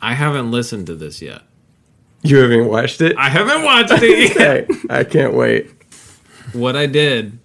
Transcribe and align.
I 0.00 0.14
haven't 0.14 0.50
listened 0.50 0.86
to 0.86 0.94
this 0.94 1.20
yet. 1.20 1.42
You 2.22 2.38
haven't 2.38 2.66
watched 2.66 3.00
it? 3.00 3.16
I 3.16 3.28
haven't 3.28 3.62
watched 3.64 3.92
it 4.02 4.34
yet. 4.36 4.70
okay, 4.70 4.80
I 4.90 5.04
can't 5.04 5.34
wait. 5.34 5.70
what 6.52 6.76
I 6.76 6.86
did, 6.86 7.38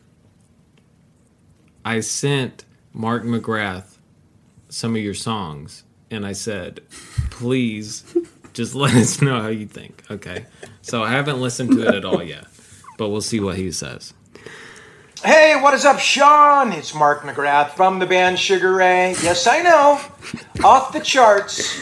I 1.85 1.99
sent 1.99 2.65
Mark 2.93 3.23
McGrath 3.23 3.97
some 4.69 4.95
of 4.95 5.01
your 5.01 5.13
songs, 5.13 5.83
and 6.09 6.25
I 6.25 6.31
said, 6.33 6.81
please 7.29 8.03
just 8.53 8.73
let 8.75 8.93
us 8.95 9.21
know 9.21 9.41
how 9.41 9.49
you 9.49 9.67
think. 9.67 10.03
Okay. 10.09 10.45
So 10.81 11.03
I 11.03 11.11
haven't 11.11 11.39
listened 11.41 11.71
to 11.71 11.87
it 11.87 11.93
at 11.95 12.05
all 12.05 12.23
yet, 12.23 12.45
but 12.97 13.09
we'll 13.09 13.21
see 13.21 13.39
what 13.39 13.57
he 13.57 13.71
says. 13.71 14.13
Hey, 15.23 15.55
what 15.61 15.73
is 15.73 15.85
up, 15.85 15.99
Sean? 15.99 16.73
It's 16.73 16.93
Mark 16.93 17.21
McGrath 17.21 17.71
from 17.71 17.99
the 17.99 18.05
band 18.05 18.37
Sugar 18.39 18.73
Ray. 18.73 19.11
Yes, 19.23 19.47
I 19.47 19.61
know. 19.61 20.01
Off 20.65 20.91
the 20.91 20.99
charts, 20.99 21.77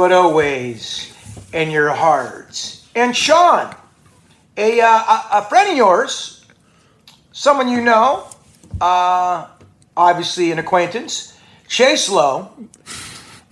but 0.00 0.12
always 0.12 1.12
in 1.52 1.70
your 1.70 1.90
hearts. 1.90 2.88
And 2.94 3.14
Sean, 3.14 3.76
a, 4.56 4.80
uh, 4.80 5.22
a, 5.30 5.42
friend 5.42 5.72
of 5.72 5.76
yours, 5.76 6.46
someone 7.32 7.68
you 7.68 7.82
know, 7.82 8.26
uh, 8.80 9.46
obviously 9.94 10.52
an 10.52 10.58
acquaintance, 10.58 11.38
Chase 11.68 12.08
Lowe, 12.08 12.50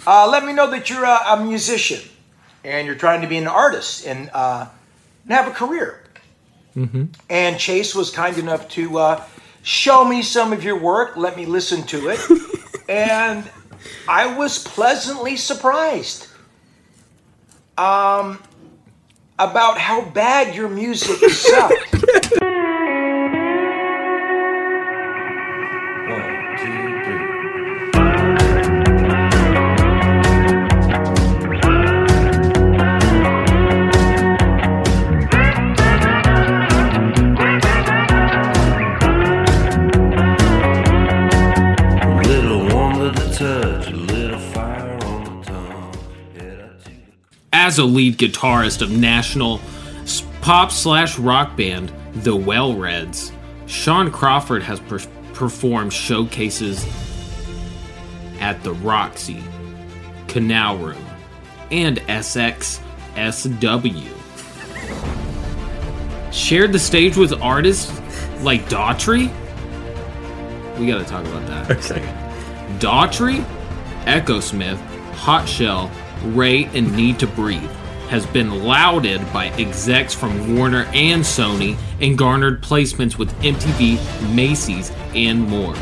uh, 0.07 0.27
let 0.27 0.47
me 0.47 0.55
know 0.55 0.71
that 0.71 0.88
you're 0.88 1.05
a, 1.05 1.21
a 1.34 1.45
musician 1.45 2.01
and 2.65 2.87
you're 2.87 2.96
trying 2.96 3.21
to 3.21 3.29
be 3.29 3.37
an 3.37 3.46
artist 3.46 4.07
and, 4.07 4.30
uh, 4.33 4.66
and 5.24 5.33
have 5.35 5.49
a 5.49 5.51
career. 5.51 6.02
And 7.29 7.59
Chase 7.59 7.95
was 7.95 8.09
kind 8.10 8.38
enough 8.38 8.71
to 8.71 8.96
uh, 8.96 9.24
show 9.60 10.02
me 10.02 10.23
some 10.23 10.55
of 10.55 10.65
your 10.65 10.79
work, 10.79 11.15
let 11.19 11.37
me 11.37 11.45
listen 11.45 11.83
to 11.88 12.09
it, 12.09 12.21
and 12.88 13.51
I 14.09 14.35
was 14.35 14.65
pleasantly 14.65 15.37
surprised 15.37 16.27
um, 17.78 18.42
about 19.38 19.78
how 19.78 20.02
bad 20.10 20.54
your 20.54 20.68
music 20.68 21.30
sucked. 21.30 22.43
a 47.79 47.84
lead 47.84 48.18
guitarist 48.18 48.82
of 48.82 48.90
national 48.90 49.60
pop 50.40 50.71
slash 50.73 51.18
rock 51.18 51.57
band 51.57 51.93
The 52.15 52.35
Well 52.35 52.74
Reds, 52.74 53.32
Sean 53.66 54.10
Crawford 54.10 54.62
has 54.62 54.80
per- 54.80 55.01
performed 55.35 55.93
showcases 55.93 56.87
at 58.40 58.62
the 58.62 58.73
Roxy, 58.73 59.43
Canal 60.29 60.79
Room, 60.79 61.04
and 61.70 61.98
SXSW. 62.09 62.82
Shared 66.32 66.72
the 66.72 66.78
stage 66.78 67.16
with 67.16 67.32
artists 67.42 67.92
like 68.42 68.69
Daughtry. 68.69 69.31
We 70.78 70.87
gotta 70.87 71.04
talk 71.04 71.25
about 71.26 71.47
that. 71.48 71.70
Okay. 71.72 72.00
Daughtry, 72.78 73.44
Echosmith, 74.04 74.78
Hot 75.15 75.47
Chelle, 75.48 75.91
Rae, 76.25 76.65
and 76.75 76.94
Need 76.94 77.19
to 77.21 77.27
Breathe 77.27 77.71
has 78.09 78.27
been 78.27 78.65
lauded 78.65 79.21
by 79.33 79.49
execs 79.59 80.15
from 80.15 80.56
Warner 80.56 80.84
and 80.94 81.22
Sony 81.22 81.77
and 82.00 82.16
garnered 82.16 82.62
placements 82.62 83.19
with 83.19 83.33
MTV, 83.43 84.34
Macy's, 84.34 84.91
and 85.15 85.47
more. 85.47 85.76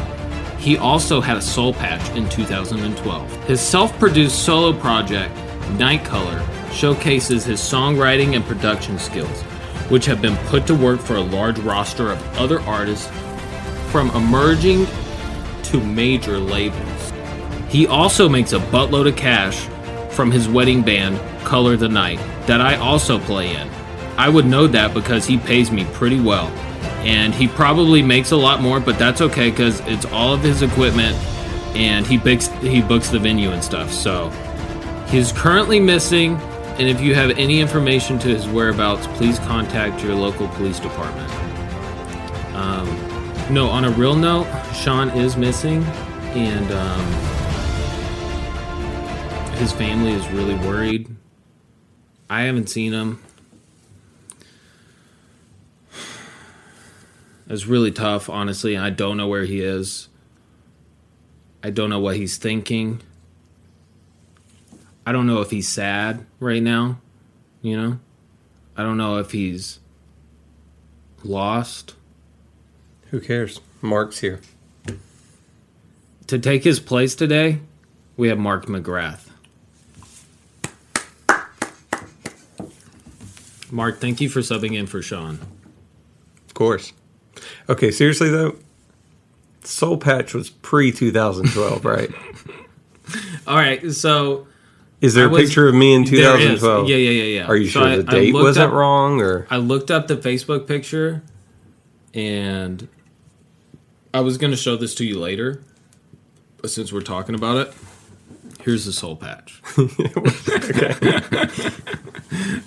He 0.59 0.77
also 0.77 1.21
had 1.21 1.37
a 1.37 1.43
soul 1.43 1.73
patch 1.73 2.17
in 2.17 2.29
2012. 2.29 3.45
His 3.45 3.61
self 3.61 3.97
produced 3.99 4.45
solo 4.45 4.73
project, 4.73 5.33
Night 5.79 6.05
Color, 6.05 6.45
showcases 6.73 7.45
his 7.45 7.61
songwriting 7.61 8.35
and 8.35 8.45
production 8.45 8.99
skills, 8.99 9.43
which 9.89 10.05
have 10.07 10.21
been 10.21 10.37
put 10.49 10.67
to 10.67 10.75
work 10.75 10.99
for 10.99 11.17
a 11.17 11.21
large 11.21 11.59
roster 11.61 12.11
of 12.11 12.39
other 12.39 12.61
artists 12.63 13.09
from 13.93 14.11
emerging 14.11 14.87
to 15.63 15.81
major 15.81 16.39
labels. 16.39 17.13
He 17.69 17.87
also 17.87 18.29
makes 18.29 18.53
a 18.53 18.59
buttload 18.59 19.09
of 19.09 19.17
cash 19.17 19.69
from 20.17 20.31
his 20.33 20.49
wedding 20.49 20.83
band, 20.83 21.21
Color 21.45 21.77
the 21.77 21.89
Night, 21.89 22.19
that 22.47 22.61
I 22.61 22.77
also 22.77 23.19
play 23.21 23.55
in. 23.55 23.69
I 24.17 24.29
would 24.29 24.47
know 24.47 24.67
that 24.67 24.95
because 24.95 25.27
he 25.27 25.37
pays 25.37 25.71
me 25.71 25.85
pretty 25.93 26.21
well. 26.21 26.49
And 27.07 27.35
he 27.35 27.47
probably 27.47 28.03
makes 28.03 28.33
a 28.33 28.37
lot 28.37 28.61
more, 28.61 28.81
but 28.81 28.99
that's 28.99 29.21
okay 29.21 29.51
because 29.51 29.81
it's 29.81 30.07
all 30.07 30.33
of 30.33 30.43
his 30.43 30.63
equipment 30.63 31.15
and 31.77 32.07
he 32.07 32.17
books, 32.17 32.49
he 32.63 32.81
books 32.81 33.11
the 33.11 33.19
venue 33.19 33.51
and 33.51 33.63
stuff. 33.63 33.93
So 33.93 34.31
he's 35.09 35.31
currently 35.31 35.79
missing. 35.79 36.37
And 36.79 36.89
if 36.89 37.01
you 37.01 37.15
have 37.15 37.31
any 37.39 37.61
information 37.61 38.19
to 38.21 38.29
his 38.29 38.49
whereabouts, 38.49 39.07
please 39.19 39.39
contact 39.41 40.03
your 40.03 40.15
local 40.15 40.49
police 40.49 40.81
department. 40.81 41.31
Um, 42.55 42.87
no, 43.51 43.69
on 43.69 43.85
a 43.85 43.91
real 43.91 44.17
note, 44.17 44.47
Sean 44.75 45.11
is 45.11 45.37
missing, 45.37 45.85
and 46.35 46.71
um, 46.73 47.36
his 49.57 49.73
family 49.73 50.13
is 50.13 50.29
really 50.29 50.55
worried. 50.55 51.09
I 52.29 52.43
haven't 52.43 52.69
seen 52.69 52.93
him. 52.93 53.23
It's 57.49 57.67
really 57.67 57.91
tough, 57.91 58.29
honestly. 58.29 58.77
I 58.77 58.91
don't 58.91 59.17
know 59.17 59.29
where 59.29 59.45
he 59.45 59.61
is. 59.61 60.09
I 61.63 61.71
don't 61.71 61.91
know 61.91 62.01
what 62.01 62.17
he's 62.17 62.37
thinking. 62.37 63.01
I 65.07 65.13
don't 65.13 65.27
know 65.27 65.41
if 65.41 65.51
he's 65.51 65.69
sad 65.69 66.27
right 66.39 66.63
now, 66.63 66.99
you 67.63 67.77
know? 67.77 67.99
I 68.77 68.83
don't 68.83 68.99
know 68.99 69.19
if 69.19 69.31
he's 69.31 69.79
lost. 71.25 71.95
Who 73.11 73.21
cares? 73.21 73.61
Mark's 73.81 74.19
here. 74.19 74.41
To 76.27 76.39
take 76.39 76.65
his 76.65 76.81
place 76.81 77.15
today, 77.15 77.61
we 78.17 78.29
have 78.29 78.39
Mark 78.39 78.67
McGrath. 78.67 79.26
Mark, 83.71 84.01
thank 84.01 84.21
you 84.21 84.29
for 84.29 84.41
subbing 84.41 84.77
in 84.77 84.87
for 84.87 85.03
Sean. 85.03 85.39
Of 86.47 86.55
course. 86.55 86.93
Okay, 87.69 87.91
seriously 87.91 88.31
though, 88.31 88.57
Soul 89.65 89.99
Patch 89.99 90.35
was 90.35 90.51
pre 90.51 90.93
2012, 90.93 91.85
right? 91.85 92.11
All 93.47 93.57
right, 93.57 93.91
so 93.93 94.47
Is 95.01 95.15
there 95.15 95.25
I 95.25 95.29
a 95.29 95.31
was- 95.31 95.43
picture 95.45 95.69
of 95.69 95.75
me 95.75 95.95
in 95.95 96.05
2012? 96.05 96.89
Yeah, 96.89 96.97
yeah, 96.97 97.11
yeah, 97.11 97.41
yeah. 97.41 97.47
Are 97.47 97.57
you 97.57 97.69
So 97.69 97.81
sure 97.81 97.89
I- 97.89 97.97
the 97.97 98.03
date 98.05 98.35
wasn't 98.35 98.69
up- 98.69 98.73
wrong, 98.73 99.21
or 99.21 99.47
I 99.51 99.57
looked 99.59 99.91
up 99.91 100.07
the 100.09 100.17
Facebook 100.17 100.67
picture, 100.67 101.23
and 102.15 102.89
I 104.15 104.21
was 104.21 104.39
going 104.39 104.51
to 104.53 104.57
show 104.57 104.77
this 104.77 104.95
to 104.97 105.05
you 105.05 105.19
later, 105.19 105.61
but 106.63 106.71
since 106.71 106.93
we're 106.93 107.03
talking 107.03 107.35
about 107.35 107.57
it, 107.69 107.75
here's 108.67 108.85
the 108.85 108.93
soul 108.93 109.17
patch. 109.17 109.63
okay. 109.79 110.95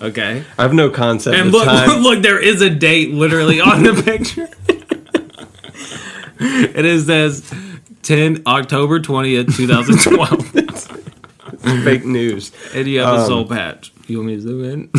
okay. 0.02 0.44
I 0.58 0.62
have 0.62 0.74
no 0.74 0.90
concept 0.90 1.36
And 1.36 1.46
of 1.48 1.52
look, 1.52 1.64
time? 1.66 1.88
look, 2.02 2.22
there 2.22 2.40
is 2.42 2.60
a 2.62 2.70
date 2.70 3.12
literally 3.12 3.60
on 3.60 3.82
the 3.84 3.92
picture. 4.02 4.48
it 6.40 6.84
is 6.84 7.06
says 7.06 7.48
10 8.02 8.42
October 8.46 8.98
20th, 8.98 9.54
2012. 9.56 11.84
fake 11.84 12.04
news. 12.06 12.50
and 12.74 12.88
you 12.88 12.98
have 13.00 13.14
a 13.14 13.18
Um, 13.20 13.26
soul 13.26 13.44
patch. 13.46 13.92
You 14.08 14.16
want 14.18 14.28
me 14.28 14.34
to 14.36 14.40
zoom 14.40 14.64
in? 14.64 14.90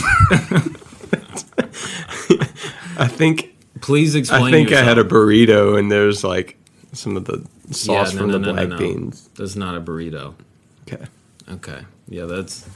I 2.97 3.07
think 3.07 3.47
Please 3.81 4.13
explain. 4.13 4.43
I 4.45 4.51
think 4.51 4.71
I 4.71 4.83
had 4.83 4.99
a 4.99 5.03
burrito, 5.03 5.77
and 5.79 5.91
there's 5.91 6.23
like 6.23 6.57
some 6.93 7.17
of 7.17 7.25
the 7.25 7.39
Yeah, 7.67 7.71
sauce 7.73 8.13
no, 8.13 8.19
from 8.21 8.27
no, 8.31 8.37
the 8.37 8.53
no, 8.53 8.67
black 8.67 8.77
beans. 8.79 9.27
That's 9.35 9.55
not 9.55 9.75
a 9.75 9.81
burrito. 9.81 10.35
Okay. 10.83 11.05
Okay. 11.49 11.85
Yeah, 12.07 12.25
that's 12.25 12.67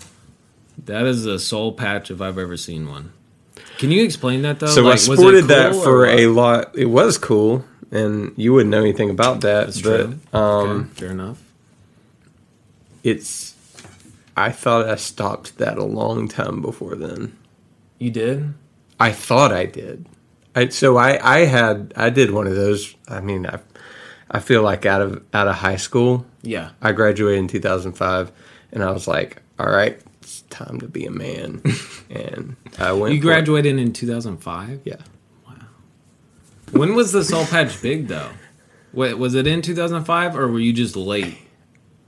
that 0.86 1.06
is 1.06 1.26
a 1.26 1.40
soul 1.40 1.74
patch 1.74 2.12
if 2.12 2.22
I've 2.22 2.38
ever 2.38 2.58
seen 2.58 2.88
one. 2.88 3.12
Can 3.78 3.92
you 3.92 4.04
explain 4.04 4.42
that 4.44 4.60
though? 4.60 4.68
So 4.68 4.82
Like, 4.84 4.92
I 4.92 4.94
was 4.94 5.10
it 5.10 5.14
sported 5.18 5.46
that 5.46 5.72
cool 5.72 5.82
or 5.82 5.84
for 5.84 6.06
a 6.06 6.28
lot. 6.28 6.78
It 6.78 6.86
was 6.86 7.18
cool, 7.18 7.66
and 7.92 8.34
you 8.38 8.54
wouldn't 8.54 8.72
know 8.72 8.82
anything 8.82 9.10
about 9.10 9.42
that. 9.42 9.68
That's 9.68 9.82
but 9.82 9.98
true. 9.98 10.20
um, 10.34 10.70
okay, 10.70 10.90
fair 10.94 11.12
enough. 11.12 11.42
it's. 13.04 13.54
I 14.38 14.52
thought 14.52 14.90
I 14.90 14.96
stopped 14.96 15.58
that 15.60 15.78
a 15.78 15.84
long 15.86 16.28
time 16.28 16.62
before 16.62 16.96
then. 16.96 17.38
You 18.00 18.12
did? 18.12 18.54
I 19.00 19.12
thought 19.14 19.54
I 19.54 19.66
did. 19.66 20.06
I, 20.56 20.68
so 20.70 20.98
I, 20.98 21.20
I 21.24 21.46
had 21.46 21.94
I 21.96 22.10
did 22.10 22.32
one 22.32 22.48
of 22.48 22.56
those. 22.56 22.96
I 23.08 23.22
mean, 23.22 23.46
I, 23.46 23.60
I 24.36 24.40
feel 24.40 24.64
like 24.64 24.86
out 24.86 25.02
of 25.02 25.24
out 25.34 25.48
of 25.48 25.56
high 25.56 25.78
school, 25.78 26.26
Yeah. 26.42 26.72
I 26.82 26.92
graduated 26.92 27.40
in 27.40 27.48
2005, 27.48 28.32
and 28.74 28.84
I 28.84 28.92
was 28.92 29.08
like, 29.08 29.42
all 29.58 29.70
right, 29.70 29.98
it's 30.22 30.42
time 30.50 30.82
to 30.82 30.90
be 30.90 31.06
a 31.06 31.12
man. 31.12 31.62
and 32.10 32.58
I 32.78 32.92
went. 32.92 33.14
You 33.16 33.22
graduated 33.22 33.80
in 33.80 33.94
2005. 33.94 34.82
Yeah. 34.84 34.96
Wow. 35.48 35.54
When 36.72 36.96
was 36.96 37.14
the 37.14 37.24
Soul 37.24 37.46
Patch 37.46 37.82
big 37.82 38.08
though? 38.10 38.30
Wait, 38.92 39.14
was 39.14 39.36
it 39.36 39.48
in 39.48 39.62
2005 39.62 40.36
or 40.38 40.50
were 40.50 40.60
you 40.60 40.74
just 40.74 40.98
late? 40.98 41.38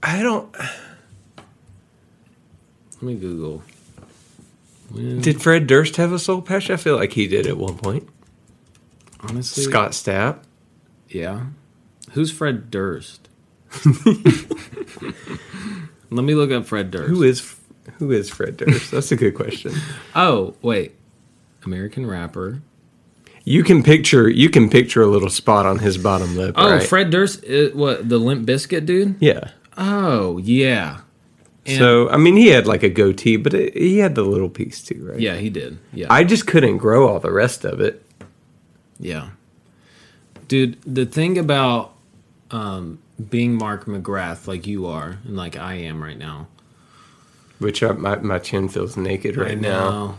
I 0.02 0.20
don't. 0.22 0.54
Let 2.96 3.02
me 3.02 3.14
Google. 3.14 3.62
When, 4.90 5.22
Did 5.22 5.40
Fred 5.40 5.66
Durst 5.66 5.96
have 5.96 6.12
a 6.12 6.18
soul 6.18 6.42
patch? 6.42 6.68
I 6.68 6.76
feel 6.76 6.96
like 6.96 7.12
he 7.12 7.26
did 7.26 7.46
at 7.46 7.56
one 7.56 7.78
point. 7.78 8.06
honestly, 9.20 9.64
Scott 9.64 9.92
Stapp. 9.92 10.40
Yeah. 11.08 11.46
Who's 12.12 12.30
Fred 12.32 12.70
Durst? 12.70 13.28
Let 16.10 16.24
me 16.24 16.34
look 16.34 16.50
up 16.50 16.66
Fred 16.66 16.90
Durst. 16.90 17.08
Who 17.10 17.22
is 17.22 17.54
who 17.98 18.10
is 18.12 18.30
Fred 18.30 18.56
Durst? 18.56 18.90
That's 18.90 19.12
a 19.12 19.16
good 19.16 19.34
question. 19.34 19.72
Oh, 20.14 20.54
wait. 20.62 20.94
American 21.64 22.06
rapper. 22.06 22.62
You 23.44 23.62
can 23.62 23.82
picture 23.82 24.28
you 24.28 24.48
can 24.50 24.68
picture 24.70 25.02
a 25.02 25.06
little 25.06 25.28
spot 25.30 25.66
on 25.66 25.78
his 25.80 25.98
bottom 25.98 26.36
lip. 26.36 26.54
Oh, 26.58 26.70
right? 26.72 26.82
Fred 26.82 27.10
Durst. 27.10 27.44
uh, 27.44 27.68
what? 27.74 28.08
The 28.08 28.18
Limp 28.18 28.46
Bizkit 28.46 28.86
dude? 28.86 29.16
Yeah. 29.20 29.50
Oh, 29.76 30.38
yeah. 30.38 31.00
And- 31.66 31.78
so 31.78 32.08
I 32.08 32.16
mean, 32.16 32.36
he 32.36 32.48
had 32.48 32.66
like 32.66 32.82
a 32.82 32.88
goatee, 32.88 33.36
but 33.36 33.52
it, 33.54 33.74
he 33.76 33.98
had 33.98 34.14
the 34.14 34.22
little 34.22 34.48
piece 34.48 34.82
too, 34.82 35.06
right? 35.10 35.20
Yeah, 35.20 35.36
he 35.36 35.50
did. 35.50 35.78
Yeah. 35.92 36.06
I 36.10 36.24
just 36.24 36.46
couldn't 36.46 36.78
grow 36.78 37.06
all 37.06 37.20
the 37.20 37.32
rest 37.32 37.64
of 37.64 37.80
it. 37.80 38.02
Yeah. 38.98 39.30
Dude, 40.48 40.78
the 40.82 41.04
thing 41.04 41.36
about 41.38 41.92
um, 42.50 42.98
being 43.28 43.54
Mark 43.54 43.86
McGrath 43.86 44.46
like 44.46 44.66
you 44.66 44.86
are 44.86 45.18
and 45.24 45.36
like 45.36 45.56
I 45.56 45.74
am 45.74 46.02
right 46.02 46.18
now. 46.18 46.48
Which 47.58 47.82
I, 47.82 47.92
my 47.92 48.16
my 48.16 48.38
chin 48.38 48.68
feels 48.68 48.96
naked 48.96 49.36
right 49.36 49.52
I 49.52 49.54
now. 49.54 50.18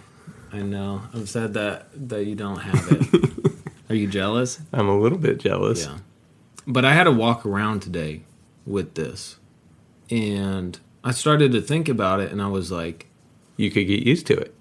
I 0.52 0.62
know. 0.62 1.02
I'm 1.14 1.26
sad 1.26 1.54
that 1.54 1.88
that 2.10 2.26
you 2.26 2.36
don't 2.36 2.60
have 2.60 2.88
it. 2.92 3.52
are 3.90 3.96
you 3.96 4.08
jealous? 4.08 4.60
I'm 4.74 4.90
a 4.90 5.00
little 5.00 5.18
bit 5.18 5.40
jealous. 5.40 5.86
Yeah. 5.86 6.00
But 6.68 6.86
I 6.86 6.94
had 6.94 7.06
to 7.06 7.12
walk 7.12 7.46
around 7.46 7.82
today 7.82 8.24
with 8.66 8.96
this. 8.96 9.38
And 10.10 10.80
I 11.04 11.12
started 11.12 11.52
to 11.54 11.62
think 11.62 11.88
about 11.88 12.20
it 12.20 12.32
and 12.32 12.42
I 12.42 12.48
was 12.48 12.72
like, 12.72 13.08
You 13.58 13.72
could 13.72 13.88
get 13.88 14.04
used 14.04 14.28
to 14.28 14.38
it. 14.38 14.54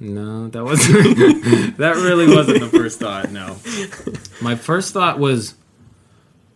No, 0.00 0.48
that 0.48 0.64
wasn't. 0.64 1.16
that 1.78 1.96
really 1.96 2.32
wasn't 2.32 2.60
the 2.60 2.68
first 2.68 3.00
thought. 3.00 3.32
No, 3.32 3.56
my 4.42 4.54
first 4.54 4.92
thought 4.92 5.18
was, 5.18 5.54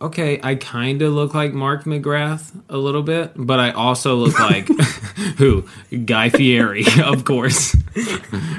okay, 0.03 0.39
I 0.43 0.55
kind 0.55 1.01
of 1.01 1.13
look 1.13 1.33
like 1.33 1.53
Mark 1.53 1.85
McGrath 1.85 2.51
a 2.69 2.77
little 2.77 3.03
bit, 3.03 3.31
but 3.35 3.59
I 3.59 3.71
also 3.71 4.15
look 4.15 4.39
like 4.39 4.67
who? 5.37 5.65
Guy 6.05 6.29
Fieri, 6.29 6.85
of 7.03 7.23
course, 7.25 7.75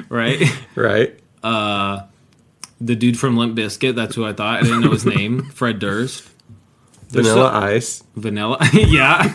right? 0.09 0.43
Right? 0.75 1.19
Uh, 1.43 2.03
The 2.81 2.97
dude 2.97 3.19
from 3.19 3.37
Limp 3.37 3.57
Bizkit. 3.57 3.95
That's 3.95 4.15
who 4.17 4.25
I 4.27 4.33
thought. 4.33 4.61
I 4.61 4.63
didn't 4.63 4.81
know 4.81 4.91
his 4.91 5.07
name. 5.07 5.45
Fred 5.55 5.79
Durst. 5.79 6.29
There's 7.11 7.27
Vanilla 7.29 7.51
Ice. 7.53 8.03
Vanilla. 8.17 8.59
yeah. 8.73 9.35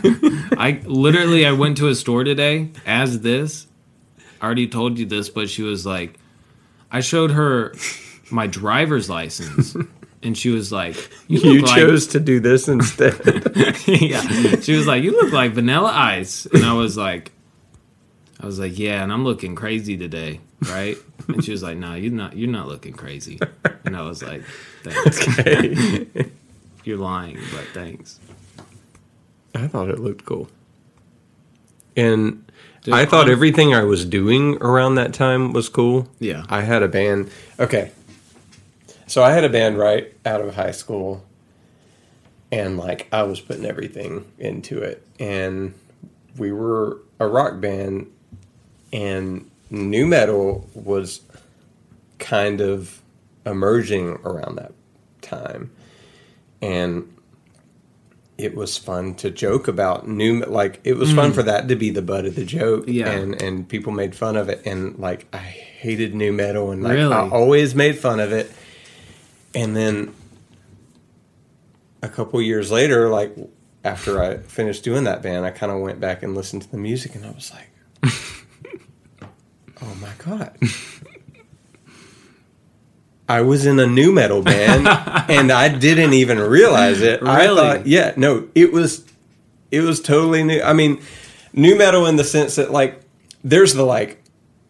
I 0.57 0.81
literally 0.85 1.45
I 1.45 1.53
went 1.53 1.77
to 1.77 1.88
a 1.88 1.95
store 1.95 2.23
today 2.25 2.71
as 2.85 3.21
this. 3.21 3.67
I 4.41 4.45
already 4.45 4.67
told 4.67 4.97
you 5.00 5.06
this, 5.06 5.29
but 5.29 5.50
she 5.50 5.61
was 5.63 5.85
like 5.85 6.19
I 6.91 7.00
showed 7.00 7.31
her 7.31 7.73
my 8.31 8.47
driver's 8.47 9.09
license 9.09 9.75
and 10.24 10.38
she 10.38 10.50
was 10.50 10.71
like 10.71 10.95
You, 11.27 11.39
You 11.54 11.66
chose 11.66 12.07
to 12.07 12.19
do 12.19 12.39
this 12.39 12.68
instead. 12.68 13.13
Yeah. 13.88 14.21
She 14.60 14.75
was 14.75 14.86
like, 14.88 15.04
You 15.04 15.12
look 15.12 15.31
like 15.33 15.54
vanilla 15.54 15.92
ice 15.94 16.45
and 16.45 16.63
I 16.66 16.74
was 16.74 16.98
like 16.98 17.31
I 18.39 18.45
was 18.45 18.60
like, 18.60 18.77
Yeah, 18.80 19.04
and 19.04 19.12
I'm 19.12 19.24
looking 19.24 19.56
crazy 19.56 19.98
today, 19.98 20.39
right? 20.69 20.98
And 21.27 21.44
she 21.44 21.51
was 21.51 21.63
like, 21.63 21.77
No, 21.77 21.94
you're 21.95 22.12
not 22.12 22.36
you're 22.38 22.50
not 22.50 22.68
looking 22.68 22.94
crazy. 22.94 23.39
And 23.86 23.95
I 23.95 24.01
was 24.04 24.21
like, 24.24 24.44
Thanks. 24.83 26.30
You're 26.86 26.98
lying, 26.98 27.38
but 27.51 27.66
thanks. 27.74 28.19
I 29.54 29.68
thought 29.68 29.89
it 29.89 30.00
looked 30.00 30.25
cool. 30.25 30.50
And 31.95 32.50
Dude, 32.83 32.94
I 32.94 33.06
thought 33.06 33.25
hon- 33.25 33.31
everything 33.31 33.74
I 33.75 33.83
was 33.83 34.06
doing 34.06 34.56
around 34.62 34.95
that 34.95 35.13
time 35.13 35.51
was 35.51 35.68
cool. 35.69 36.07
Yeah. 36.19 36.45
I 36.50 36.62
had 36.62 36.81
a 36.81 36.88
band. 36.88 37.30
Okay. 37.60 37.92
So 39.09 39.23
I 39.23 39.31
had 39.31 39.44
a 39.44 39.50
band 39.50 39.77
right 39.77 40.13
out 40.25 40.41
of 40.41 40.56
high 40.56 40.71
school. 40.71 41.23
And 42.51 42.77
like 42.77 43.07
I 43.11 43.23
was 43.23 43.39
putting 43.39 43.65
everything 43.65 44.25
into 44.39 44.79
it. 44.79 45.06
And 45.19 45.73
we 46.38 46.51
were 46.51 46.97
a 47.19 47.27
rock 47.27 47.59
band 47.59 48.11
and 48.94 49.50
nu 49.69 50.07
metal 50.07 50.67
was 50.73 51.21
kind 52.17 52.59
of 52.61 53.01
emerging 53.45 54.19
around 54.23 54.56
that 54.56 54.73
time. 55.21 55.71
And 56.61 57.15
it 58.38 58.56
was 58.56 58.77
fun 58.77 59.13
to 59.15 59.29
joke 59.29 59.67
about 59.67 60.07
new 60.07 60.39
like 60.45 60.79
it 60.85 60.94
was 60.94 61.11
fun 61.11 61.33
for 61.33 61.44
that 61.44 61.67
to 61.67 61.75
be 61.75 61.89
the 61.89 62.01
butt 62.01 62.25
of 62.25 62.35
the 62.35 62.45
joke 62.45 62.85
Mm. 62.85 62.94
Yeah. 62.94 63.09
and 63.11 63.41
and 63.41 63.67
people 63.67 63.91
made 63.91 64.15
fun 64.15 64.38
of 64.38 64.47
it 64.47 64.61
and 64.65 64.97
like 64.97 65.27
i 65.33 65.39
hated 65.39 66.15
nu 66.15 66.31
metal 66.31 66.71
and 66.71 66.81
like 66.81 66.94
Really? 66.94 67.13
i 67.13 67.27
always 67.29 67.75
made 67.75 67.97
fun 68.00 68.21
of 68.21 68.31
it 68.31 68.50
and 69.55 69.75
then 69.75 70.13
a 72.01 72.09
couple 72.09 72.41
years 72.41 72.71
later 72.71 73.09
like 73.09 73.35
after 73.83 74.21
i 74.21 74.37
finished 74.37 74.83
doing 74.83 75.03
that 75.03 75.21
band 75.21 75.45
i 75.45 75.51
kind 75.51 75.71
of 75.71 75.79
went 75.79 75.99
back 75.99 76.23
and 76.23 76.35
listened 76.35 76.61
to 76.61 76.71
the 76.71 76.77
music 76.77 77.15
and 77.15 77.25
i 77.25 77.31
was 77.31 77.51
like 77.53 77.69
oh 79.81 79.95
my 79.95 80.11
god 80.17 80.57
I 83.29 83.41
was 83.41 83.67
in 83.67 83.79
a 83.79 83.85
nu 83.85 84.11
metal 84.11 84.41
band 84.41 84.87
and 85.29 85.51
I 85.51 85.69
didn't 85.69 86.13
even 86.13 86.39
realize 86.39 87.01
it. 87.01 87.21
I 87.21 87.45
thought, 87.45 87.85
yeah, 87.85 88.13
no, 88.17 88.49
it 88.55 88.73
was 88.73 89.05
it 89.69 89.81
was 89.81 90.01
totally 90.01 90.43
new. 90.43 90.59
I 90.63 90.73
mean, 90.73 90.99
nu 91.53 91.77
metal 91.77 92.07
in 92.07 92.15
the 92.15 92.23
sense 92.23 92.55
that 92.55 92.71
like 92.71 92.99
there's 93.43 93.75
the 93.75 93.83
like 93.83 94.23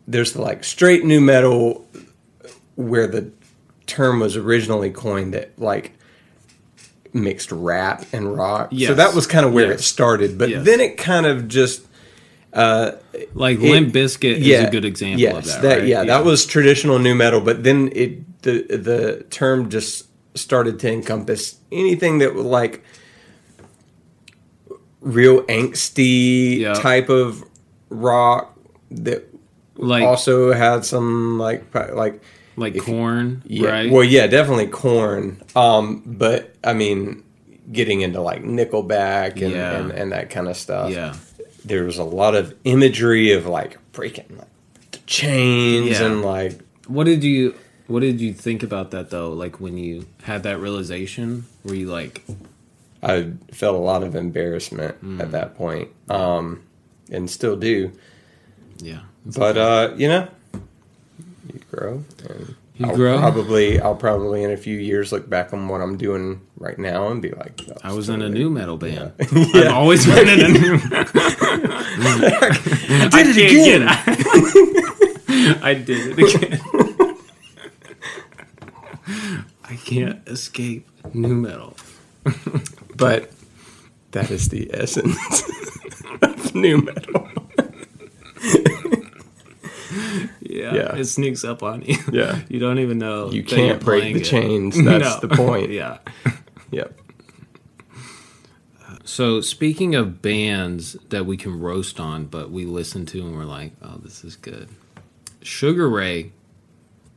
there's 0.08 0.34
the 0.34 0.42
like 0.42 0.66
straight 0.66 1.06
nu 1.06 1.22
metal 1.22 1.88
where 2.76 3.08
the 3.08 3.32
term 3.90 4.20
was 4.22 4.38
originally 4.38 4.90
coined 4.92 5.34
that 5.34 5.52
like 5.58 5.92
mixed 7.12 7.52
rap 7.52 8.06
and 8.14 8.36
rock. 8.38 8.72
So 8.78 8.94
that 8.94 9.14
was 9.16 9.26
kind 9.28 9.46
of 9.46 9.52
where 9.54 9.70
Yes. 9.72 9.80
it 9.80 9.84
started, 9.84 10.38
but 10.38 10.50
Yes. 10.50 10.66
then 10.66 10.80
it 10.80 10.96
kind 10.98 11.26
of 11.26 11.48
just 11.48 11.82
uh, 12.54 12.94
Like 13.36 13.58
It- 13.60 13.70
Limp 13.72 13.94
Bizkit 13.94 14.38
is 14.38 14.64
a 14.68 14.72
good 14.72 14.84
example 14.86 15.38
of 15.38 15.46
yes, 15.46 15.56
that. 15.58 15.80
right? 15.80 15.88
Yeah, 15.88 16.04
that 16.06 16.24
was 16.26 16.46
traditional 16.48 16.98
nu 16.98 17.14
metal, 17.14 17.42
but 17.42 17.64
then 17.64 17.92
it 17.94 18.42
the 18.42 18.64
the 18.76 19.26
term 19.30 19.70
just 19.70 20.06
started 20.36 20.80
to 20.80 20.92
encompass 20.92 21.56
anything 21.72 22.20
that 22.20 22.34
was 22.34 22.46
like 22.46 22.82
real 25.02 25.44
angsty 25.44 26.60
Yeah. 26.60 26.74
type 26.74 27.10
of 27.10 27.44
rock 27.90 28.58
that 28.92 29.24
like 29.78 30.04
also 30.04 30.52
had 30.54 30.86
some 30.86 31.38
like 31.40 31.64
like 31.94 32.22
like 32.60 32.76
if 32.76 32.86
Korn, 32.86 33.42
yeah, 33.46 33.70
right? 33.70 33.92
well 33.92 34.04
yeah 34.04 34.28
definitely 34.28 34.68
Korn 34.68 35.42
um 35.56 36.04
but 36.06 36.54
i 36.64 36.74
mean 36.74 37.24
getting 37.72 38.02
into 38.02 38.22
like 38.22 38.44
nickelback 38.44 39.42
and 39.42 39.52
Yeah. 39.54 39.78
and, 39.78 39.92
and 39.92 40.12
that 40.12 40.30
kind 40.30 40.48
of 40.48 40.56
stuff 40.58 40.92
yeah, 40.92 41.16
there 41.66 41.84
was 41.86 41.98
a 41.98 42.04
lot 42.04 42.36
of 42.36 42.54
imagery 42.64 43.32
of 43.34 43.46
like 43.46 43.78
breaking 43.92 44.26
like 44.38 44.92
the 44.92 45.00
chains 45.06 46.00
Yeah. 46.00 46.06
and 46.08 46.22
like 46.24 46.60
what 46.88 47.06
did 47.06 47.24
you 47.24 47.56
what 47.88 48.02
did 48.02 48.22
you 48.22 48.34
think 48.34 48.62
about 48.62 48.92
that 48.92 49.10
though? 49.10 49.32
Like 49.34 49.60
when 49.60 49.76
you 49.76 50.06
had 50.22 50.44
that 50.44 50.60
realization, 50.60 51.46
were 51.64 51.74
you 51.74 51.88
like, 51.88 52.22
I 53.02 53.32
felt 53.52 53.76
a 53.76 53.80
lot 53.80 54.04
of 54.04 54.16
embarrassment 54.16 55.04
Mm. 55.04 55.20
at 55.20 55.32
that 55.32 55.58
point, 55.58 55.90
um, 56.08 56.62
and 57.12 57.28
still 57.28 57.56
do. 57.56 57.92
yeah, 58.78 59.00
But 59.26 59.58
uh, 59.58 59.94
you 59.98 60.08
know, 60.08 60.28
grow. 61.80 62.04
And 62.28 62.56
You 62.76 62.86
I'll 62.88 62.96
grow? 62.96 63.18
Probably, 63.20 63.80
I'll 63.80 63.96
probably 63.96 64.44
in 64.44 64.52
a 64.52 64.58
few 64.58 64.78
years 64.78 65.12
look 65.12 65.30
back 65.30 65.54
on 65.54 65.68
what 65.68 65.82
I'm 65.82 65.98
doing 65.98 66.42
right 66.58 66.78
now 66.78 67.08
and 67.10 67.22
be 67.22 67.32
like, 67.32 67.58
that 67.68 67.78
I 67.84 67.94
was 67.94 68.10
in 68.10 68.22
a 68.22 68.30
nu 68.30 68.50
metal 68.50 68.78
band. 68.78 69.14
Yeah. 69.32 69.50
I've 69.54 69.74
always 69.74 70.06
been 70.06 70.28
in 70.28 70.40
a 70.46 70.50
new. 70.50 70.78
Metal 72.00 72.30
I 73.12 73.24
did 73.24 73.38
it 73.38 73.52
again. 73.52 73.82
Get, 75.28 75.64
I 75.64 75.74
did 75.74 76.18
it 76.18 76.36
again. 76.36 77.16
I 79.66 79.76
can't 79.76 80.28
escape 80.28 80.88
nu 81.14 81.36
metal. 81.36 81.76
But 82.96 83.32
that 84.12 84.32
is 84.32 84.50
the 84.50 84.70
essence 84.74 85.44
of 86.22 86.56
nu 86.56 86.82
metal. 86.82 87.28
Yeah, 90.42 90.74
Yeah. 90.74 90.89
It 91.00 91.06
sneaks 91.06 91.44
up 91.44 91.64
on 91.64 91.82
you. 91.82 91.98
Yeah. 92.12 92.40
you 92.50 92.60
don't 92.60 92.80
even 92.80 92.98
know. 92.98 93.32
You 93.32 93.44
that 93.44 93.52
you're 93.52 93.68
can't 93.70 93.84
break 93.84 94.14
the 94.14 94.22
it. 94.22 94.26
chains. 94.26 94.78
That's 94.84 95.20
the 95.20 95.30
point. 95.30 95.72
Yeah. 95.72 96.00
Yep. 96.72 97.02
So 99.04 99.42
speaking 99.42 99.96
of 99.96 100.22
bands 100.22 100.96
that 101.10 101.26
we 101.26 101.36
can 101.36 101.60
roast 101.60 102.00
on, 102.00 102.26
but 102.26 102.52
we 102.52 102.66
listen 102.66 103.08
to 103.08 103.22
and 103.22 103.36
we're 103.36 103.46
like, 103.46 103.72
oh, 103.82 103.98
this 104.04 104.24
is 104.24 104.36
good. 104.36 104.70
Sugar 105.42 105.90
Ray, 105.90 106.32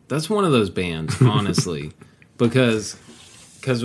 that's 0.09 0.31
one 0.31 0.47
of 0.47 0.53
those 0.53 0.71
bands, 0.71 1.21
honestly, 1.21 1.93
because 2.39 2.97
because 3.61 3.85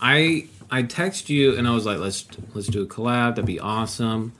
I 0.00 0.48
I 0.70 0.82
text 0.82 1.30
you 1.30 1.56
and 1.56 1.68
I 1.68 1.70
was 1.70 1.86
like, 1.86 1.98
let's 1.98 2.26
let's 2.54 2.66
do 2.66 2.82
a 2.82 2.86
collab. 2.86 3.36
That'd 3.36 3.46
be 3.46 3.60
awesome. 3.60 4.32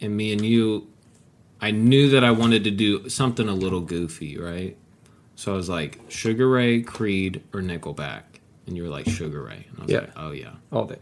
And 0.00 0.16
me 0.16 0.32
and 0.32 0.44
you, 0.44 0.86
I 1.60 1.70
knew 1.70 2.10
that 2.10 2.22
I 2.24 2.30
wanted 2.32 2.64
to 2.64 2.70
do 2.70 3.08
something 3.08 3.48
a 3.48 3.54
little 3.54 3.80
goofy, 3.80 4.36
right? 4.38 4.76
So 5.36 5.52
I 5.52 5.56
was 5.56 5.68
like, 5.68 5.98
Sugar 6.08 6.48
Ray, 6.48 6.82
Creed, 6.82 7.42
or 7.52 7.60
Nickelback, 7.60 8.22
and 8.66 8.76
you 8.76 8.82
were 8.82 8.88
like 8.88 9.06
Sugar 9.08 9.42
Ray, 9.42 9.66
and 9.70 9.78
I 9.78 9.82
was 9.82 9.90
Yeah. 9.92 9.98
like, 10.00 10.12
oh 10.16 10.30
yeah. 10.32 10.50
all 10.72 10.84
day. 10.86 10.98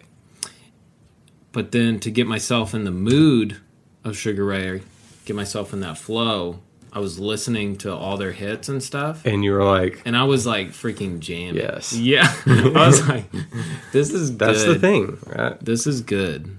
But 1.52 1.70
then 1.72 2.00
to 2.00 2.10
get 2.10 2.26
myself 2.26 2.74
in 2.74 2.84
the 2.84 2.90
mood 2.90 3.58
of 4.02 4.16
Sugar 4.16 4.44
Ray, 4.44 4.82
get 5.24 5.36
myself 5.36 5.72
in 5.72 5.80
that 5.80 5.96
flow, 5.98 6.60
I 6.92 6.98
was 7.00 7.18
listening 7.18 7.76
to 7.78 7.94
all 7.94 8.16
their 8.16 8.32
hits 8.32 8.68
and 8.68 8.82
stuff. 8.82 9.24
And 9.24 9.44
you 9.44 9.52
were 9.52 9.64
like, 9.64 10.02
And 10.04 10.16
I 10.16 10.24
was 10.24 10.46
like 10.46 10.68
freaking 10.70 11.18
jamming. 11.20 11.56
Yes. 11.56 11.92
Yeah. 11.92 12.32
I 12.46 12.86
was 12.86 13.06
like, 13.08 13.26
this 13.92 14.12
is 14.12 14.36
that's 14.36 14.64
good. 14.64 14.76
the 14.76 14.80
thing, 14.80 15.18
right? 15.26 15.58
This 15.64 15.86
is 15.86 16.00
good. 16.02 16.58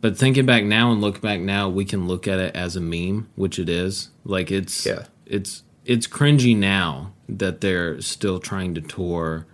But 0.00 0.16
thinking 0.16 0.46
back 0.46 0.64
now 0.64 0.92
and 0.92 1.00
look 1.00 1.20
back 1.20 1.40
now, 1.40 1.68
we 1.68 1.84
can 1.84 2.06
look 2.06 2.28
at 2.28 2.38
it 2.38 2.54
as 2.54 2.76
a 2.76 2.80
meme, 2.80 3.28
which 3.34 3.58
it 3.58 3.68
is. 3.68 4.10
Like 4.24 4.50
it's 4.50 4.86
Yeah. 4.86 5.06
it's 5.26 5.62
it's 5.84 6.06
cringy 6.06 6.56
now 6.56 7.12
that 7.28 7.60
they're 7.60 8.00
still 8.00 8.38
trying 8.38 8.74
to 8.74 8.80
tour 8.80 9.46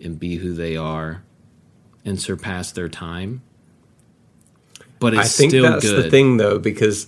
and 0.00 0.18
be 0.20 0.36
who 0.36 0.52
they 0.52 0.76
are 0.76 1.22
and 2.04 2.20
surpass 2.20 2.70
their 2.70 2.88
time. 2.88 3.42
But 5.00 5.14
it's 5.14 5.22
I 5.22 5.24
think 5.28 5.50
still 5.52 5.62
that's 5.62 5.84
good. 5.84 6.04
the 6.04 6.10
thing 6.10 6.36
though, 6.36 6.58
because 6.58 7.06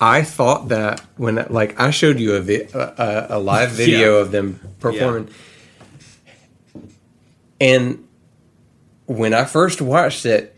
I 0.00 0.22
thought 0.22 0.68
that 0.68 1.00
when 1.16 1.44
like 1.50 1.78
I 1.78 1.90
showed 1.90 2.18
you 2.18 2.34
a 2.34 2.40
vi- 2.40 2.68
a, 2.72 3.26
a, 3.30 3.38
live 3.38 3.70
video 3.82 4.14
Yeah. 4.16 4.22
of 4.22 4.30
them 4.32 4.60
performing, 4.80 5.28
and 7.60 8.04
when 9.06 9.34
I 9.34 9.44
first 9.44 9.80
watched 9.82 10.26
it, 10.26 10.53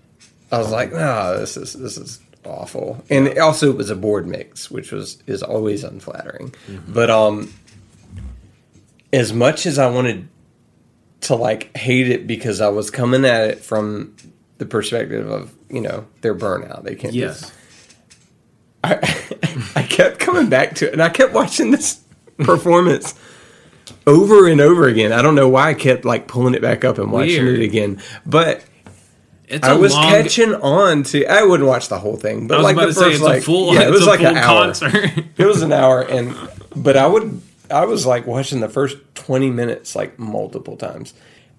I 0.50 0.58
was 0.58 0.70
like, 0.70 0.92
"No, 0.92 1.38
this 1.38 1.56
is 1.56 1.72
this 1.72 1.96
is 1.96 2.20
awful." 2.44 3.02
And 3.10 3.38
also, 3.38 3.70
it 3.70 3.76
was 3.76 3.90
a 3.90 3.96
board 3.96 4.26
mix, 4.26 4.70
which 4.70 4.92
was 4.92 5.22
is 5.26 5.42
always 5.42 5.84
unflattering. 5.84 6.54
Mm-hmm. 6.68 6.92
But 6.92 7.10
um, 7.10 7.52
as 9.12 9.32
much 9.32 9.66
as 9.66 9.78
I 9.78 9.88
wanted 9.90 10.28
to 11.22 11.34
like 11.34 11.76
hate 11.76 12.08
it 12.08 12.26
because 12.26 12.60
I 12.60 12.68
was 12.68 12.90
coming 12.90 13.24
at 13.24 13.50
it 13.50 13.58
from 13.60 14.14
the 14.58 14.66
perspective 14.66 15.28
of 15.28 15.52
you 15.68 15.80
know 15.80 16.06
their 16.20 16.34
burnout, 16.34 16.84
they 16.84 16.94
can't. 16.94 17.14
Yes. 17.14 17.52
I, 18.84 18.94
I 19.76 19.82
kept 19.82 20.20
coming 20.20 20.48
back 20.48 20.76
to 20.76 20.86
it, 20.86 20.92
and 20.92 21.02
I 21.02 21.08
kept 21.08 21.32
watching 21.32 21.70
this 21.70 22.00
performance 22.38 23.14
over 24.06 24.46
and 24.48 24.60
over 24.60 24.86
again. 24.86 25.12
I 25.12 25.22
don't 25.22 25.34
know 25.34 25.48
why 25.48 25.70
I 25.70 25.74
kept 25.74 26.04
like 26.04 26.28
pulling 26.28 26.54
it 26.54 26.62
back 26.62 26.84
up 26.84 26.98
and 26.98 27.10
watching 27.10 27.44
Weird. 27.44 27.60
it 27.60 27.64
again, 27.64 28.00
but 28.24 28.64
It's 29.48 29.66
I 29.66 29.74
was 29.74 29.94
long, 29.94 30.04
catching 30.04 30.54
on 30.54 31.04
to. 31.04 31.24
I 31.26 31.42
wouldn't 31.44 31.68
watch 31.68 31.88
the 31.88 31.98
whole 31.98 32.16
thing, 32.16 32.48
but 32.48 32.60
like 32.62 32.76
the 32.76 32.92
first 32.92 33.22
like 33.22 33.38
a 33.38 33.42
full 33.42 33.74
yeah, 33.74 33.86
it 33.86 33.90
was 33.90 34.06
like 34.06 34.20
an 34.20 34.36
hour. 34.36 34.42
concert. 34.42 34.92
It 35.36 35.46
was 35.46 35.62
an 35.62 35.72
hour, 35.72 36.02
and 36.02 36.34
but 36.74 36.96
I 36.96 37.06
would 37.06 37.40
I 37.70 37.84
was 37.84 38.06
like 38.06 38.26
watching 38.26 38.60
the 38.60 38.68
first 38.68 38.96
twenty 39.14 39.50
minutes 39.50 39.94
like 39.94 40.18
multiple 40.18 40.76
times. 40.76 41.14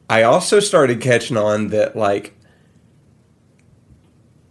I 0.10 0.24
also 0.24 0.60
started 0.60 1.00
catching 1.02 1.38
on 1.38 1.68
that 1.68 1.96
like 1.96 2.34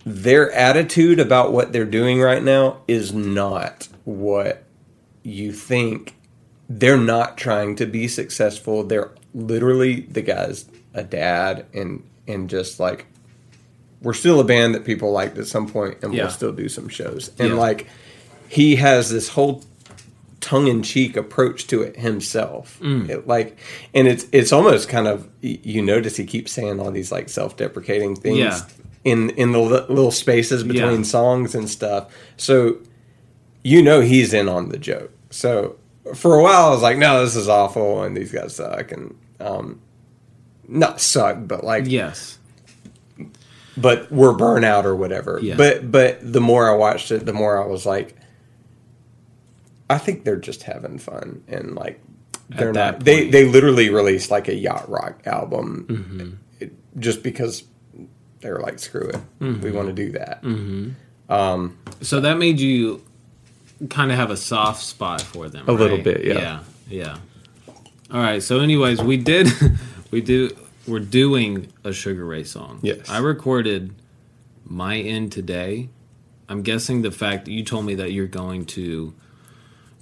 their 0.05 0.53
attitude 0.53 1.19
about 1.19 1.53
what 1.53 1.73
they're 1.73 1.85
doing 1.85 2.21
right 2.21 2.43
now 2.43 2.83
is 2.87 3.13
not 3.13 3.89
what 4.05 4.63
you 5.25 5.53
think. 5.53 6.15
They're 6.69 6.97
not 6.97 7.37
trying 7.37 7.77
to 7.77 7.87
be 7.87 8.09
successful. 8.09 8.85
They're 8.85 9.11
literally 9.35 10.01
the 10.03 10.23
guy's 10.23 10.65
a 10.95 11.03
dad 11.03 11.67
and 11.75 12.03
and 12.27 12.49
just 12.49 12.81
like 12.81 13.07
we're 14.07 14.15
still 14.25 14.39
a 14.41 14.45
band 14.45 14.75
that 14.75 14.85
people 14.85 15.11
liked 15.11 15.37
at 15.37 15.47
some 15.49 15.67
point 15.69 15.99
and 16.03 16.15
Yeah. 16.15 16.23
we'll 16.25 16.31
still 16.33 16.53
do 16.53 16.69
some 16.69 16.89
shows. 16.89 17.31
And 17.41 17.49
Yeah. 17.51 17.55
like 17.67 17.87
he 18.49 18.77
has 18.77 19.11
this 19.11 19.29
whole 19.31 19.65
tongue 20.41 20.69
in 20.69 20.83
cheek 20.83 21.17
approach 21.17 21.67
to 21.67 21.83
it 21.83 21.97
himself. 21.97 22.79
Mm. 22.81 23.09
It, 23.11 23.27
like, 23.27 23.59
and 23.93 24.07
it's 24.07 24.27
it's 24.31 24.53
almost 24.53 24.89
kind 24.89 25.09
of 25.09 25.29
you 25.43 25.83
notice 25.83 26.17
he 26.17 26.25
keeps 26.25 26.53
saying 26.53 26.79
all 26.81 26.93
these 26.93 27.11
like 27.11 27.29
self 27.29 27.57
deprecating 27.57 28.15
things 28.15 28.39
Yeah. 28.39 28.61
in 29.05 29.31
in 29.31 29.51
the 29.53 29.59
li- 29.59 29.87
little 29.89 30.13
spaces 30.13 30.63
between 30.63 31.03
songs 31.05 31.55
and 31.57 31.69
stuff. 31.69 32.03
So 32.37 32.77
you 33.65 33.83
know 33.83 34.01
he's 34.03 34.33
in 34.33 34.49
on 34.49 34.69
the 34.69 34.79
joke. 34.79 35.11
So 35.31 35.75
for 36.15 36.39
a 36.39 36.43
while 36.43 36.67
I 36.67 36.71
was 36.71 36.83
like, 36.83 36.99
no, 36.99 37.25
this 37.25 37.35
is 37.35 37.49
awful, 37.49 38.05
and 38.05 38.17
these 38.17 38.31
guys 38.31 38.55
suck, 38.55 38.93
and 38.93 39.17
um, 39.41 39.81
not 40.69 41.01
suck, 41.01 41.39
but 41.49 41.65
like 41.65 41.85
yes. 41.89 42.36
But 43.77 44.11
we're 44.11 44.33
burnout 44.35 44.85
or 44.85 44.95
whatever. 44.97 45.39
Yeah. 45.43 45.57
But 45.57 45.91
but 45.91 46.19
the 46.33 46.41
more 46.41 46.71
I 46.71 46.75
watched 46.75 47.11
it, 47.11 47.25
the 47.27 47.33
more 47.33 47.63
I 47.63 47.67
was 47.67 47.85
like, 47.87 48.17
I 49.89 49.99
think 49.99 50.25
they're 50.25 50.37
just 50.37 50.65
having 50.65 50.99
fun 50.99 51.43
and 51.49 51.75
like 51.75 52.01
they're 52.49 52.73
not. 52.73 53.01
They 53.05 53.21
point. 53.23 53.33
they 53.33 53.45
literally 53.47 53.89
released 53.91 54.31
like 54.31 54.49
a 54.49 54.55
yacht 54.55 54.89
rock 54.89 55.21
album 55.27 55.87
Mm-hmm. 55.89 56.31
it- 56.61 56.73
just 57.01 57.23
because 57.23 57.65
they 58.41 58.51
were 58.51 58.61
like, 58.61 58.79
screw 58.79 59.09
it, 59.09 59.17
Mm-hmm. 59.41 59.61
we 59.63 59.71
want 59.71 59.89
to 59.89 59.93
do 59.93 60.13
that. 60.13 60.43
So 62.03 62.21
that 62.21 62.39
made 62.39 62.61
you 62.61 63.03
kind 63.91 64.11
of 64.11 64.17
have 64.17 64.31
a 64.31 64.37
soft 64.37 64.83
spot 64.83 65.21
for 65.23 65.49
them. 65.49 65.69
A 65.69 65.73
little 65.73 65.99
bit, 65.99 66.25
yeah. 66.25 66.35
Yeah, 66.35 66.61
yeah. 66.89 67.17
All 68.13 68.21
right. 68.21 68.43
So, 68.43 68.61
anyways, 68.61 69.03
we 69.03 69.17
did, 69.17 69.49
we 70.11 70.21
do, 70.21 70.57
we're 70.87 71.01
doing 71.01 71.73
a 71.85 71.93
Sugar 71.93 72.25
Ray 72.25 72.45
song. 72.45 72.81
Yes. 72.83 73.09
I 73.09 73.19
recorded 73.19 73.95
my 74.65 74.97
end 74.99 75.33
today. 75.33 75.89
I'm 76.49 76.63
guessing 76.63 77.03
the 77.03 77.11
fact 77.11 77.47
that 77.47 77.53
you 77.53 77.65
told 77.65 77.85
me 77.85 77.97
that 77.97 78.13
you're 78.13 78.27
going 78.27 78.67
to 78.67 79.15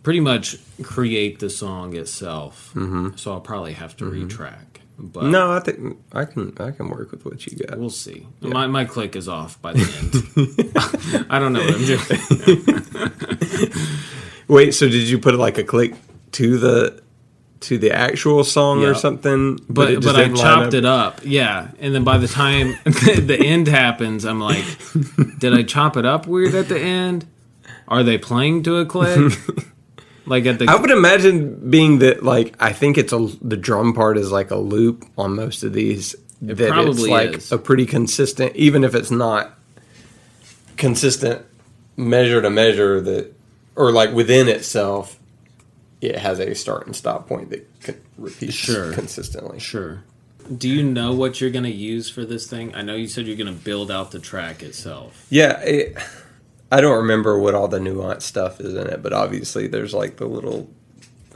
pretty 0.02 0.20
much 0.20 0.56
create 0.82 1.38
the 1.38 1.50
song 1.50 1.96
itself. 1.96 2.72
Mm-hmm. 2.74 3.16
So 3.16 3.32
I'll 3.32 3.40
probably 3.40 3.72
have 3.72 3.96
to 3.98 4.04
retrack. 4.04 4.66
But 4.96 5.24
No, 5.24 5.52
I 5.52 5.60
think 5.60 5.98
I 6.12 6.24
can 6.24 6.52
I 6.58 6.70
can 6.70 6.88
work 6.88 7.10
with 7.10 7.24
what 7.24 7.44
you 7.46 7.56
got. 7.58 7.78
We'll 7.78 7.90
see. 7.90 8.28
My 8.40 8.68
my 8.68 8.84
click 8.84 9.16
is 9.16 9.28
off 9.28 9.60
by 9.60 9.72
the 9.72 9.80
end. 9.80 11.26
I 11.30 11.40
don't 11.40 11.52
know 11.52 11.64
what 11.64 11.74
I'm 11.74 11.84
doing. 13.64 13.72
Wait, 14.48 14.72
so 14.72 14.88
did 14.88 15.08
you 15.08 15.18
put 15.18 15.34
like 15.34 15.58
a 15.58 15.64
click 15.64 15.94
to 16.32 16.58
the 16.58 17.02
to 17.64 17.78
the 17.78 17.90
actual 17.92 18.44
song 18.44 18.80
Yeah. 18.80 18.88
or 18.88 18.94
something? 18.94 19.58
but 19.68 19.90
it 19.90 20.02
but, 20.04 20.16
I 20.16 20.28
chopped 20.32 20.74
it 20.74 20.84
up. 20.84 21.20
Yeah, 21.24 21.68
and 21.78 21.94
then 21.94 22.04
by 22.04 22.18
the 22.18 22.28
time 22.28 22.76
the 22.84 23.38
end 23.40 23.68
happens, 23.68 24.24
I'm 24.24 24.40
like, 24.40 24.64
did 25.38 25.54
I 25.54 25.62
chop 25.62 25.96
it 25.96 26.04
up 26.04 26.26
weird 26.26 26.54
at 26.54 26.68
the 26.68 26.78
end? 26.78 27.26
Are 27.88 28.02
they 28.02 28.18
playing 28.18 28.62
to 28.64 28.76
a 28.76 28.86
click? 28.86 29.32
like 30.26 30.46
at 30.46 30.58
the 30.58 30.66
I 30.68 30.76
would 30.76 30.90
imagine 30.90 31.70
being 31.70 31.98
that 31.98 32.22
like 32.22 32.54
I 32.60 32.72
think 32.72 32.96
it's 32.98 33.12
a 33.12 33.28
the 33.42 33.56
drum 33.56 33.92
part 33.92 34.16
is 34.16 34.32
like 34.32 34.50
a 34.50 34.56
loop 34.56 35.04
on 35.18 35.34
most 35.36 35.62
of 35.64 35.72
these. 35.72 36.14
that 36.40 36.60
it's 36.60 37.00
like 37.00 37.34
is. 37.36 37.52
a 37.52 37.58
pretty 37.58 37.86
consistent, 37.86 38.54
even 38.56 38.84
if 38.84 38.94
it's 38.94 39.10
not 39.10 39.58
consistent 40.76 41.44
measure 41.96 42.42
to 42.42 42.50
measure 42.50 43.00
that, 43.00 43.32
or 43.76 43.92
like 43.92 44.12
within 44.12 44.48
itself, 44.48 45.18
it 46.06 46.18
has 46.18 46.38
a 46.40 46.54
start 46.54 46.86
and 46.86 46.94
stop 46.94 47.28
point 47.28 47.50
that 47.50 47.68
repeats 48.18 48.54
Sure. 48.54 48.92
consistently. 48.92 49.58
sure. 49.58 50.02
Do 50.58 50.68
you 50.68 50.82
know 50.82 51.14
what 51.14 51.40
you're 51.40 51.50
gonna 51.50 51.68
use 51.68 52.10
for 52.10 52.24
this 52.26 52.46
thing? 52.46 52.74
I 52.74 52.82
know 52.82 52.94
you 52.94 53.08
said 53.08 53.26
you're 53.26 53.36
gonna 53.36 53.52
build 53.52 53.90
out 53.90 54.10
the 54.10 54.18
track 54.18 54.62
itself. 54.62 55.26
Yeah, 55.30 55.58
it, 55.60 55.96
I 56.70 56.80
don't 56.82 56.98
remember 56.98 57.38
what 57.38 57.54
all 57.54 57.66
the 57.68 57.78
nuanced 57.78 58.22
stuff 58.22 58.60
is 58.60 58.74
in 58.74 58.86
it, 58.86 59.02
but 59.02 59.12
obviously 59.14 59.66
there's 59.68 59.94
like 59.94 60.16
the 60.18 60.26
little 60.26 60.68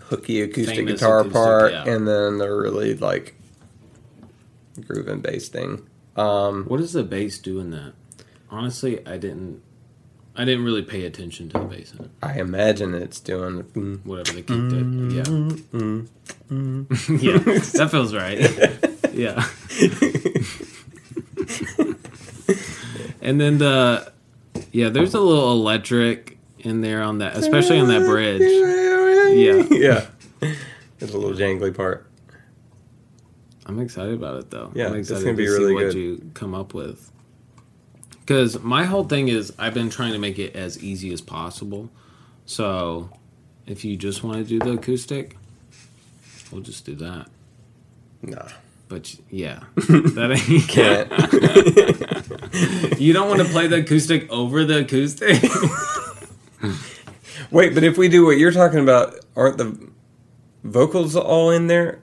hooky 0.03 0.43
acoustic 0.43 0.77
Famous 0.77 0.95
guitar 1.01 1.21
acoustic, 1.21 1.33
part, 1.33 1.73
yeah. 1.73 1.85
and 1.89 2.07
then 2.07 2.37
the 2.39 2.49
really 2.51 2.95
like 2.95 3.35
groove 4.87 5.09
and 5.09 5.23
bass 5.23 5.49
thing. 5.49 5.87
Um, 6.17 6.65
What 6.65 6.79
does 6.79 6.93
the 6.93 7.03
bass 7.03 7.39
do 7.39 7.61
in 7.61 7.71
that? 7.71 7.93
Honestly, 8.51 9.07
I 9.07 9.17
didn't. 9.19 9.63
I 10.39 10.45
didn't 10.45 10.65
really 10.65 10.83
pay 10.83 11.05
attention 11.05 11.49
to 11.51 11.59
the 11.59 11.65
bass 11.65 11.93
in 11.93 12.05
it. 12.05 12.11
I 12.23 12.39
imagine 12.39 12.95
it's 12.95 13.19
doing. 13.19 14.01
Whatever 14.05 14.33
the 14.37 14.43
kick 14.43 14.47
did. 14.47 14.85
Mm-hmm. 14.87 15.11
Yeah. 15.11 15.23
Mm-hmm. 16.51 17.17
yeah, 17.17 17.39
that 17.79 17.89
feels 17.91 18.15
right. 18.15 18.39
Yeah. 19.19 19.45
and 23.21 23.41
then 23.41 23.59
the 23.59 24.13
yeah, 24.71 24.91
there's 24.91 25.15
a 25.15 25.21
little 25.21 25.51
electric 25.51 26.39
in 26.61 26.83
there 26.83 27.03
on 27.03 27.19
that, 27.19 27.37
especially 27.37 27.81
on 27.81 27.89
that 27.89 28.07
bridge. 28.07 28.41
Yeah. 28.43 29.67
yeah. 29.71 30.07
There's 30.99 31.13
a 31.15 31.19
little 31.19 31.37
jangly 31.37 31.75
part. 31.77 32.07
I'm 33.67 33.81
excited 33.81 34.15
about 34.15 34.39
it 34.39 34.51
though. 34.51 34.71
Yeah, 34.75 34.87
I'm 34.87 34.95
it's 34.97 35.11
excited 35.11 35.25
gonna 35.25 35.37
be 35.37 35.47
to 35.47 35.51
see 35.53 35.59
really 35.59 35.75
what 35.75 35.81
good. 35.81 35.95
you 35.95 36.31
come 36.35 36.55
up 36.55 36.75
with. 36.75 37.11
Because 38.29 38.61
my 38.63 38.85
whole 38.85 39.05
thing 39.05 39.29
is 39.29 39.55
I've 39.59 39.73
been 39.73 39.89
trying 39.89 40.13
to 40.13 40.19
make 40.19 40.39
it 40.39 40.55
as 40.55 40.85
easy 40.85 41.15
as 41.15 41.23
possible. 41.23 41.89
So 42.45 43.09
if 43.67 43.87
you 43.87 43.97
just 43.97 44.23
want 44.23 44.37
to 44.37 44.45
do 44.45 44.59
the 44.59 44.73
acoustic, 44.73 45.39
we'll 46.53 46.61
just 46.61 46.85
do 46.85 46.95
that. 46.97 47.29
Nah, 48.21 48.49
But 48.89 49.15
yeah, 49.31 49.61
that 49.77 50.45
ain't. 50.47 50.69
can't. 50.69 51.11
You 53.01 53.15
don't 53.15 53.29
want 53.29 53.41
to 53.41 53.49
play 53.49 53.67
the 53.67 53.77
acoustic 53.77 54.31
over 54.31 54.63
the 54.65 54.81
acoustic. 54.81 55.41
Wait, 57.51 57.73
but 57.73 57.83
if 57.83 57.97
we 57.97 58.11
do 58.11 58.27
what 58.27 58.37
you're 58.37 58.53
talking 58.53 58.81
about, 58.81 59.25
aren't 59.37 59.57
the 59.57 59.89
vocals 60.65 61.17
all 61.17 61.51
in 61.51 61.69
there? 61.69 62.01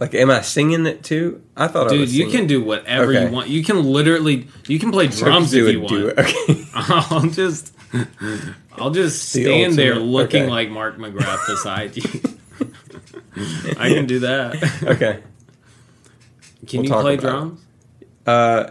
Like, 0.00 0.14
am 0.14 0.30
I 0.30 0.40
singing 0.40 0.86
it 0.86 1.04
too? 1.04 1.42
I 1.56 1.68
thought 1.68 1.88
I 1.88 1.90
Dude, 1.90 2.00
was 2.00 2.16
you 2.16 2.28
can 2.28 2.46
do 2.46 2.62
whatever 2.64 3.12
Okay. 3.12 3.26
you 3.26 3.30
want. 3.30 3.48
You 3.48 3.62
can 3.62 3.84
literally, 3.84 4.48
you 4.66 4.78
can 4.78 4.90
play 4.90 5.06
drums 5.08 5.52
if 5.52 5.70
you 5.70 5.80
want. 5.82 6.18
Okay. 6.18 6.64
I'll 6.74 7.28
just, 7.28 7.74
I'll 8.78 8.90
just 8.90 9.32
The 9.34 9.42
stand 9.44 9.74
there 9.74 9.96
looking 9.96 10.44
okay. 10.44 10.50
like 10.50 10.70
Mark 10.70 10.96
McGrath 10.96 11.46
beside 11.46 11.96
you. 11.98 12.02
I 13.78 13.90
can 13.90 14.06
do 14.06 14.20
that. 14.20 14.54
okay. 14.84 15.22
Can 16.66 16.80
We'll 16.82 16.88
you 16.90 17.00
play 17.02 17.14
it. 17.14 17.20
drums? 17.20 17.60
Uh, 18.26 18.70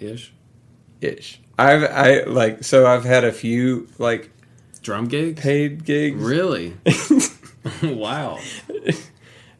Ish. 0.00 0.32
ish. 1.00 1.40
I've 1.58 1.84
I 1.84 2.22
like 2.24 2.64
so 2.64 2.86
I've 2.86 3.04
had 3.04 3.24
a 3.24 3.32
few 3.32 3.88
like 3.98 4.30
Drum 4.82 5.06
gigs? 5.06 5.40
paid 5.40 5.84
gigs. 5.84 6.16
Really? 6.20 6.74
wow. 7.82 8.38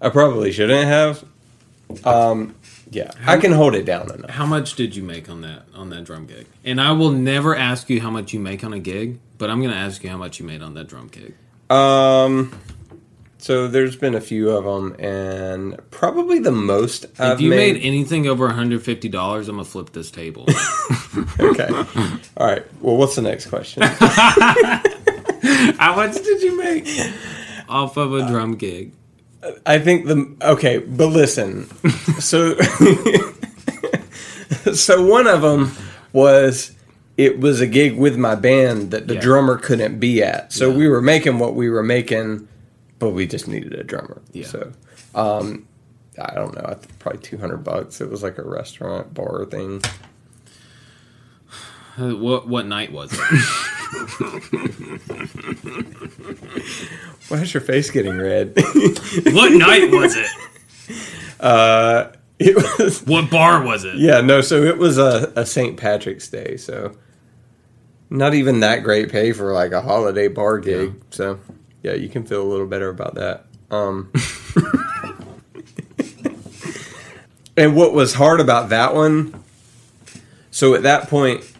I 0.00 0.08
probably 0.08 0.52
shouldn't 0.52 0.86
have. 0.88 1.24
Um, 2.04 2.54
yeah, 2.90 3.10
I 3.26 3.36
can 3.38 3.52
hold 3.52 3.74
it 3.74 3.84
down 3.84 4.10
enough. 4.12 4.30
How 4.30 4.46
much 4.46 4.74
did 4.74 4.94
you 4.96 5.02
make 5.02 5.28
on 5.28 5.40
that 5.42 5.62
on 5.74 5.90
that 5.90 6.04
drum 6.04 6.26
gig? 6.26 6.46
And 6.64 6.80
I 6.80 6.92
will 6.92 7.10
never 7.10 7.54
ask 7.56 7.88
you 7.88 8.00
how 8.00 8.10
much 8.10 8.32
you 8.32 8.40
make 8.40 8.64
on 8.64 8.72
a 8.72 8.78
gig, 8.78 9.18
but 9.38 9.50
I'm 9.50 9.60
going 9.60 9.70
to 9.72 9.76
ask 9.76 10.02
you 10.04 10.10
how 10.10 10.16
much 10.16 10.38
you 10.40 10.46
made 10.46 10.62
on 10.62 10.74
that 10.74 10.88
drum 10.88 11.08
gig. 11.08 11.34
Um, 11.70 12.52
so 13.38 13.66
there's 13.66 13.96
been 13.96 14.14
a 14.14 14.20
few 14.20 14.50
of 14.50 14.64
them, 14.64 14.94
and 14.98 15.78
probably 15.90 16.38
the 16.38 16.52
most 16.52 17.06
I've 17.18 17.34
If 17.34 17.40
you 17.40 17.50
made, 17.50 17.74
made. 17.74 17.84
anything 17.84 18.26
over 18.26 18.48
$150, 18.48 19.04
I'm 19.04 19.44
going 19.44 19.58
to 19.58 19.64
flip 19.64 19.92
this 19.92 20.10
table. 20.10 20.46
okay. 21.40 21.68
All 22.36 22.46
right. 22.46 22.64
Well, 22.82 22.96
what's 22.96 23.16
the 23.16 23.22
next 23.22 23.46
question? 23.46 23.82
how 25.78 25.96
much 25.96 26.14
did 26.14 26.42
you 26.42 26.58
make 26.58 26.84
off 27.72 27.96
of 27.96 28.12
a 28.14 28.26
drum 28.26 28.56
gig? 28.56 28.92
I 29.66 29.78
think 29.78 30.06
the 30.06 30.36
okay, 30.42 30.78
but 30.78 31.06
listen. 31.08 31.68
So, 32.20 32.54
so 34.74 35.04
one 35.04 35.26
of 35.26 35.42
them 35.42 35.72
was 36.12 36.72
it 37.16 37.40
was 37.40 37.60
a 37.60 37.66
gig 37.66 37.96
with 37.98 38.16
my 38.16 38.34
band 38.36 38.90
that 38.92 39.08
the 39.08 39.14
Yeah. 39.14 39.20
drummer 39.20 39.56
couldn't 39.58 39.98
be 39.98 40.22
at. 40.22 40.52
So 40.52 40.70
Yeah. 40.70 40.76
we 40.76 40.88
were 40.88 41.02
making 41.02 41.38
what 41.38 41.54
we 41.54 41.68
were 41.68 41.82
making, 41.82 42.46
but 42.98 43.10
we 43.10 43.26
just 43.26 43.48
needed 43.48 43.72
a 43.74 43.82
drummer. 43.84 44.22
Yeah. 44.32 44.46
So, 44.46 44.72
um, 45.14 45.66
I 46.18 46.34
don't 46.34 46.54
know. 46.54 46.64
I 46.64 46.74
think 46.74 46.98
probably 47.00 47.20
two 47.22 47.38
hundred 47.38 47.64
bucks. 47.64 48.00
It 48.00 48.08
was 48.10 48.22
like 48.22 48.38
a 48.38 48.42
restaurant 48.44 49.12
bar 49.14 49.44
thing. 49.46 49.82
Uh, 51.98 52.10
What 52.16 52.46
what 52.48 52.66
night 52.66 52.92
was 52.92 53.12
it? 53.12 53.20
Why 57.28 57.42
is 57.42 57.52
your 57.52 57.60
face 57.60 57.90
getting 57.90 58.18
red? 58.18 58.54
what 58.56 59.52
night 59.52 59.90
was 59.90 60.16
it? 60.16 60.26
uh, 61.40 62.12
it 62.38 62.56
was. 62.56 63.02
What 63.06 63.30
bar 63.30 63.62
was 63.62 63.84
it? 63.84 63.96
Yeah, 63.96 64.20
no. 64.20 64.40
So 64.40 64.62
it 64.62 64.78
was 64.78 64.98
a, 64.98 65.32
a 65.36 65.44
St. 65.44 65.76
Patrick's 65.76 66.28
Day. 66.28 66.56
So 66.56 66.96
not 68.08 68.34
even 68.34 68.60
that 68.60 68.82
great 68.82 69.10
pay 69.10 69.32
for 69.32 69.52
like 69.52 69.72
a 69.72 69.82
holiday 69.82 70.28
bar 70.28 70.58
gig. 70.58 70.94
So 71.10 71.38
yeah, 71.82 71.92
you 71.94 72.08
can 72.08 72.24
feel 72.24 72.42
a 72.42 72.48
little 72.48 72.66
better 72.66 72.88
about 72.88 73.14
that. 73.16 73.46
Um, 73.70 74.12
and 77.56 77.74
what 77.74 77.92
was 77.92 78.14
hard 78.14 78.40
about 78.40 78.70
that 78.70 78.94
one? 78.94 79.42
So 80.50 80.74
at 80.74 80.82
that 80.82 81.08
point, 81.08 81.50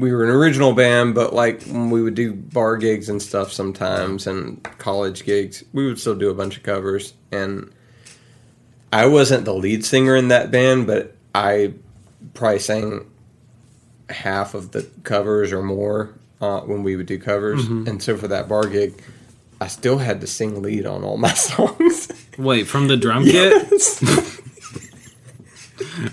we 0.00 0.12
were 0.12 0.24
an 0.24 0.30
original 0.30 0.72
band, 0.72 1.14
but 1.14 1.32
like 1.32 1.62
when 1.64 1.90
we 1.90 2.02
would 2.02 2.14
do 2.14 2.32
bar 2.34 2.76
gigs 2.76 3.08
and 3.08 3.22
stuff 3.22 3.52
sometimes, 3.52 4.26
and 4.26 4.62
college 4.78 5.24
gigs, 5.24 5.64
we 5.72 5.86
would 5.86 5.98
still 5.98 6.14
do 6.14 6.30
a 6.30 6.34
bunch 6.34 6.56
of 6.56 6.62
covers 6.62 7.14
and. 7.32 7.72
I 8.92 9.06
wasn't 9.06 9.44
the 9.44 9.52
lead 9.52 9.84
singer 9.84 10.14
in 10.14 10.28
that 10.28 10.52
band, 10.52 10.86
but 10.86 11.16
I 11.34 11.74
probably 12.32 12.60
sang 12.60 13.10
half 14.08 14.54
of 14.54 14.70
the 14.70 14.88
covers 15.02 15.52
or 15.52 15.64
more 15.64 16.14
uh, 16.40 16.60
when 16.60 16.84
we 16.84 16.94
would 16.94 17.06
do 17.06 17.18
covers. 17.18 17.66
And 17.66 18.00
so 18.00 18.16
for 18.16 18.28
that 18.28 18.48
bar 18.48 18.68
gig, 18.68 19.02
I 19.60 19.66
still 19.66 19.98
had 19.98 20.20
to 20.20 20.28
sing 20.28 20.62
lead 20.62 20.86
on 20.86 21.02
all 21.02 21.16
my 21.16 21.34
songs. 21.34 22.08
Wait, 22.38 22.68
from 22.68 22.86
the 22.86 22.96
drum 22.96 23.24
kit? 23.24 23.66
Yes. 23.72 24.00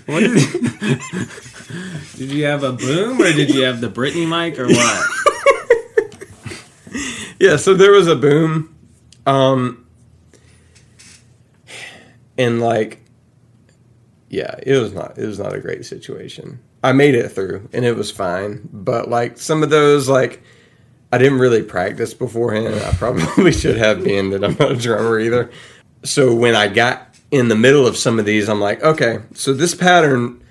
What 0.06 0.22
did, 2.16 2.30
you 2.30 2.44
have 2.44 2.62
a 2.62 2.72
boom 2.72 3.20
or 3.20 3.32
did 3.32 3.54
you 3.54 3.62
have 3.64 3.80
the 3.80 3.88
Britney 3.88 4.28
mic 4.28 4.58
or 4.58 4.66
what? 4.66 5.06
yeah, 7.40 7.56
so 7.56 7.74
there 7.74 7.92
was 7.92 8.06
a 8.06 8.16
boom. 8.16 8.74
Um, 9.26 9.86
and 12.36 12.60
like, 12.60 13.02
yeah, 14.28 14.54
it 14.62 14.78
was 14.78 14.92
not, 14.92 15.18
it 15.18 15.26
was 15.26 15.38
not 15.38 15.54
a 15.54 15.60
great 15.60 15.84
situation. 15.84 16.60
I 16.82 16.92
made 16.92 17.14
it 17.14 17.28
through 17.28 17.68
and 17.72 17.84
it 17.84 17.96
was 17.96 18.10
fine. 18.10 18.68
But 18.72 19.08
like 19.08 19.38
some 19.38 19.62
of 19.62 19.70
those, 19.70 20.08
like, 20.08 20.42
I 21.12 21.18
didn't 21.18 21.38
really 21.38 21.62
practice 21.62 22.14
beforehand. 22.14 22.74
I 22.74 22.92
probably 22.92 23.52
should 23.52 23.76
have 23.76 24.02
been 24.02 24.30
that 24.30 24.42
I'm 24.42 24.56
not 24.58 24.72
a 24.72 24.76
drummer 24.76 25.20
either. 25.20 25.50
So 26.04 26.34
when 26.34 26.56
I 26.56 26.68
got 26.68 27.12
in 27.30 27.48
the 27.48 27.54
middle 27.54 27.86
of 27.86 27.96
some 27.96 28.18
of 28.18 28.24
these, 28.24 28.48
I'm 28.48 28.60
like, 28.60 28.82
okay, 28.82 29.20
so 29.34 29.52
this 29.52 29.74
pattern 29.74 30.41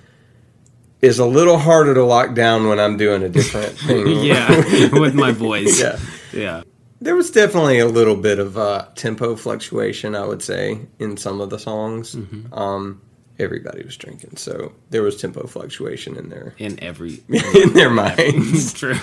is 1.02 1.18
a 1.18 1.26
little 1.26 1.58
harder 1.58 1.94
to 1.94 2.04
lock 2.04 2.34
down 2.34 2.68
when 2.68 2.78
I'm 2.78 2.96
doing 2.96 3.22
a 3.22 3.28
different 3.28 3.76
thing. 3.78 4.06
yeah, 4.24 4.48
with 4.98 5.14
my 5.14 5.32
voice. 5.32 5.80
yeah. 5.80 5.98
Yeah. 6.32 6.62
There 7.00 7.16
was 7.16 7.32
definitely 7.32 7.80
a 7.80 7.86
little 7.88 8.14
bit 8.14 8.38
of 8.38 8.56
uh, 8.56 8.86
tempo 8.94 9.34
fluctuation, 9.34 10.14
I 10.14 10.24
would 10.24 10.40
say, 10.40 10.78
in 11.00 11.16
some 11.16 11.40
of 11.40 11.50
the 11.50 11.58
songs. 11.58 12.16
Um, 12.52 13.02
everybody 13.40 13.82
was 13.82 13.96
drinking, 13.96 14.36
so 14.36 14.72
there 14.90 15.02
was 15.02 15.20
tempo 15.20 15.48
fluctuation 15.48 16.16
in 16.16 16.28
there. 16.28 16.54
In 16.58 16.78
every. 16.82 17.20
in 17.28 17.72
their 17.72 17.90
minds. 17.90 18.52
It's 18.54 18.72
true. 18.72 18.94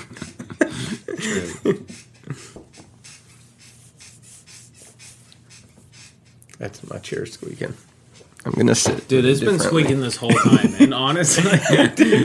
True. 1.18 1.86
That's 6.58 6.90
my 6.90 7.00
chair 7.00 7.26
squeaking. 7.26 7.74
I'm 8.46 8.52
gonna 8.54 8.76
sit, 8.76 9.08
Dude, 9.08 9.26
it's 9.26 9.42
been 9.42 9.60
squeaking 9.60 10.00
this 10.02 10.16
whole 10.16 10.30
time. 10.32 10.74
And 10.80 10.94
honestly, 11.06 11.44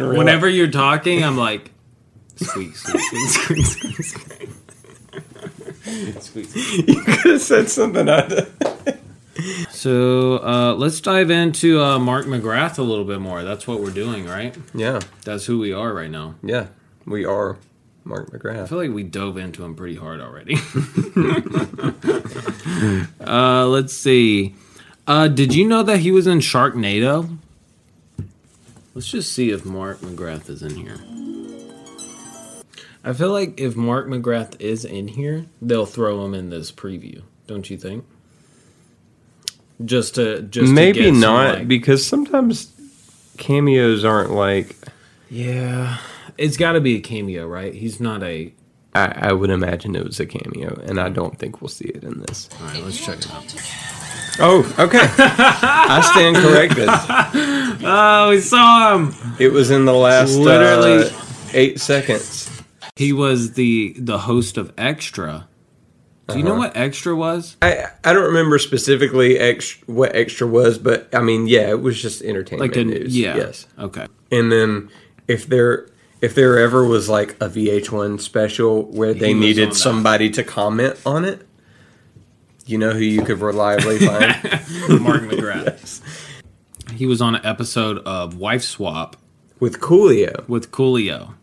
whenever 0.00 0.48
you're 0.48 0.70
talking, 0.70 1.24
I'm 1.24 1.36
like, 1.36 1.70
squeak, 2.36 2.76
squeak, 2.76 3.02
squeak, 3.02 3.28
squeak, 3.28 3.64
squeak, 3.66 4.02
squeak. 4.04 4.48
Squeak, 6.20 6.46
squeak. 6.48 6.88
You 6.88 7.02
could 7.02 7.32
have 7.32 7.40
said 7.40 7.68
something. 7.68 8.08
I'd, 8.08 8.46
So 9.70 10.38
uh, 10.38 10.74
let's 10.74 11.00
dive 11.00 11.28
into 11.30 11.82
uh, 11.82 11.98
Mark 11.98 12.24
McGrath 12.26 12.78
a 12.78 12.82
little 12.82 13.04
bit 13.04 13.20
more. 13.20 13.42
That's 13.42 13.66
what 13.66 13.80
we're 13.80 13.90
doing, 13.90 14.26
right? 14.26 14.56
yeah, 14.72 15.00
That's 15.24 15.44
who 15.46 15.58
we 15.58 15.72
are 15.72 15.92
right 15.92 16.10
now. 16.10 16.36
yeah, 16.42 16.68
we 17.04 17.24
are 17.26 17.58
Mark 18.04 18.30
McGrath. 18.30 18.62
I 18.62 18.66
feel 18.66 18.78
like 18.78 18.92
we 18.92 19.02
dove 19.02 19.36
into 19.36 19.64
him 19.64 19.74
pretty 19.74 19.96
hard 19.96 20.20
already. 20.20 20.56
uh, 23.20 23.66
let's 23.66 23.92
see. 23.92 24.54
Uh, 25.06 25.28
did 25.28 25.54
you 25.54 25.66
know 25.68 25.82
that 25.82 25.98
he 25.98 26.10
was 26.10 26.26
in 26.26 26.38
Sharknado? 26.38 27.36
Let's 28.94 29.10
just 29.10 29.32
see 29.32 29.50
if 29.50 29.64
Mark 29.64 29.98
McGrath 29.98 30.48
is 30.48 30.62
in 30.62 30.76
here. 30.76 30.98
I 33.06 33.12
feel 33.12 33.32
like 33.32 33.60
if 33.60 33.76
Mark 33.76 34.06
McGrath 34.06 34.58
is 34.60 34.84
in 34.84 35.08
here, 35.08 35.44
they'll 35.60 35.84
throw 35.84 36.24
him 36.24 36.32
in 36.32 36.48
this 36.48 36.72
preview. 36.72 37.22
Don't 37.46 37.68
you 37.68 37.76
think? 37.76 38.04
Just 39.84 40.14
to 40.14 40.40
just 40.42 40.68
to 40.68 40.72
Maybe 40.72 41.00
get 41.00 41.10
some, 41.10 41.20
not 41.20 41.58
like- 41.58 41.68
because 41.68 42.06
sometimes 42.06 42.72
cameos 43.36 44.04
aren't 44.04 44.30
like. 44.30 44.76
yeah, 45.28 45.98
it's 46.38 46.56
got 46.56 46.72
to 46.72 46.80
be 46.80 46.96
a 46.96 47.00
cameo, 47.00 47.46
right? 47.46 47.74
He's 47.74 48.00
not 48.00 48.22
a. 48.22 48.54
I, 48.94 49.28
I 49.28 49.32
would 49.32 49.50
imagine 49.50 49.96
it 49.96 50.04
was 50.04 50.20
a 50.20 50.26
cameo, 50.26 50.80
and 50.86 51.00
I 51.00 51.08
don't 51.08 51.36
think 51.36 51.60
we'll 51.60 51.68
see 51.68 51.86
it 51.88 52.04
in 52.04 52.20
this. 52.20 52.48
All 52.60 52.66
right, 52.68 52.82
let's 52.84 53.04
check 53.04 53.18
it 53.18 53.30
out. 53.32 53.54
Oh, 54.40 54.60
okay. 54.78 54.98
I 55.18 56.00
stand 56.12 56.36
corrected. 56.36 56.88
Oh, 57.86 58.30
we 58.30 58.40
saw 58.40 58.94
him. 58.96 59.14
It 59.38 59.52
was 59.52 59.70
in 59.70 59.84
the 59.84 59.92
last 59.92 60.36
Literally- 60.36 61.04
uh, 61.04 61.10
eight 61.52 61.78
seconds. 61.80 62.50
He 62.96 63.12
was 63.12 63.52
the 63.54 63.94
the 63.98 64.18
host 64.20 64.56
of 64.56 64.72
Extra 64.78 65.48
Do 66.28 66.38
you 66.38 66.44
know 66.44 66.54
what 66.54 66.74
extra 66.76 67.14
was? 67.14 67.56
I 67.60 67.84
I 68.02 68.14
don't 68.14 68.24
remember 68.24 68.58
specifically 68.58 69.38
ex, 69.38 69.76
what 69.86 70.16
extra 70.16 70.46
was, 70.46 70.78
but 70.78 71.14
I 71.14 71.20
mean, 71.20 71.46
yeah, 71.46 71.68
it 71.68 71.80
was 71.82 72.00
just 72.00 72.22
entertainment 72.22 72.70
Like 72.72 72.80
a 72.80 72.84
news. 72.84 73.14
yeah. 73.18 73.36
Yes. 73.36 73.66
Okay. 73.78 74.06
And 74.32 74.50
then 74.50 74.88
if 75.28 75.46
there 75.46 75.88
if 76.22 76.34
there 76.34 76.58
ever 76.58 76.84
was 76.84 77.06
like 77.10 77.32
a 77.42 77.50
VH1 77.50 78.18
special 78.20 78.84
where 78.84 79.12
they 79.12 79.26
was 79.26 79.34
on 79.34 79.40
needed 79.40 79.70
that. 79.72 79.74
somebody 79.76 80.30
to 80.30 80.42
comment 80.42 80.96
on 81.04 81.26
it, 81.26 81.46
you 82.66 82.78
know 82.78 82.90
who 82.92 83.00
you 83.00 83.22
could 83.22 83.40
reliably 83.40 83.98
find? 84.06 84.20
Mark 85.02 85.22
McGrath. 85.22 86.00
He 86.92 87.06
was 87.06 87.20
on 87.20 87.34
an 87.34 87.44
episode 87.44 87.98
of 87.98 88.36
Wife 88.36 88.62
Swap 88.62 89.16
With 89.60 89.80
Coolio. 89.80 90.46
with 90.48 90.70
Coolio. 90.70 91.34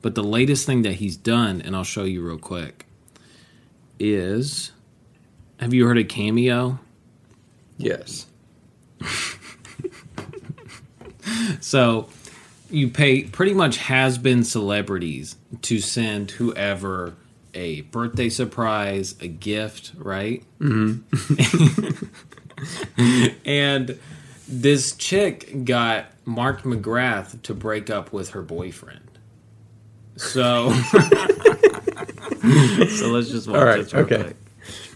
But 0.00 0.14
the 0.14 0.22
latest 0.22 0.64
thing 0.64 0.82
that 0.82 0.92
he's 0.94 1.16
done, 1.16 1.60
and 1.60 1.74
I'll 1.74 1.82
show 1.82 2.04
you 2.04 2.24
real 2.24 2.38
quick, 2.38 2.86
is 3.98 4.70
have 5.58 5.74
you 5.74 5.86
heard 5.86 5.98
of 5.98 6.06
Cameo? 6.08 6.78
Yes. 7.76 8.26
So 11.60 12.08
you 12.70 12.88
pay 12.88 13.24
pretty 13.24 13.54
much 13.54 13.76
has 13.78 14.18
been 14.18 14.44
celebrities 14.44 15.36
to 15.62 15.78
send 15.80 16.30
whoever 16.32 17.14
a 17.54 17.82
birthday 17.82 18.28
surprise, 18.28 19.14
a 19.20 19.28
gift, 19.28 19.92
right? 19.96 20.44
Mm-hmm. 20.60 22.06
and 23.44 23.98
this 24.48 24.96
chick 24.96 25.64
got 25.64 26.06
Mark 26.24 26.62
McGrath 26.62 27.42
to 27.42 27.54
break 27.54 27.90
up 27.90 28.12
with 28.12 28.30
her 28.30 28.42
boyfriend. 28.42 29.00
So, 30.16 30.72
so 32.88 33.08
let's 33.08 33.30
just 33.30 33.46
watch 33.46 33.56
All 33.56 33.64
right, 33.64 33.84
this 33.84 33.94
real 33.94 34.04
okay. 34.04 34.22
quick. 34.22 34.36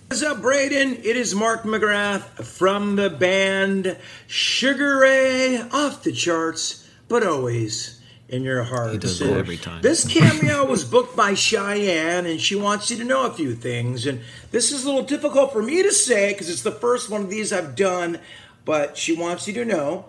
What's 0.08 0.22
up, 0.22 0.42
Braden? 0.42 0.96
It 0.96 1.16
is 1.16 1.34
Mark 1.34 1.62
McGrath 1.62 2.44
from 2.44 2.96
the 2.96 3.08
band 3.08 3.96
Sugar 4.26 4.98
Ray, 4.98 5.58
off 5.72 6.02
the 6.02 6.12
charts, 6.12 6.86
but 7.08 7.26
always 7.26 8.01
in 8.32 8.42
your 8.42 8.62
heart. 8.62 8.92
He 8.92 8.98
does 8.98 9.20
it 9.20 9.30
every 9.30 9.58
time. 9.58 9.82
This 9.82 10.08
cameo 10.08 10.64
was 10.64 10.84
booked 10.84 11.14
by 11.14 11.34
Cheyenne, 11.34 12.24
and 12.24 12.40
she 12.40 12.56
wants 12.56 12.90
you 12.90 12.96
to 12.96 13.04
know 13.04 13.26
a 13.26 13.32
few 13.32 13.54
things. 13.54 14.06
And 14.06 14.22
this 14.50 14.72
is 14.72 14.84
a 14.84 14.86
little 14.86 15.04
difficult 15.04 15.52
for 15.52 15.62
me 15.62 15.82
to 15.82 15.92
say 15.92 16.32
because 16.32 16.48
it's 16.48 16.62
the 16.62 16.72
first 16.72 17.10
one 17.10 17.20
of 17.20 17.30
these 17.30 17.52
I've 17.52 17.76
done, 17.76 18.18
but 18.64 18.96
she 18.96 19.14
wants 19.14 19.46
you 19.46 19.52
to 19.54 19.64
know 19.66 20.06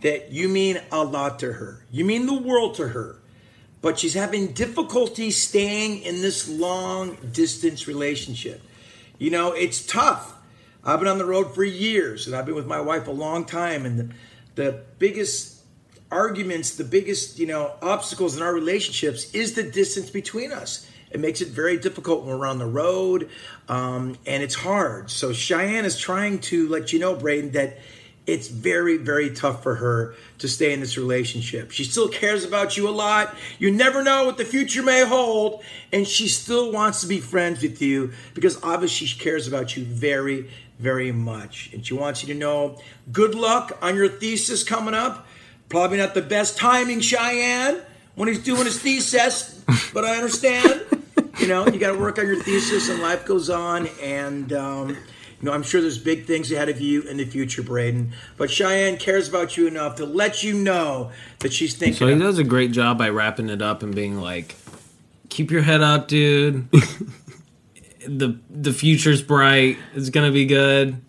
that 0.00 0.32
you 0.32 0.48
mean 0.48 0.80
a 0.90 1.04
lot 1.04 1.38
to 1.38 1.52
her. 1.54 1.86
You 1.92 2.04
mean 2.04 2.26
the 2.26 2.34
world 2.34 2.74
to 2.74 2.88
her. 2.88 3.20
But 3.80 3.98
she's 3.98 4.14
having 4.14 4.48
difficulty 4.48 5.30
staying 5.30 6.02
in 6.02 6.22
this 6.22 6.48
long 6.48 7.16
distance 7.32 7.86
relationship. 7.86 8.62
You 9.18 9.30
know, 9.30 9.52
it's 9.52 9.86
tough. 9.86 10.34
I've 10.82 10.98
been 10.98 11.08
on 11.08 11.18
the 11.18 11.24
road 11.24 11.54
for 11.54 11.62
years 11.62 12.26
and 12.26 12.34
I've 12.34 12.46
been 12.46 12.54
with 12.54 12.66
my 12.66 12.80
wife 12.80 13.06
a 13.06 13.12
long 13.12 13.44
time. 13.44 13.86
And 13.86 13.98
the, 13.98 14.14
the 14.54 14.82
biggest 14.98 15.53
arguments, 16.14 16.76
the 16.76 16.84
biggest, 16.84 17.38
you 17.38 17.46
know, 17.46 17.72
obstacles 17.82 18.36
in 18.36 18.42
our 18.42 18.54
relationships 18.54 19.34
is 19.34 19.54
the 19.54 19.64
distance 19.64 20.10
between 20.10 20.52
us. 20.52 20.88
It 21.10 21.20
makes 21.20 21.40
it 21.40 21.48
very 21.48 21.76
difficult 21.76 22.24
when 22.24 22.38
we're 22.38 22.46
on 22.46 22.58
the 22.58 22.66
road 22.66 23.28
um, 23.68 24.16
and 24.26 24.42
it's 24.42 24.54
hard. 24.54 25.10
So 25.10 25.32
Cheyenne 25.32 25.84
is 25.84 25.98
trying 25.98 26.38
to 26.40 26.68
let 26.68 26.92
you 26.92 26.98
know, 26.98 27.14
Braden, 27.14 27.52
that 27.52 27.78
it's 28.26 28.48
very, 28.48 28.96
very 28.96 29.30
tough 29.30 29.62
for 29.62 29.74
her 29.74 30.14
to 30.38 30.48
stay 30.48 30.72
in 30.72 30.80
this 30.80 30.96
relationship. 30.96 31.70
She 31.70 31.84
still 31.84 32.08
cares 32.08 32.44
about 32.44 32.76
you 32.76 32.88
a 32.88 32.90
lot. 32.90 33.34
You 33.58 33.70
never 33.70 34.02
know 34.02 34.24
what 34.24 34.38
the 34.38 34.44
future 34.44 34.82
may 34.82 35.04
hold. 35.04 35.62
And 35.92 36.06
she 36.06 36.28
still 36.28 36.72
wants 36.72 37.02
to 37.02 37.06
be 37.06 37.20
friends 37.20 37.62
with 37.62 37.82
you 37.82 38.12
because 38.32 38.58
obviously 38.62 39.06
she 39.08 39.18
cares 39.18 39.46
about 39.46 39.76
you 39.76 39.84
very, 39.84 40.48
very 40.78 41.12
much. 41.12 41.70
And 41.72 41.84
she 41.86 41.94
wants 41.94 42.22
you 42.22 42.32
to 42.32 42.38
know 42.38 42.80
good 43.12 43.34
luck 43.34 43.76
on 43.82 43.94
your 43.94 44.08
thesis 44.08 44.64
coming 44.64 44.94
up. 44.94 45.26
Probably 45.74 45.98
not 45.98 46.14
the 46.14 46.22
best 46.22 46.56
timing, 46.56 47.00
Cheyenne, 47.00 47.80
when 48.14 48.28
he's 48.28 48.38
doing 48.38 48.64
his 48.64 48.78
thesis, 48.78 49.60
but 49.92 50.04
I 50.04 50.14
understand. 50.14 50.84
You 51.40 51.48
know, 51.48 51.66
you 51.66 51.80
got 51.80 51.90
to 51.92 51.98
work 51.98 52.20
on 52.20 52.28
your 52.28 52.40
thesis 52.40 52.88
and 52.88 53.02
life 53.02 53.26
goes 53.26 53.50
on. 53.50 53.88
And, 54.00 54.52
um, 54.52 54.90
you 54.90 54.96
know, 55.42 55.52
I'm 55.52 55.64
sure 55.64 55.80
there's 55.80 55.98
big 55.98 56.26
things 56.26 56.52
ahead 56.52 56.68
of 56.68 56.80
you 56.80 57.02
in 57.02 57.16
the 57.16 57.24
future, 57.24 57.60
Braden. 57.60 58.12
But 58.36 58.52
Cheyenne 58.52 58.98
cares 58.98 59.28
about 59.28 59.56
you 59.56 59.66
enough 59.66 59.96
to 59.96 60.06
let 60.06 60.44
you 60.44 60.54
know 60.54 61.10
that 61.40 61.52
she's 61.52 61.74
thinking. 61.74 61.98
So 61.98 62.06
he 62.06 62.16
does 62.16 62.38
a 62.38 62.44
great 62.44 62.70
job 62.70 62.96
by 62.96 63.08
wrapping 63.08 63.50
it 63.50 63.60
up 63.60 63.82
and 63.82 63.92
being 63.92 64.20
like, 64.20 64.54
"Keep 65.28 65.50
your 65.50 65.62
head 65.62 65.82
up, 65.82 66.06
dude. 66.06 66.70
the 68.06 68.38
The 68.48 68.72
future's 68.72 69.22
bright. 69.22 69.78
It's 69.96 70.10
gonna 70.10 70.30
be 70.30 70.46
good." 70.46 71.02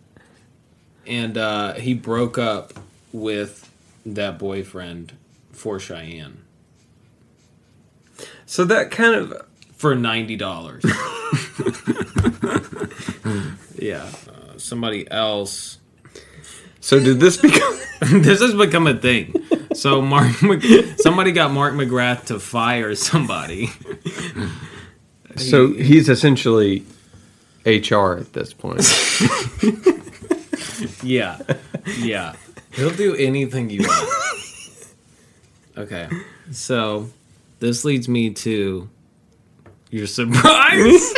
And 1.05 1.37
uh, 1.37 1.73
he 1.73 1.93
broke 1.93 2.39
up 2.39 2.73
with 3.13 3.64
that 4.05 4.37
boyfriend 4.39 5.13
for 5.51 5.79
Cheyenne 5.79 6.43
So 8.45 8.65
that 8.65 8.91
kind 8.91 9.15
of 9.15 9.33
for 9.75 9.95
ninety 9.95 10.35
dollars. 10.35 10.83
yeah, 13.77 14.03
uh, 14.29 14.57
somebody 14.57 15.09
else. 15.11 15.77
so 16.79 16.99
did 16.99 17.19
this 17.19 17.37
become 17.37 17.77
this 18.21 18.41
has 18.41 18.53
become 18.53 18.87
a 18.87 18.93
thing. 18.95 19.33
So 19.73 20.01
Mark, 20.01 20.41
Mc- 20.41 20.99
somebody 20.99 21.31
got 21.31 21.51
Mark 21.51 21.73
McGrath 21.73 22.25
to 22.25 22.39
fire 22.39 22.95
somebody. 22.95 23.69
so 25.35 25.73
he's 25.73 26.07
essentially 26.09 26.85
HR 27.65 28.13
at 28.13 28.33
this 28.33 28.53
point. 28.53 28.81
Yeah, 31.03 31.39
yeah. 31.99 32.33
He'll 32.75 32.89
do 32.91 33.15
anything 33.15 33.69
you 33.69 33.81
want. 33.87 34.09
Okay, 35.77 36.07
so 36.51 37.09
this 37.59 37.83
leads 37.83 38.07
me 38.07 38.29
to 38.29 38.89
your 39.91 40.07
surprise. 40.07 41.13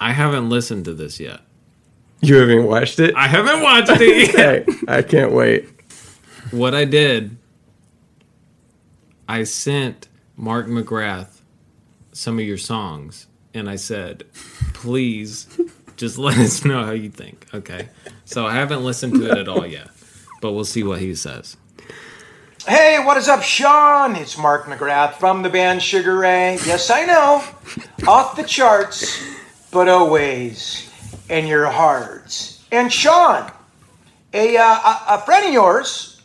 I 0.00 0.10
haven't 0.12 0.48
listened 0.50 0.86
to 0.86 0.94
this 0.94 1.20
yet. 1.20 1.42
You 2.20 2.38
haven't 2.38 2.64
watched 2.64 2.98
it? 2.98 3.14
I 3.14 3.28
haven't 3.28 3.62
watched 3.62 4.00
it 4.00 4.34
yet. 4.34 4.68
Okay, 4.68 4.78
I 4.88 5.02
can't 5.02 5.30
wait. 5.30 5.68
what 6.50 6.74
I 6.74 6.84
did, 6.86 7.36
I 9.28 9.44
sent 9.44 10.08
Mark 10.36 10.66
McGrath 10.66 11.40
some 12.10 12.40
of 12.40 12.44
your 12.44 12.58
songs, 12.58 13.28
and 13.54 13.70
I 13.70 13.76
said, 13.76 14.24
please 14.74 15.46
just 16.02 16.18
let 16.18 16.36
us 16.36 16.64
know 16.64 16.84
how 16.84 16.90
you 16.90 17.08
think. 17.08 17.46
Okay. 17.54 17.88
So 18.24 18.44
I 18.44 18.54
haven't 18.54 18.82
listened 18.82 19.14
to 19.14 19.30
it 19.30 19.38
at 19.38 19.48
all 19.48 19.64
yet, 19.64 19.88
but 20.40 20.50
we'll 20.50 20.64
see 20.64 20.82
what 20.82 20.98
he 20.98 21.14
says. 21.14 21.56
Hey, 22.66 22.98
what 23.04 23.16
is 23.18 23.28
up, 23.28 23.44
Sean? 23.44 24.16
It's 24.16 24.36
Mark 24.36 24.64
McGrath 24.64 25.14
from 25.14 25.42
the 25.42 25.48
band 25.48 25.80
Sugar 25.80 26.16
Ray. 26.16 26.58
Yes, 26.66 26.90
I 26.90 27.04
know. 27.04 27.44
Off 28.08 28.34
the 28.34 28.42
charts, 28.42 29.24
but 29.70 29.88
always 29.88 30.90
in 31.28 31.46
your 31.46 31.66
hearts. 31.66 32.64
And 32.72 32.92
Sean, 32.92 33.52
a, 34.32 34.56
uh, 34.56 34.98
a, 35.08 35.18
friend 35.20 35.46
of 35.46 35.52
yours, 35.52 36.20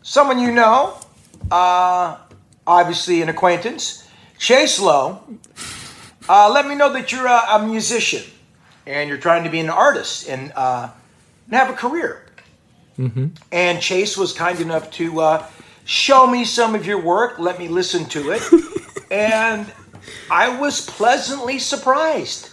someone 0.00 0.38
you 0.38 0.52
know, 0.52 0.96
uh, 1.50 2.16
obviously 2.66 3.20
an 3.20 3.28
acquaintance, 3.28 4.08
Chase 4.38 4.80
Lowe, 4.80 5.22
uh, 6.30 6.50
let 6.50 6.66
me 6.66 6.74
know 6.74 6.90
that 6.94 7.12
you're 7.12 7.26
a, 7.26 7.42
a 7.56 7.66
musician 7.66 8.22
and 8.86 9.08
you're 9.08 9.18
trying 9.18 9.44
to 9.44 9.50
be 9.50 9.60
an 9.60 9.70
artist 9.70 10.28
and, 10.28 10.52
uh, 10.54 10.88
and 11.46 11.54
have 11.54 11.70
a 11.70 11.74
career. 11.74 12.22
And 13.52 13.80
Chase 13.80 14.16
was 14.16 14.32
kind 14.32 14.60
enough 14.60 14.90
to 14.92 15.20
uh, 15.20 15.46
show 15.84 16.26
me 16.26 16.44
some 16.44 16.74
of 16.74 16.86
your 16.86 17.00
work, 17.00 17.38
let 17.38 17.58
me 17.58 17.68
listen 17.68 18.06
to 18.06 18.30
it, 18.30 18.42
and 19.10 19.70
I 20.30 20.58
was 20.58 20.80
pleasantly 20.86 21.58
surprised 21.58 22.50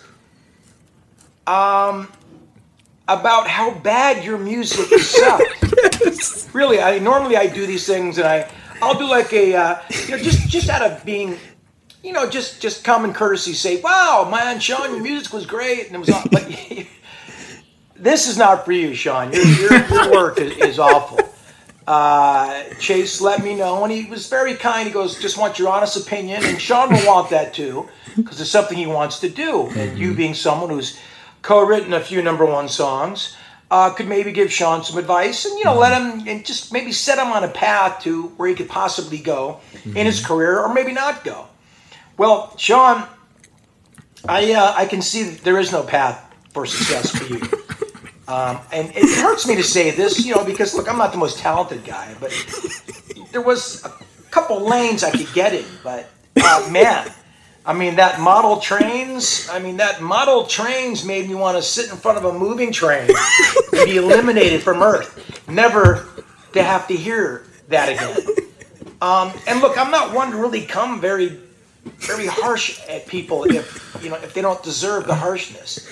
um, 1.47 2.11
about 3.07 3.47
how 3.47 3.73
bad 3.73 4.23
your 4.23 4.37
music 4.37 4.87
sucked. 4.99 6.53
Really, 6.53 6.79
I 6.79 6.99
normally 6.99 7.35
I 7.37 7.47
do 7.47 7.65
these 7.65 7.87
things 7.87 8.17
and 8.17 8.27
I 8.27 8.49
I'll 8.81 8.97
do 8.97 9.07
like 9.09 9.31
a 9.33 9.55
uh, 9.55 9.81
you 10.07 10.11
know 10.11 10.17
just 10.17 10.47
just 10.49 10.69
out 10.69 10.81
of 10.81 11.03
being 11.05 11.37
you 12.03 12.11
know 12.11 12.29
just 12.29 12.61
just 12.61 12.83
common 12.83 13.13
courtesy 13.13 13.53
say 13.53 13.81
wow 13.81 14.27
man 14.29 14.59
Sean 14.59 14.91
your 14.91 15.01
music 15.01 15.33
was 15.33 15.45
great 15.45 15.87
and 15.87 15.95
it 15.95 15.99
was 15.99 16.09
all, 16.09 16.23
but 16.31 16.45
this 17.95 18.27
is 18.27 18.37
not 18.37 18.65
for 18.65 18.71
you 18.71 18.93
Sean 18.93 19.31
your 19.31 19.43
your, 19.43 19.87
your 19.87 20.11
work 20.11 20.39
is, 20.39 20.57
is 20.57 20.79
awful. 20.79 21.19
Uh, 21.85 22.63
Chase 22.79 23.19
let 23.19 23.43
me 23.43 23.55
know, 23.55 23.83
and 23.83 23.91
he 23.91 24.05
was 24.05 24.29
very 24.29 24.53
kind. 24.55 24.87
He 24.87 24.93
goes, 24.93 25.19
"Just 25.19 25.37
want 25.37 25.59
your 25.59 25.69
honest 25.69 25.97
opinion," 25.97 26.41
and 26.43 26.61
Sean 26.61 26.89
will 26.89 27.05
want 27.05 27.29
that 27.31 27.53
too, 27.53 27.89
because 28.15 28.39
it's 28.39 28.49
something 28.49 28.77
he 28.77 28.85
wants 28.85 29.19
to 29.19 29.29
do. 29.29 29.67
And 29.75 29.97
you, 29.97 30.13
being 30.13 30.33
someone 30.33 30.69
who's 30.69 30.97
co-written 31.41 31.93
a 31.93 31.99
few 31.99 32.21
number 32.21 32.45
one 32.45 32.69
songs, 32.69 33.35
uh, 33.69 33.89
could 33.89 34.07
maybe 34.07 34.31
give 34.31 34.51
Sean 34.51 34.83
some 34.83 34.97
advice, 34.97 35.43
and 35.43 35.57
you 35.57 35.65
know, 35.65 35.75
let 35.77 35.99
him 35.99 36.25
and 36.25 36.45
just 36.45 36.71
maybe 36.71 36.93
set 36.93 37.17
him 37.17 37.33
on 37.33 37.43
a 37.43 37.49
path 37.49 38.01
to 38.03 38.27
where 38.37 38.47
he 38.47 38.55
could 38.55 38.69
possibly 38.69 39.17
go 39.17 39.59
in 39.83 40.05
his 40.05 40.25
career, 40.25 40.59
or 40.61 40.73
maybe 40.73 40.93
not 40.93 41.25
go. 41.25 41.47
Well, 42.17 42.55
Sean, 42.57 43.07
I 44.27 44.53
uh, 44.53 44.73
I 44.75 44.85
can 44.85 45.01
see 45.01 45.23
that 45.23 45.43
there 45.43 45.59
is 45.59 45.71
no 45.71 45.83
path 45.83 46.33
for 46.51 46.65
success 46.65 47.09
for 47.09 47.25
you. 47.25 47.41
Um, 48.25 48.59
and 48.71 48.89
it 48.95 49.21
hurts 49.21 49.47
me 49.47 49.55
to 49.55 49.63
say 49.63 49.91
this, 49.91 50.25
you 50.25 50.33
know, 50.33 50.45
because 50.45 50.73
look, 50.73 50.87
I'm 50.89 50.97
not 50.97 51.11
the 51.11 51.17
most 51.17 51.39
talented 51.39 51.83
guy, 51.83 52.15
but 52.21 52.31
there 53.31 53.41
was 53.41 53.83
a 53.83 53.91
couple 54.31 54.61
lanes 54.61 55.03
I 55.03 55.11
could 55.11 55.31
get 55.33 55.53
in. 55.53 55.65
But 55.83 56.09
uh, 56.41 56.69
man, 56.71 57.11
I 57.65 57.73
mean, 57.73 57.95
that 57.97 58.19
model 58.19 58.57
trains. 58.57 59.49
I 59.49 59.59
mean, 59.59 59.77
that 59.77 60.01
model 60.01 60.45
trains 60.45 61.03
made 61.03 61.27
me 61.27 61.35
want 61.35 61.57
to 61.57 61.61
sit 61.63 61.91
in 61.91 61.97
front 61.97 62.17
of 62.17 62.25
a 62.25 62.31
moving 62.31 62.71
train 62.71 63.09
and 63.09 63.85
be 63.85 63.97
eliminated 63.97 64.61
from 64.61 64.81
Earth, 64.81 65.47
never 65.49 66.07
to 66.53 66.63
have 66.63 66.87
to 66.87 66.95
hear 66.95 67.45
that 67.67 67.89
again. 67.89 68.47
Um, 69.01 69.33
and 69.47 69.59
look, 69.59 69.77
I'm 69.77 69.91
not 69.91 70.13
one 70.13 70.31
to 70.31 70.37
really 70.37 70.65
come 70.65 71.01
very, 71.01 71.39
very 71.83 72.27
harsh 72.27 72.79
at 72.87 73.07
people 73.07 73.43
if 73.43 73.99
you 74.01 74.09
know 74.09 74.15
if 74.17 74.33
they 74.33 74.41
don't 74.41 74.61
deserve 74.63 75.07
the 75.07 75.15
harshness. 75.15 75.87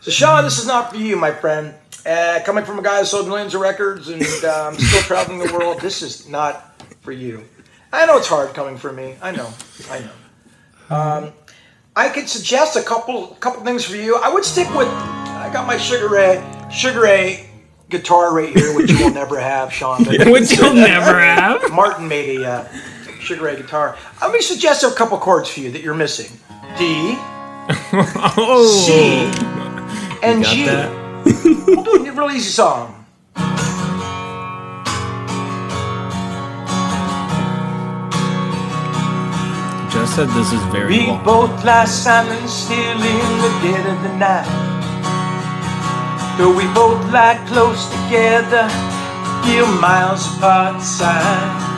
So, 0.00 0.10
Sean, 0.10 0.44
this 0.44 0.58
is 0.58 0.66
not 0.66 0.90
for 0.90 0.98
you, 0.98 1.16
my 1.16 1.32
friend. 1.32 1.74
Uh, 2.04 2.40
coming 2.44 2.64
from 2.64 2.78
a 2.78 2.82
guy 2.82 2.98
who 2.98 3.06
sold 3.06 3.26
millions 3.26 3.54
of 3.54 3.62
records 3.62 4.08
and 4.08 4.22
um, 4.44 4.74
still 4.78 5.02
traveling 5.02 5.38
the 5.38 5.50
world, 5.54 5.80
this 5.80 6.02
is 6.02 6.28
not 6.28 6.78
for 7.00 7.12
you. 7.12 7.42
I 7.90 8.04
know 8.04 8.18
it's 8.18 8.28
hard 8.28 8.52
coming 8.52 8.76
from 8.76 8.96
me. 8.96 9.16
I 9.22 9.30
know. 9.30 9.48
I 9.90 10.00
know. 10.00 10.94
Um, 10.94 11.32
I 11.96 12.08
could 12.08 12.28
suggest 12.28 12.76
a 12.76 12.82
couple 12.82 13.28
couple 13.40 13.64
things 13.64 13.84
for 13.84 13.96
you. 13.96 14.16
I 14.16 14.32
would 14.32 14.44
stick 14.44 14.68
with. 14.74 14.88
I 14.88 15.50
got 15.52 15.66
my 15.66 15.78
Sugar 15.78 16.08
Ray 16.08 16.44
Sugar 16.70 17.02
Ray 17.02 17.48
guitar 17.88 18.34
right 18.34 18.54
here, 18.54 18.74
which 18.74 18.90
you 18.90 18.98
will 18.98 19.14
never 19.22 19.38
have, 19.38 19.72
Sean. 19.72 20.04
Which 20.04 20.56
you'll 20.56 20.74
never 20.74 21.18
have. 21.20 21.70
Martin 21.72 22.08
made 22.08 22.40
a 22.40 22.46
uh, 22.46 22.68
Sugar 23.24 23.44
Ray 23.44 23.56
guitar. 23.56 23.96
Let 24.20 24.32
me 24.32 24.40
suggest 24.40 24.84
a 24.84 24.90
couple 24.90 25.18
chords 25.18 25.48
for 25.48 25.60
you 25.60 25.70
that 25.72 25.82
you're 25.82 25.94
missing. 25.94 26.30
D, 26.78 27.16
Oh, 28.36 28.66
C, 28.84 29.30
and 30.22 30.44
G. 30.44 30.66
We'll 31.66 31.82
do 31.84 32.06
a 32.06 32.12
real 32.12 32.30
easy 32.30 32.50
song. 32.50 33.00
Just 39.90 40.16
said 40.16 40.28
this 40.30 40.52
is 40.52 40.62
very 40.74 40.98
We 40.98 41.06
long. 41.06 41.24
both 41.24 41.64
lie 41.64 41.84
silent 41.84 42.48
still 42.50 42.98
in 42.98 43.30
the 43.44 43.52
dead 43.62 43.84
of 43.86 43.98
the 44.02 44.12
night. 44.18 44.50
Though 46.36 46.50
we 46.52 46.66
both 46.74 46.98
lie 47.12 47.38
close 47.46 47.86
together, 47.94 48.66
feel 49.46 49.68
miles 49.80 50.26
apart 50.36 50.74
inside. 50.76 51.73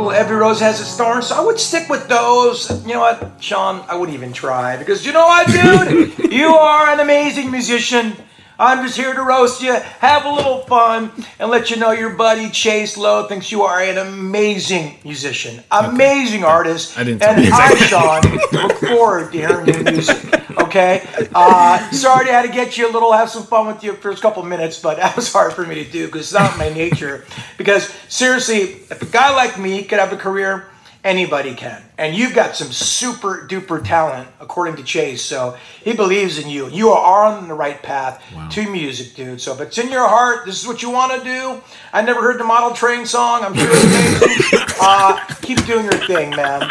Well, 0.00 0.12
every 0.12 0.36
rose 0.36 0.60
has 0.60 0.80
its 0.80 0.96
thorns, 0.96 1.26
so 1.26 1.34
I 1.34 1.44
would 1.44 1.60
stick 1.60 1.90
with 1.90 2.08
those. 2.08 2.70
You 2.86 2.94
know 2.94 3.00
what, 3.00 3.32
Sean? 3.38 3.84
I 3.86 3.96
wouldn't 3.96 4.16
even 4.16 4.32
try 4.32 4.78
because 4.78 5.04
you 5.04 5.12
know 5.12 5.26
what, 5.26 5.46
dude? 5.46 6.32
you 6.32 6.46
are 6.46 6.88
an 6.88 7.00
amazing 7.00 7.50
musician. 7.50 8.14
I'm 8.58 8.82
just 8.82 8.96
here 8.96 9.12
to 9.12 9.20
roast 9.20 9.60
you, 9.62 9.74
have 9.74 10.24
a 10.24 10.32
little 10.32 10.60
fun, 10.62 11.10
and 11.38 11.50
let 11.50 11.70
you 11.70 11.76
know 11.76 11.90
your 11.90 12.14
buddy 12.14 12.48
Chase 12.48 12.96
Lowe 12.96 13.26
thinks 13.26 13.52
you 13.52 13.62
are 13.62 13.78
an 13.78 13.98
amazing 13.98 14.96
musician, 15.04 15.62
amazing 15.70 16.44
artist. 16.44 16.98
I 16.98 17.04
didn't 17.04 17.22
And 17.22 17.52
I. 17.52 17.74
Sean, 17.74 18.22
look 18.52 18.78
forward 18.78 19.32
to 19.32 19.38
hearing 19.38 19.66
your 19.66 19.82
music. 19.82 20.16
Okay. 20.58 21.06
Uh, 21.34 21.90
sorry 21.90 22.28
I 22.30 22.32
had 22.32 22.42
to 22.42 22.52
get 22.52 22.78
you 22.78 22.90
a 22.90 22.92
little, 22.92 23.12
have 23.12 23.30
some 23.30 23.44
fun 23.44 23.66
with 23.66 23.82
you 23.84 23.92
a 23.92 24.16
couple 24.16 24.42
minutes, 24.42 24.80
but 24.80 24.96
that 24.96 25.16
was 25.16 25.32
hard 25.32 25.52
for 25.52 25.66
me 25.66 25.76
to 25.76 25.90
do 25.90 26.06
because 26.06 26.22
it's 26.22 26.32
not 26.32 26.56
my 26.58 26.68
nature. 26.68 27.24
Because 27.58 27.92
seriously, 28.08 28.82
if 28.90 29.02
a 29.02 29.06
guy 29.06 29.34
like 29.34 29.58
me 29.58 29.84
could 29.84 29.98
have 29.98 30.12
a 30.12 30.16
career, 30.16 30.69
anybody 31.04 31.54
can. 31.54 31.82
And 31.98 32.14
you've 32.14 32.34
got 32.34 32.56
some 32.56 32.72
super 32.72 33.46
duper 33.48 33.82
talent, 33.84 34.28
according 34.40 34.76
to 34.76 34.82
Chase. 34.82 35.22
So 35.22 35.56
he 35.82 35.92
believes 35.92 36.38
in 36.38 36.48
you. 36.48 36.68
You 36.68 36.90
are 36.90 37.24
on 37.26 37.48
the 37.48 37.54
right 37.54 37.82
path 37.82 38.22
to 38.52 38.70
music, 38.70 39.14
dude. 39.14 39.40
So 39.40 39.52
if 39.54 39.60
it's 39.60 39.78
in 39.78 39.90
your 39.90 40.06
heart, 40.08 40.46
this 40.46 40.60
is 40.60 40.66
what 40.66 40.82
you 40.82 40.90
want 40.90 41.12
to 41.18 41.24
do. 41.24 41.62
I 41.92 42.02
never 42.02 42.20
heard 42.22 42.38
the 42.38 42.44
Model 42.44 42.74
Train 42.74 43.06
song. 43.06 43.42
I'm 43.44 43.54
sure 43.54 43.68
it's 43.70 43.84
amazing. 43.84 44.66
Uh, 44.82 45.22
keep 45.42 45.62
doing 45.66 45.84
your 45.84 45.92
thing, 46.06 46.30
man. 46.30 46.62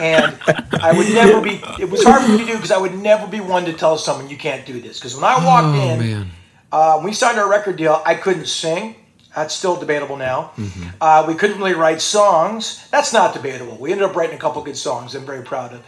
And 0.00 0.36
I 0.82 0.92
would 0.92 1.06
never 1.14 1.40
be. 1.40 1.62
It 1.78 1.88
was 1.88 2.02
hard 2.02 2.22
for 2.24 2.32
me 2.32 2.38
to 2.38 2.44
do 2.46 2.54
because 2.54 2.72
I 2.72 2.78
would 2.78 2.94
never 2.98 3.28
be 3.28 3.38
one 3.38 3.64
to 3.66 3.72
tell 3.72 3.96
someone 3.96 4.28
you 4.28 4.36
can't 4.36 4.66
do 4.66 4.80
this. 4.80 4.98
Because 4.98 5.14
when 5.14 5.22
I 5.22 5.36
walked 5.44 5.68
Oh 5.68 5.88
in, 5.92 5.98
man. 6.00 6.30
uh, 6.72 6.96
when 6.96 7.04
we 7.06 7.12
signed 7.12 7.38
our 7.38 7.48
record 7.48 7.76
deal, 7.76 8.02
I 8.04 8.16
couldn't 8.16 8.46
sing. 8.46 8.96
That's 9.34 9.54
still 9.54 9.76
debatable 9.76 10.16
now. 10.16 10.52
Uh, 11.00 11.24
we 11.26 11.34
couldn't 11.34 11.58
really 11.58 11.74
write 11.74 12.00
songs. 12.00 12.86
That's 12.90 13.12
not 13.12 13.34
debatable. 13.34 13.76
We 13.76 13.92
ended 13.92 14.08
up 14.08 14.14
writing 14.14 14.36
a 14.36 14.38
couple 14.38 14.62
good 14.62 14.76
songs. 14.76 15.14
I'm 15.14 15.24
very 15.24 15.42
proud 15.42 15.72
of. 15.72 15.82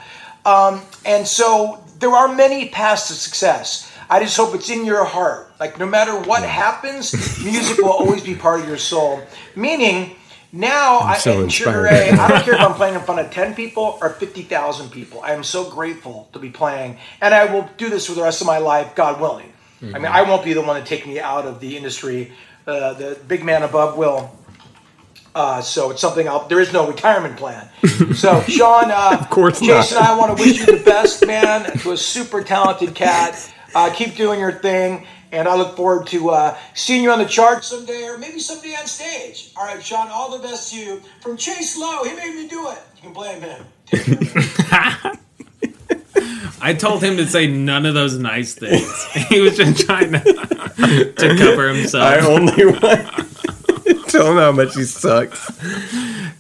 Um, 0.47 0.83
and 1.05 1.27
so 1.27 1.83
there 1.99 2.11
are 2.11 2.35
many 2.35 2.69
paths 2.69 3.09
to 3.09 3.15
success. 3.15 3.91
I 4.09 4.21
just 4.21 4.37
hope 4.37 4.55
it's 4.55 4.71
in 4.71 4.85
your 4.85 5.05
heart. 5.05 5.51
Like 5.59 5.79
no 5.79 5.87
matter 5.87 6.19
what 6.21 6.43
happens, 6.43 7.13
music 7.45 7.79
will 7.79 7.93
always 7.93 8.23
be 8.23 8.35
part 8.35 8.61
of 8.61 8.69
your 8.69 8.79
soul. 8.79 9.23
Meaning, 9.57 10.17
now 10.53 11.01
I'm 11.01 11.19
so 11.19 11.43
in 11.43 11.49
Sugar 11.49 11.87
inspired. 11.87 12.13
Ray, 12.13 12.19
I 12.19 12.29
don't 12.29 12.43
care 12.45 12.55
if 12.55 12.61
I'm 12.61 12.75
playing 12.75 12.95
in 12.95 13.01
front 13.01 13.21
of 13.21 13.31
10 13.31 13.55
people 13.55 13.99
or 14.01 14.11
50,000 14.11 14.91
people. 14.91 15.21
I 15.23 15.33
am 15.33 15.43
so 15.43 15.71
grateful 15.71 16.29
to 16.33 16.39
be 16.39 16.51
playing. 16.51 16.99
And 17.21 17.35
I 17.35 17.53
will 17.53 17.69
do 17.77 17.89
this 17.91 18.07
for 18.07 18.13
the 18.13 18.23
rest 18.23 18.41
of 18.41 18.47
my 18.47 18.59
life, 18.59 18.95
God 18.95 19.21
willing. 19.21 19.51
I 19.83 19.99
mean, 19.99 20.07
I 20.07 20.23
won't 20.23 20.43
be 20.43 20.55
the 20.55 20.63
one 20.63 20.81
to 20.81 20.87
take 20.87 21.07
me 21.07 21.21
out 21.21 21.45
of 21.45 21.61
the 21.61 21.77
industry. 21.77 22.33
Uh, 22.67 22.95
the 22.95 23.19
big 23.29 23.45
man 23.45 23.63
above 23.63 23.97
will. 23.97 24.35
Uh, 25.35 25.61
so 25.61 25.91
it's 25.91 26.01
something 26.01 26.29
I'll, 26.29 26.47
there 26.47 26.61
is 26.61 26.73
no 26.73 26.87
retirement 26.89 27.37
plan. 27.37 27.69
So, 28.15 28.41
Sean, 28.43 28.91
uh, 28.91 29.19
of 29.21 29.31
course 29.31 29.61
Jason. 29.61 29.99
I 29.99 30.17
want 30.17 30.37
to 30.37 30.43
wish 30.43 30.59
you 30.59 30.67
the 30.67 30.83
best, 30.85 31.25
man. 31.27 31.79
To 31.79 31.93
a 31.93 31.97
super 31.97 32.43
talented 32.43 32.95
cat. 32.95 33.53
Uh, 33.75 33.93
keep 33.95 34.17
doing 34.17 34.41
your 34.41 34.53
thing. 34.53 35.07
And 35.31 35.47
I 35.47 35.57
look 35.57 35.77
forward 35.77 36.07
to 36.09 36.31
uh, 36.31 36.57
seeing 36.75 37.03
you 37.03 37.11
on 37.11 37.19
the 37.19 37.25
chart 37.25 37.65
someday 37.65 38.05
or 38.05 38.19
maybe 38.19 38.39
someday 38.41 38.75
on 38.77 38.87
stage. 38.87 39.53
All 39.57 39.65
right, 39.65 39.85
Sean, 39.85 40.09
all 40.09 40.37
the 40.37 40.43
best 40.43 40.73
to 40.73 40.79
you. 40.79 41.03
From 41.21 41.37
Chase 41.37 41.77
Lowe, 41.77 42.05
he 42.05 42.15
made 42.15 42.35
me 42.35 42.49
do 42.49 42.69
it. 42.71 42.79
You 42.97 43.03
can 43.03 43.13
blame 43.13 43.41
him. 43.43 43.65
I 46.61 46.75
told 46.75 47.03
him 47.03 47.17
to 47.19 47.27
say 47.27 47.47
none 47.47 47.85
of 47.87 47.95
those 47.95 48.17
nice 48.19 48.55
things. 48.55 49.05
He 49.29 49.41
was 49.41 49.57
just 49.57 49.85
trying 49.87 50.13
to, 50.13 51.13
to 51.17 51.37
cover 51.39 51.69
himself. 51.73 52.05
I 52.05 52.19
only 52.21 52.67
want 52.67 54.09
tell 54.09 54.31
him 54.31 54.37
how 54.37 54.53
much 54.53 54.75
he 54.75 54.85
sucks. 54.85 55.51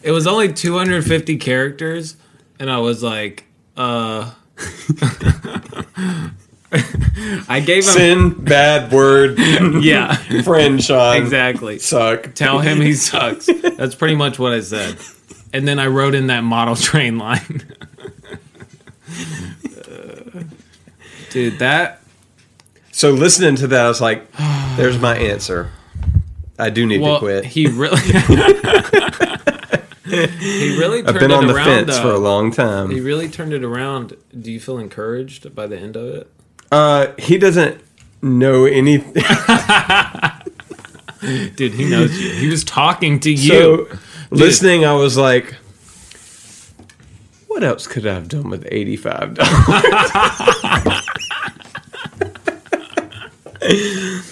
It 0.02 0.10
was 0.12 0.26
only 0.26 0.52
250 0.52 1.36
characters, 1.38 2.16
and 2.60 2.70
I 2.70 2.78
was 2.78 3.02
like, 3.02 3.44
uh. 3.76 4.32
I 7.48 7.60
gave 7.64 7.84
him. 7.84 7.90
Sin, 7.92 8.30
bad 8.44 8.92
word, 8.92 9.38
Yeah, 9.38 10.14
friend 10.42 10.82
Sean. 10.82 11.16
exactly. 11.16 11.78
Suck. 11.78 12.34
Tell 12.34 12.58
him 12.58 12.80
he 12.80 12.94
sucks. 12.94 13.46
That's 13.76 13.94
pretty 13.94 14.16
much 14.16 14.38
what 14.38 14.52
I 14.52 14.60
said. 14.60 14.96
And 15.52 15.68
then 15.68 15.78
I 15.78 15.86
wrote 15.86 16.14
in 16.16 16.26
that 16.28 16.40
model 16.42 16.74
train 16.74 17.16
line. 17.18 17.62
Dude, 21.34 21.58
that. 21.58 22.00
So 22.92 23.10
listening 23.10 23.56
to 23.56 23.66
that, 23.66 23.86
I 23.86 23.88
was 23.88 24.00
like, 24.00 24.30
"There's 24.76 25.00
my 25.00 25.16
answer. 25.16 25.72
I 26.60 26.70
do 26.70 26.86
need 26.86 27.00
well, 27.00 27.14
to 27.14 27.18
quit." 27.18 27.44
He 27.44 27.66
really. 27.66 28.00
he 28.02 28.12
really. 30.78 31.04
I've 31.04 31.18
been 31.18 31.32
on 31.32 31.48
the 31.48 31.56
around, 31.56 31.86
fence 31.86 31.98
for 31.98 32.12
a 32.12 32.18
long 32.18 32.52
time. 32.52 32.92
He 32.92 33.00
really 33.00 33.28
turned 33.28 33.52
it 33.52 33.64
around. 33.64 34.16
Do 34.40 34.52
you 34.52 34.60
feel 34.60 34.78
encouraged 34.78 35.52
by 35.56 35.66
the 35.66 35.76
end 35.76 35.96
of 35.96 36.14
it? 36.14 36.30
Uh, 36.70 37.08
he 37.18 37.36
doesn't 37.36 37.82
know 38.22 38.64
anything. 38.64 39.14
Dude, 41.56 41.74
he 41.74 41.90
knows 41.90 42.16
you. 42.16 42.30
He 42.30 42.46
was 42.46 42.62
talking 42.62 43.18
to 43.18 43.32
you. 43.32 43.88
So, 43.88 43.88
listening, 44.30 44.84
I 44.84 44.92
was 44.92 45.16
like, 45.16 45.56
what 47.48 47.64
else 47.64 47.88
could 47.88 48.06
I 48.06 48.14
have 48.14 48.28
done 48.28 48.50
with 48.50 48.64
$85? 48.70 49.38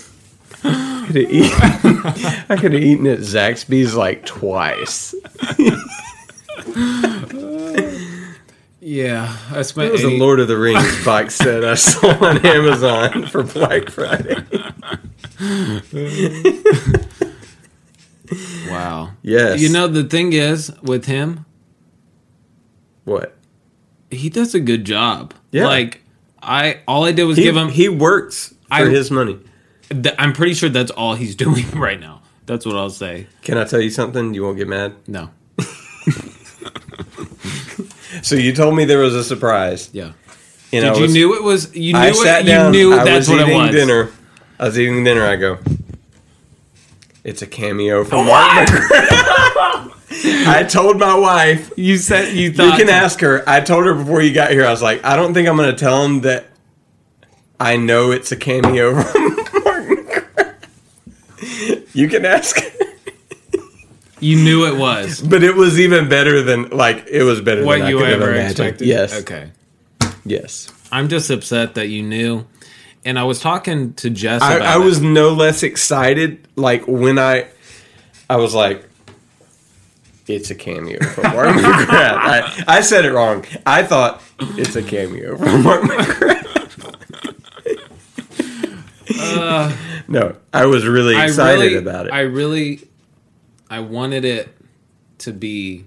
I 0.64 1.06
could 1.06 2.72
have 2.72 2.82
eaten, 2.82 3.06
eaten 3.06 3.06
at 3.06 3.20
Zaxby's 3.20 3.94
like 3.94 4.26
twice. 4.26 5.14
Yeah, 8.84 9.36
that's 9.52 9.76
my. 9.76 9.84
It 9.84 9.92
was 9.92 10.02
a 10.02 10.10
Lord 10.10 10.40
of 10.40 10.48
the 10.48 10.58
Rings 10.58 11.04
box 11.04 11.36
set 11.36 11.64
I 11.64 11.76
saw 11.76 12.08
on 12.08 12.44
Amazon 12.46 13.26
for 13.26 13.44
Black 13.44 13.88
Friday. 13.90 14.34
wow. 18.68 19.12
Yes. 19.22 19.60
You 19.60 19.68
know 19.68 19.86
the 19.86 20.02
thing 20.02 20.32
is 20.32 20.72
with 20.82 21.04
him. 21.04 21.46
What? 23.04 23.36
He 24.10 24.28
does 24.28 24.52
a 24.52 24.60
good 24.60 24.84
job. 24.84 25.32
Yeah. 25.52 25.68
Like 25.68 26.02
I, 26.42 26.80
all 26.88 27.04
I 27.04 27.12
did 27.12 27.24
was 27.24 27.36
he, 27.36 27.44
give 27.44 27.56
him. 27.56 27.68
He 27.68 27.88
works 27.88 28.51
for 28.78 28.86
I- 28.86 28.90
his 28.90 29.10
money. 29.10 29.38
th- 29.90 30.14
I'm 30.18 30.32
pretty 30.32 30.54
sure 30.54 30.68
that's 30.68 30.90
all 30.90 31.14
he's 31.14 31.34
doing 31.46 31.70
right 31.72 31.98
now. 32.00 32.22
That's 32.46 32.66
what 32.66 32.76
I'll 32.76 32.90
say. 32.90 33.26
Can 33.42 33.56
I 33.58 33.64
tell 33.64 33.80
you 33.80 33.90
something? 33.90 34.34
You 34.34 34.42
won't 34.42 34.56
get 34.58 34.68
mad. 34.68 34.94
No. 35.06 35.30
So 38.22 38.34
you 38.36 38.52
told 38.54 38.76
me 38.76 38.84
there 38.84 38.98
was 39.00 39.14
a 39.14 39.24
surprise. 39.24 39.88
Yeah. 39.92 40.12
And 40.72 40.84
Did 40.84 40.96
you 40.98 41.08
knew 41.08 41.34
it 41.36 41.42
was? 41.42 41.74
You 41.74 41.94
knew 41.94 41.98
I 41.98 42.08
it. 42.08 42.14
sat 42.14 42.42
you 42.44 42.50
down. 42.50 42.70
knew 42.70 42.92
I 42.92 43.04
that's 43.04 43.26
was 43.28 43.30
what 43.30 43.40
it 43.40 43.48
eating 43.48 43.62
was. 43.62 43.70
dinner. 43.74 44.10
I 44.60 44.64
was 44.66 44.78
eating 44.78 45.02
dinner. 45.02 45.24
I 45.26 45.36
go. 45.36 45.58
It's 47.24 47.42
a 47.42 47.46
cameo 47.46 48.04
from 48.04 48.26
Mark. 48.26 48.68
I 50.44 50.64
told 50.68 50.98
my 51.00 51.18
wife. 51.18 51.72
You 51.76 51.96
said 51.96 52.34
you 52.34 52.52
thought 52.52 52.78
You 52.78 52.84
can 52.84 52.94
ask 52.94 53.18
her. 53.20 53.42
I 53.48 53.60
told 53.60 53.86
her 53.86 53.94
before 53.94 54.22
you 54.22 54.32
got 54.32 54.50
here. 54.50 54.64
I 54.66 54.70
was 54.70 54.82
like, 54.82 55.04
I 55.04 55.16
don't 55.16 55.32
think 55.34 55.48
I'm 55.48 55.56
going 55.56 55.70
to 55.70 55.76
tell 55.76 56.04
him 56.04 56.20
that. 56.20 56.46
I 57.62 57.76
know 57.76 58.10
it's 58.10 58.32
a 58.32 58.36
cameo 58.36 59.00
from 59.02 59.30
McGrath. 59.96 60.54
You 61.94 62.08
can 62.08 62.24
ask. 62.24 62.58
You 64.20 64.36
knew 64.36 64.66
it 64.66 64.78
was 64.78 65.20
But 65.28 65.42
it 65.42 65.56
was 65.56 65.80
even 65.80 66.08
better 66.08 66.42
than 66.42 66.70
like 66.70 67.06
it 67.10 67.24
was 67.24 67.40
better 67.40 67.64
what 67.64 67.78
than 67.80 67.88
you 67.88 67.98
I 67.98 68.02
could 68.02 68.10
have 68.12 68.22
ever 68.22 68.32
imagined. 68.32 68.50
expected. 68.50 68.86
Yes. 68.88 69.20
Okay. 69.20 69.50
Yes. 70.24 70.72
I'm 70.92 71.08
just 71.08 71.30
upset 71.30 71.74
that 71.74 71.88
you 71.88 72.02
knew. 72.02 72.46
And 73.04 73.18
I 73.18 73.24
was 73.24 73.40
talking 73.40 73.94
to 73.94 74.10
Jess 74.10 74.42
I, 74.42 74.54
about 74.56 74.68
I 74.68 74.78
was 74.78 75.00
no 75.00 75.30
less 75.30 75.62
excited. 75.64 76.46
Like 76.54 76.86
when 76.86 77.18
I, 77.18 77.48
I 78.30 78.36
was 78.36 78.54
like, 78.54 78.88
it's 80.28 80.50
a 80.50 80.54
cameo 80.54 81.02
from 81.04 81.34
Mark 81.34 81.48
McGrath. 81.56 81.88
I, 81.88 82.64
I 82.68 82.80
said 82.80 83.04
it 83.04 83.12
wrong. 83.12 83.44
I 83.66 83.82
thought 83.82 84.22
it's 84.38 84.76
a 84.76 84.82
cameo 84.84 85.36
from 85.36 85.62
Mark 85.64 85.82
McGrath. 85.82 86.41
No, 90.08 90.36
I 90.52 90.66
was 90.66 90.86
really 90.86 91.16
excited 91.20 91.60
really- 91.60 91.74
about 91.76 92.06
it. 92.06 92.12
I 92.12 92.20
really, 92.20 92.80
I 93.70 93.80
wanted 93.80 94.24
it 94.24 94.48
to 95.18 95.32
be 95.32 95.84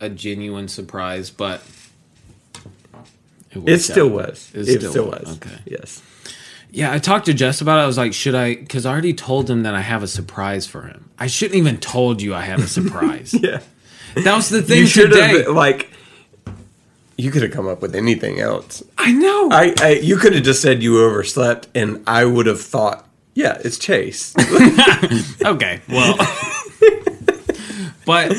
a 0.00 0.08
genuine 0.08 0.68
surprise, 0.68 1.30
but 1.30 1.62
it, 3.50 3.68
it 3.68 3.78
still 3.80 4.08
was. 4.08 4.50
It 4.54 4.68
It, 4.68 4.78
still 4.80 4.90
still, 4.90 5.06
was. 5.10 5.22
was. 5.26 5.36
Okay. 5.36 5.58
Yes. 5.66 6.02
Yeah, 6.70 6.92
I 6.92 6.98
talked 6.98 7.26
to 7.26 7.34
Jess 7.34 7.60
about 7.60 7.78
it. 7.78 7.82
I 7.82 7.86
was 7.86 7.96
like, 7.96 8.12
should 8.12 8.34
I? 8.34 8.56
Because 8.56 8.84
I 8.84 8.90
already 8.92 9.14
told 9.14 9.48
him 9.48 9.62
that 9.62 9.74
I 9.74 9.80
have 9.80 10.02
a 10.02 10.06
surprise 10.08 10.66
for 10.66 10.82
him. 10.82 11.08
I 11.18 11.26
shouldn't 11.26 11.56
even 11.56 11.78
told 11.78 12.20
you 12.20 12.34
I 12.34 12.42
have 12.42 12.58
a 12.60 12.66
surprise. 12.68 13.34
Yeah. 13.42 13.60
That 14.24 14.34
was 14.34 14.48
the 14.48 14.62
thing 14.62 14.78
You 14.80 14.86
today. 14.88 15.42
have 15.44 15.48
like. 15.54 15.90
You 17.16 17.30
could 17.30 17.42
have 17.42 17.52
come 17.52 17.66
up 17.66 17.80
with 17.80 17.94
anything 17.94 18.40
else. 18.40 18.82
I 18.98 19.12
know. 19.12 19.48
I, 19.50 19.74
I 19.80 19.90
you 20.02 20.16
could 20.16 20.34
have 20.34 20.44
just 20.44 20.60
said 20.60 20.82
you 20.82 21.02
overslept, 21.02 21.68
and 21.74 22.02
I 22.06 22.24
would 22.24 22.46
have 22.46 22.60
thought, 22.60 23.08
yeah, 23.34 23.58
it's 23.64 23.78
Chase. 23.78 24.34
okay, 25.44 25.80
well, 25.88 26.16
but 28.04 28.36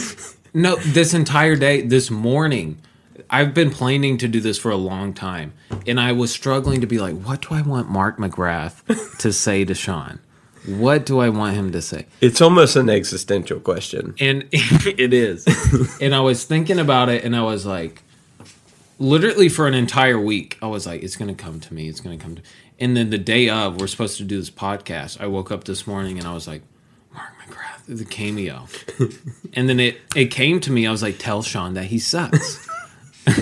no, 0.53 0.75
this 0.77 1.13
entire 1.13 1.55
day, 1.55 1.81
this 1.81 2.11
morning, 2.11 2.79
I've 3.29 3.53
been 3.53 3.71
planning 3.71 4.17
to 4.19 4.27
do 4.27 4.39
this 4.39 4.57
for 4.57 4.71
a 4.71 4.77
long 4.77 5.13
time, 5.13 5.53
and 5.85 5.99
I 5.99 6.11
was 6.11 6.31
struggling 6.31 6.81
to 6.81 6.87
be 6.87 6.99
like, 6.99 7.15
what 7.15 7.41
do 7.41 7.55
I 7.55 7.61
want 7.61 7.89
Mark 7.89 8.17
McGrath 8.17 9.17
to 9.19 9.33
say 9.33 9.65
to 9.65 9.73
Sean? 9.73 10.19
What 10.65 11.05
do 11.05 11.19
I 11.19 11.29
want 11.29 11.55
him 11.55 11.71
to 11.71 11.81
say? 11.81 12.07
it's 12.19 12.41
almost 12.41 12.75
an 12.75 12.89
existential 12.89 13.59
question. 13.59 14.13
And 14.19 14.47
it 14.51 15.13
is. 15.13 15.45
and 16.01 16.13
I 16.13 16.19
was 16.19 16.43
thinking 16.43 16.77
about 16.77 17.09
it, 17.09 17.23
and 17.23 17.35
I 17.35 17.41
was 17.41 17.65
like, 17.65 18.03
literally 18.99 19.49
for 19.49 19.67
an 19.67 19.73
entire 19.73 20.19
week, 20.19 20.57
I 20.61 20.67
was 20.67 20.85
like, 20.87 21.03
it's 21.03 21.15
going 21.15 21.33
to 21.35 21.43
come 21.43 21.59
to 21.59 21.73
me. 21.73 21.87
It's 21.87 21.99
going 21.99 22.17
to 22.17 22.23
come 22.23 22.35
to 22.35 22.41
And 22.79 22.95
then 22.97 23.09
the 23.09 23.17
day 23.17 23.49
of, 23.49 23.79
we're 23.79 23.87
supposed 23.87 24.17
to 24.17 24.23
do 24.23 24.37
this 24.37 24.49
podcast. 24.49 25.19
I 25.21 25.27
woke 25.27 25.51
up 25.51 25.63
this 25.65 25.85
morning 25.87 26.17
and 26.17 26.27
I 26.27 26.33
was 26.33 26.47
like, 26.47 26.61
Mark 27.13 27.29
McGrath, 27.47 27.97
the 27.97 28.05
cameo. 28.05 28.67
and 29.53 29.67
then 29.69 29.79
it, 29.79 29.97
it 30.15 30.27
came 30.27 30.59
to 30.61 30.71
me. 30.71 30.85
I 30.87 30.91
was 30.91 31.01
like, 31.01 31.17
tell 31.17 31.41
Sean 31.41 31.73
that 31.75 31.85
he 31.85 31.99
sucks. 31.99 32.67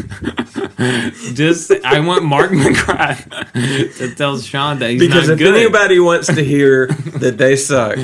Just, 1.34 1.72
I 1.84 2.00
want 2.00 2.24
Mark 2.26 2.52
McGrath 2.52 3.98
to 3.98 4.15
tell 4.15 4.38
Sean 4.39 4.80
that 4.80 4.89
he's 4.91 5.00
Because 5.00 5.28
not 5.28 5.34
if 5.34 5.39
good. 5.39 5.56
anybody 5.56 6.00
wants 6.00 6.28
to 6.28 6.44
hear 6.44 6.88
that 6.88 7.38
they 7.38 7.56
suck, 7.56 7.98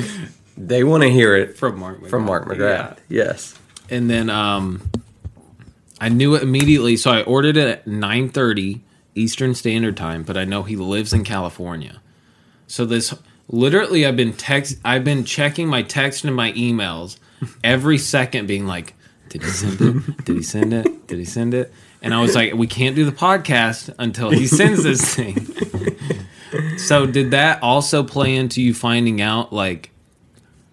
they 0.56 0.84
want 0.84 1.02
to 1.02 1.10
hear 1.10 1.34
it 1.36 1.56
from 1.56 1.78
Mark 1.78 2.00
McGrath. 2.00 2.10
from 2.10 2.24
Mark 2.24 2.46
McGrath. 2.46 2.98
Yes. 3.08 3.58
and 3.90 4.08
then 4.08 4.30
um 4.30 4.88
I 6.02 6.08
knew 6.08 6.34
it 6.34 6.42
immediately, 6.42 6.96
so 6.96 7.12
I 7.12 7.22
ordered 7.22 7.56
it 7.56 7.68
at 7.68 7.86
nine 7.86 8.28
thirty 8.28 8.82
Eastern 9.14 9.54
Standard 9.54 9.96
Time. 9.96 10.24
But 10.24 10.36
I 10.36 10.44
know 10.44 10.64
he 10.64 10.74
lives 10.74 11.12
in 11.12 11.22
California, 11.22 12.02
so 12.66 12.84
this 12.84 13.14
literally 13.48 14.04
I've 14.04 14.16
been 14.16 14.32
text 14.32 14.78
I've 14.84 15.04
been 15.04 15.22
checking 15.24 15.68
my 15.68 15.82
text 15.82 16.24
and 16.24 16.34
my 16.34 16.50
emails 16.54 17.18
every 17.62 17.98
second, 17.98 18.48
being 18.48 18.66
like, 18.66 18.94
"Did 19.28 19.44
he 19.44 19.48
send 19.50 19.80
it? 19.80 20.24
Did 20.24 20.36
he 20.36 20.42
send 20.42 20.74
it? 20.74 21.06
Did 21.06 21.20
he 21.20 21.24
send 21.24 21.54
it?" 21.54 21.72
And 22.02 22.12
I 22.12 22.20
was 22.20 22.34
like, 22.34 22.52
"We 22.52 22.66
can't 22.66 22.96
do 22.96 23.04
the 23.04 23.12
podcast 23.12 23.94
until 23.96 24.30
he 24.30 24.48
sends 24.48 24.82
this 24.82 25.14
thing." 25.14 25.46
so 26.78 27.06
did 27.06 27.30
that 27.30 27.62
also 27.62 28.02
play 28.02 28.34
into 28.34 28.60
you 28.60 28.74
finding 28.74 29.20
out 29.20 29.52
like? 29.52 29.92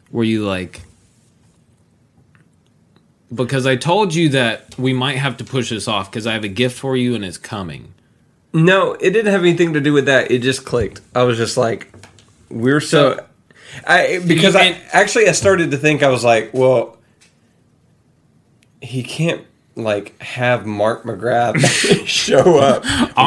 Were 0.09 0.23
you 0.23 0.43
like? 0.43 0.81
Because 3.33 3.65
I 3.65 3.75
told 3.75 4.13
you 4.15 4.29
that 4.29 4.77
we 4.77 4.93
might 4.93 5.17
have 5.17 5.37
to 5.37 5.43
push 5.43 5.69
this 5.69 5.87
off 5.87 6.11
because 6.11 6.25
I 6.25 6.33
have 6.33 6.43
a 6.43 6.47
gift 6.49 6.77
for 6.77 6.97
you 6.97 7.15
and 7.15 7.23
it's 7.23 7.37
coming. 7.37 7.93
No, 8.53 8.93
it 8.93 9.11
didn't 9.11 9.31
have 9.31 9.41
anything 9.41 9.73
to 9.73 9.81
do 9.81 9.93
with 9.93 10.05
that. 10.05 10.31
It 10.31 10.39
just 10.41 10.65
clicked. 10.65 11.01
I 11.13 11.23
was 11.23 11.37
just 11.37 11.55
like, 11.57 11.93
we're 12.49 12.81
so. 12.81 13.15
So- 13.15 13.25
I 13.85 14.19
because 14.27 14.55
I 14.55 14.79
actually 14.91 15.27
I 15.29 15.33
started 15.33 15.69
to 15.71 15.77
think 15.77 16.01
I 16.01 16.09
was 16.09 16.23
like, 16.23 16.51
well, 16.53 16.97
he 18.81 19.03
can't 19.03 19.45
like 19.83 20.19
have 20.21 20.65
Mark 20.65 21.03
McGrath 21.03 21.57
show 22.05 22.57
up. 22.59 22.83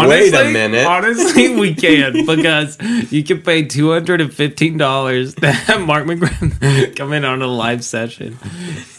Wait 0.08 0.34
a 0.34 0.50
minute. 0.50 0.84
Honestly, 0.86 1.54
we 1.56 1.74
can 1.76 2.26
because 2.26 2.78
you 3.12 3.22
can 3.24 3.42
pay 3.42 3.64
two 3.64 3.90
hundred 3.92 4.20
and 4.20 4.32
fifteen 4.32 4.76
dollars 4.78 5.34
to 5.36 5.50
have 5.52 5.80
Mark 5.82 6.04
McGrath 6.06 6.96
come 6.96 7.12
in 7.12 7.24
on 7.24 7.42
a 7.42 7.46
live 7.46 7.84
session. 7.84 8.38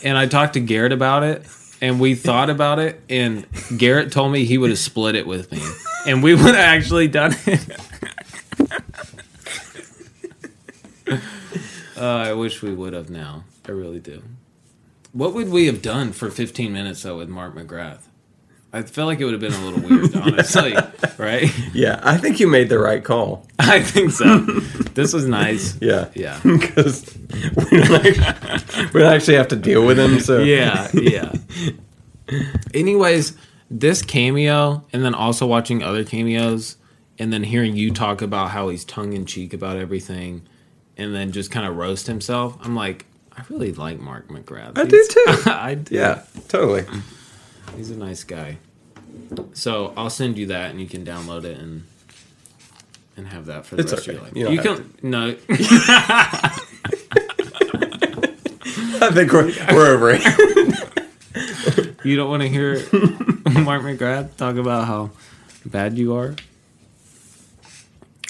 And 0.03 0.17
I 0.17 0.25
talked 0.27 0.53
to 0.53 0.59
Garrett 0.59 0.91
about 0.91 1.23
it, 1.23 1.45
and 1.81 1.99
we 1.99 2.15
thought 2.15 2.49
about 2.49 2.79
it, 2.79 3.01
and 3.09 3.45
Garrett 3.77 4.11
told 4.11 4.31
me 4.31 4.45
he 4.45 4.57
would 4.57 4.69
have 4.69 4.79
split 4.79 5.15
it 5.15 5.25
with 5.27 5.51
me, 5.51 5.61
and 6.07 6.21
we 6.23 6.33
would 6.33 6.43
have 6.43 6.55
actually 6.55 7.07
done 7.07 7.35
it. 7.45 7.79
uh, 11.97 12.05
I 12.05 12.33
wish 12.33 12.61
we 12.61 12.73
would 12.73 12.93
have 12.93 13.09
now. 13.09 13.43
I 13.67 13.71
really 13.71 13.99
do. 13.99 14.21
What 15.13 15.33
would 15.35 15.49
we 15.49 15.67
have 15.67 15.81
done 15.81 16.11
for 16.11 16.29
15 16.29 16.73
minutes 16.73 17.03
though 17.03 17.17
with 17.17 17.29
Mark 17.29 17.55
McGrath? 17.55 18.07
I 18.75 18.81
felt 18.81 19.05
like 19.05 19.19
it 19.19 19.25
would 19.25 19.33
have 19.33 19.41
been 19.41 19.53
a 19.53 19.63
little 19.63 19.87
weird, 19.87 20.15
honestly, 20.15 20.73
right? 21.19 21.47
Yeah, 21.75 21.99
I 22.01 22.17
think 22.17 22.39
you 22.39 22.47
made 22.47 22.69
the 22.69 22.79
right 22.79 23.03
call. 23.03 23.45
I 23.59 23.83
think 23.83 24.09
so. 24.09 24.39
This 24.95 25.13
was 25.13 25.27
nice. 25.27 25.79
Yeah, 25.79 26.09
Yeah. 26.15 26.39
because 26.43 27.15
we 27.69 27.79
we 27.79 28.99
don't 28.99 29.13
actually 29.13 29.35
have 29.35 29.49
to 29.49 29.55
deal 29.55 29.85
with 29.85 29.99
him. 29.99 30.19
So 30.19 30.39
Yeah, 30.39 30.89
yeah. 30.93 31.33
Anyways, 32.73 33.37
this 33.69 34.01
cameo, 34.01 34.83
and 34.91 35.05
then 35.05 35.13
also 35.13 35.45
watching 35.45 35.83
other 35.83 36.03
cameos, 36.03 36.77
and 37.19 37.31
then 37.31 37.43
hearing 37.43 37.75
you 37.75 37.91
talk 37.91 38.23
about 38.23 38.49
how 38.49 38.69
he's 38.69 38.83
tongue 38.83 39.13
in 39.13 39.27
cheek 39.27 39.53
about 39.53 39.77
everything, 39.77 40.47
and 40.97 41.13
then 41.13 41.31
just 41.31 41.51
kind 41.51 41.67
of 41.67 41.75
roast 41.75 42.07
himself. 42.07 42.57
I'm 42.61 42.75
like, 42.75 43.05
I 43.35 43.41
really 43.49 43.73
like 43.73 43.99
Mark 43.99 44.27
McGrath. 44.29 44.77
I 44.77 44.85
do 44.85 45.07
too. 45.09 45.25
I 45.51 45.75
do. 45.75 45.95
yeah, 45.95 46.21
totally. 46.47 46.85
He's 47.75 47.89
a 47.89 47.97
nice 47.97 48.23
guy. 48.23 48.57
So 49.53 49.93
I'll 49.97 50.09
send 50.11 50.37
you 50.37 50.47
that, 50.47 50.71
and 50.71 50.79
you 50.79 50.87
can 50.87 51.03
download 51.05 51.43
it 51.43 51.57
and 51.57 51.83
and 53.17 53.27
have 53.27 53.45
that 53.47 53.65
for 53.65 53.75
the 53.75 53.81
It's 53.83 53.91
rest 53.93 54.07
okay. 54.09 54.17
of 54.17 54.35
your 54.37 54.49
life. 54.49 54.55
You 54.55 54.55
You, 54.57 54.61
can 54.61 54.93
no. 55.09 55.35
I 59.01 59.11
think 59.11 59.31
we're 59.33 59.51
we're 59.73 59.93
over 59.95 60.11
it. 60.17 60.23
You 62.05 62.15
don't 62.15 62.29
want 62.29 62.41
to 62.43 62.49
hear 62.49 62.73
Mark 63.63 63.81
McGrath 63.83 64.35
talk 64.37 64.55
about 64.57 64.87
how 64.87 65.11
bad 65.65 65.97
you 65.97 66.15
are. 66.15 66.35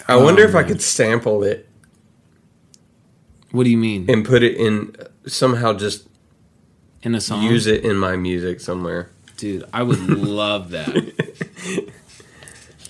I 0.07 0.15
wonder 0.17 0.43
Oh, 0.43 0.47
if 0.49 0.55
I 0.55 0.63
could 0.63 0.81
sample 0.81 1.43
it 1.43 1.67
What 3.53 3.65
do 3.65 3.69
you 3.69 3.77
mean 3.77 4.09
and 4.09 4.25
put 4.25 4.41
it 4.41 4.57
in 4.57 4.95
somehow. 5.27 5.73
Just 5.73 6.07
in 7.03 7.13
a 7.15 7.21
song? 7.21 7.43
use 7.43 7.67
it 7.67 7.85
in 7.85 7.95
my 7.97 8.15
music 8.15 8.59
somewhere. 8.59 9.11
dude. 9.37 9.63
I 9.71 9.83
would 9.83 9.99
love 9.99 10.71
that. 10.71 10.89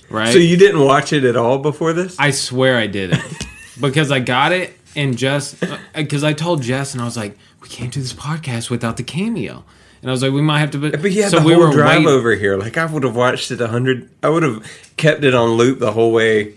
right? 0.10 0.32
So 0.32 0.40
you 0.40 0.56
didn't 0.56 0.80
watch 0.80 1.12
it 1.12 1.26
at 1.26 1.36
all 1.36 1.58
before 1.60 1.92
this? 1.92 2.18
I 2.18 2.32
swear 2.32 2.78
I 2.78 2.88
didn't 2.88 3.22
because 3.82 4.10
I 4.10 4.20
got 4.20 4.54
it 4.54 4.74
and 4.96 5.18
just 5.18 5.62
uh, 5.64 5.78
because 5.96 6.24
uh, 6.24 6.28
I 6.28 6.34
told 6.34 6.62
Jess 6.62 6.94
and 6.94 7.02
I 7.02 7.06
was 7.06 7.18
like, 7.18 7.38
we 7.62 7.68
can't 7.68 7.92
do 7.92 8.00
this 8.02 8.14
podcast 8.14 8.70
without 8.70 8.96
the 8.98 9.04
cameo, 9.04 9.66
and 10.02 10.10
I 10.10 10.14
was 10.14 10.22
like, 10.24 10.32
we 10.32 10.42
might 10.42 10.60
have 10.60 10.72
to. 10.72 10.92
But 10.92 11.12
yeah, 11.12 11.28
so 11.30 11.40
the 11.40 11.46
we 11.46 11.54
whole 11.54 11.68
were 11.68 11.74
drive 11.74 11.98
waiting. 12.00 12.08
over 12.08 12.36
here, 12.36 12.58
like 12.58 12.78
I 12.78 12.86
would 12.86 13.04
have 13.04 13.16
watched 13.16 13.52
it 13.52 13.60
a 13.60 13.68
hundred. 13.68 14.10
I 14.24 14.30
would 14.30 14.44
have 14.44 14.66
kept 14.98 15.24
it 15.24 15.34
on 15.34 15.52
loop 15.52 15.80
the 15.80 15.92
whole 15.92 16.14
way. 16.14 16.56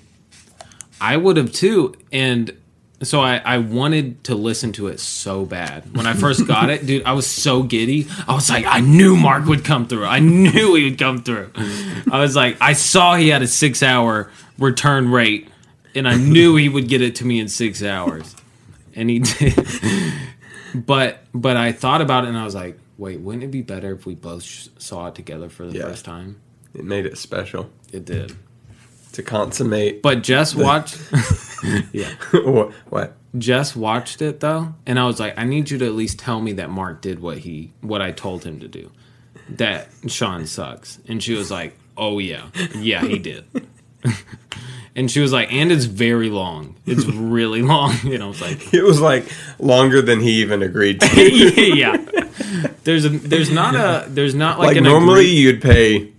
I 1.00 1.16
would 1.16 1.36
have 1.36 1.52
too, 1.52 1.94
and 2.12 2.56
so 3.02 3.20
I, 3.20 3.36
I 3.38 3.58
wanted 3.58 4.24
to 4.24 4.34
listen 4.34 4.72
to 4.72 4.86
it 4.88 5.00
so 5.00 5.44
bad. 5.44 5.94
When 5.96 6.06
I 6.06 6.14
first 6.14 6.46
got 6.46 6.70
it, 6.70 6.86
dude, 6.86 7.04
I 7.04 7.12
was 7.12 7.26
so 7.26 7.62
giddy. 7.62 8.06
I 8.26 8.34
was 8.34 8.48
like, 8.48 8.64
I 8.66 8.80
knew 8.80 9.16
Mark 9.16 9.44
would 9.46 9.64
come 9.64 9.86
through. 9.86 10.06
I 10.06 10.18
knew 10.18 10.74
he 10.74 10.84
would 10.84 10.98
come 10.98 11.22
through. 11.22 11.50
I 12.10 12.20
was 12.20 12.34
like, 12.34 12.56
I 12.60 12.72
saw 12.72 13.14
he 13.16 13.28
had 13.28 13.42
a 13.42 13.46
six 13.46 13.82
hour 13.82 14.30
return 14.58 15.10
rate, 15.10 15.48
and 15.94 16.08
I 16.08 16.16
knew 16.16 16.56
he 16.56 16.68
would 16.68 16.88
get 16.88 17.02
it 17.02 17.16
to 17.16 17.24
me 17.26 17.38
in 17.40 17.48
six 17.48 17.82
hours. 17.82 18.34
And 18.94 19.10
he 19.10 19.18
did. 19.18 19.54
but 20.74 21.18
but 21.34 21.56
I 21.56 21.72
thought 21.72 22.00
about 22.00 22.24
it 22.24 22.28
and 22.28 22.38
I 22.38 22.44
was 22.44 22.54
like, 22.54 22.78
wait, 22.98 23.20
wouldn't 23.20 23.44
it 23.44 23.50
be 23.50 23.60
better 23.62 23.92
if 23.92 24.06
we 24.06 24.14
both 24.14 24.42
sh- 24.42 24.68
saw 24.78 25.08
it 25.08 25.14
together 25.14 25.48
for 25.50 25.66
the 25.66 25.76
Yeah. 25.76 25.82
first 25.82 26.04
time? 26.06 26.40
It 26.74 26.84
made 26.84 27.04
it 27.06 27.18
special 27.18 27.70
It 27.92 28.04
did. 28.06 28.34
To 29.16 29.22
consummate. 29.22 30.02
But 30.02 30.22
Jess 30.22 30.54
watched. 30.54 30.98
yeah. 31.92 32.14
what? 32.32 32.72
what? 32.88 33.16
Jess 33.36 33.76
watched 33.76 34.22
it 34.22 34.40
though, 34.40 34.74
and 34.86 34.98
I 34.98 35.06
was 35.06 35.20
like, 35.20 35.38
I 35.38 35.44
need 35.44 35.70
you 35.70 35.78
to 35.78 35.86
at 35.86 35.92
least 35.92 36.18
tell 36.18 36.40
me 36.40 36.52
that 36.54 36.70
Mark 36.70 37.02
did 37.02 37.20
what 37.20 37.38
he 37.38 37.72
what 37.80 38.00
I 38.00 38.12
told 38.12 38.44
him 38.44 38.60
to 38.60 38.68
do. 38.68 38.90
That 39.50 39.88
Sean 40.06 40.46
sucks. 40.46 40.98
And 41.06 41.22
she 41.22 41.34
was 41.34 41.50
like, 41.50 41.76
Oh 41.96 42.18
yeah. 42.18 42.46
Yeah, 42.76 43.04
he 43.04 43.18
did. 43.18 43.44
and 44.96 45.10
she 45.10 45.20
was 45.20 45.32
like, 45.32 45.52
and 45.52 45.70
it's 45.70 45.84
very 45.84 46.30
long. 46.30 46.76
It's 46.84 47.04
really 47.04 47.62
long. 47.62 47.94
And 48.04 48.22
I 48.22 48.26
was 48.26 48.40
like, 48.40 48.74
It 48.74 48.82
was 48.82 49.00
like 49.00 49.30
longer 49.58 50.02
than 50.02 50.20
he 50.20 50.40
even 50.42 50.62
agreed 50.62 51.00
to. 51.00 51.22
Yeah. 51.76 51.96
There's 52.84 53.04
a 53.04 53.10
there's 53.10 53.50
not 53.50 53.74
a 53.74 54.08
there's 54.08 54.34
not 54.34 54.58
like, 54.58 54.68
like 54.68 54.76
an 54.78 54.84
normally 54.84 55.26
you'd 55.26 55.62
pay 55.62 56.12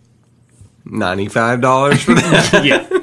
ninety 0.91 1.27
five 1.27 1.61
dollars 1.61 2.01
for 2.03 2.13
that. 2.15 2.61
yeah. 2.65 2.87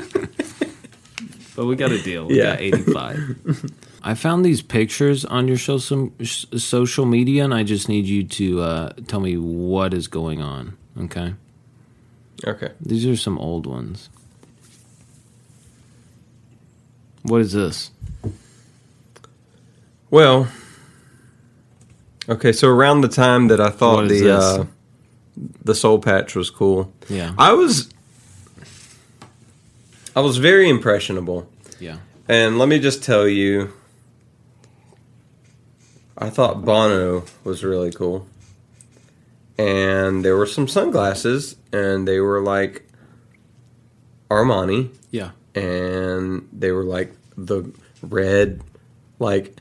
But 1.56 1.66
we 1.66 1.76
got 1.76 1.92
a 1.92 2.02
deal. 2.02 2.26
We 2.26 2.38
Yeah. 2.38 2.54
got 2.56 2.60
85. 2.62 3.70
I 4.02 4.14
found 4.14 4.44
these 4.44 4.60
pictures 4.60 5.24
on 5.24 5.46
your 5.46 5.56
social 5.56 6.10
social 6.24 7.06
media, 7.06 7.44
and 7.44 7.54
I 7.54 7.62
just 7.62 7.88
need 7.88 8.06
you 8.06 8.24
to 8.24 8.60
uh, 8.60 8.92
tell 9.06 9.20
me 9.20 9.36
what 9.36 9.94
is 9.94 10.08
going 10.08 10.42
on. 10.42 10.76
Okay, 10.98 11.34
okay. 12.44 12.72
these 12.80 13.06
are 13.06 13.16
some 13.16 13.38
old 13.38 13.66
ones. 13.66 14.10
What 17.22 17.40
is 17.40 17.52
this? 17.52 17.92
Well, 20.10 20.48
okay. 22.28 22.52
So 22.52 22.68
around 22.68 23.02
the 23.02 23.08
time 23.08 23.46
that 23.48 23.60
I 23.60 23.70
thought 23.70 24.08
the 24.08 24.28
uh, 24.36 24.64
the 25.36 25.74
soul 25.74 25.98
patch 25.98 26.34
was 26.34 26.50
cool, 26.50 26.92
Yeah, 27.08 27.34
I 27.38 27.52
was 27.52 27.88
I 30.16 30.20
was 30.20 30.36
very 30.38 30.68
impressionable. 30.68 31.48
yeah. 31.80 31.98
And 32.28 32.58
let 32.58 32.68
me 32.68 32.78
just 32.78 33.02
tell 33.02 33.26
you, 33.28 33.72
I 36.16 36.30
thought 36.30 36.64
Bono 36.64 37.24
was 37.42 37.64
really 37.64 37.90
cool. 37.90 38.26
And 39.58 40.24
there 40.24 40.36
were 40.36 40.46
some 40.46 40.66
sunglasses, 40.68 41.56
and 41.72 42.06
they 42.08 42.20
were 42.20 42.40
like 42.40 42.88
Armani, 44.30 44.90
Yeah. 45.10 45.30
and 45.54 46.48
they 46.52 46.70
were 46.72 46.84
like 46.84 47.12
the 47.36 47.64
red, 48.02 48.62
like 49.18 49.56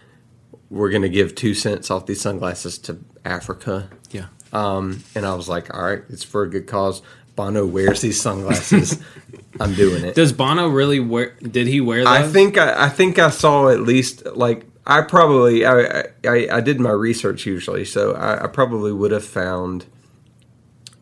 we're 0.69 0.89
gonna 0.91 1.09
give 1.09 1.35
two 1.35 1.53
cents 1.53 1.91
off 1.91 2.05
these 2.05 2.21
sunglasses 2.21 2.77
to 2.79 2.97
Africa. 3.25 3.89
Yeah. 4.11 4.27
Um, 4.53 5.03
and 5.15 5.25
I 5.25 5.33
was 5.33 5.49
like, 5.49 5.73
all 5.73 5.83
right, 5.83 6.03
it's 6.09 6.23
for 6.23 6.43
a 6.43 6.49
good 6.49 6.67
cause. 6.67 7.01
Bono 7.35 7.65
wears 7.65 8.01
these 8.01 8.21
sunglasses. 8.21 9.01
I'm 9.59 9.73
doing 9.73 10.05
it. 10.05 10.15
Does 10.15 10.31
Bono 10.31 10.67
really 10.67 10.99
wear? 10.99 11.35
Did 11.41 11.67
he 11.67 11.81
wear 11.81 12.03
those? 12.03 12.07
I 12.07 12.23
think 12.27 12.57
I, 12.57 12.85
I 12.85 12.89
think 12.89 13.17
I 13.17 13.31
saw 13.31 13.69
at 13.69 13.81
least 13.81 14.25
like 14.35 14.65
I 14.85 15.01
probably 15.01 15.65
I 15.65 16.03
I, 16.25 16.47
I 16.51 16.61
did 16.61 16.79
my 16.79 16.91
research 16.91 17.45
usually, 17.45 17.85
so 17.85 18.13
I, 18.13 18.43
I 18.43 18.47
probably 18.47 18.91
would 18.91 19.11
have 19.11 19.25
found 19.25 19.85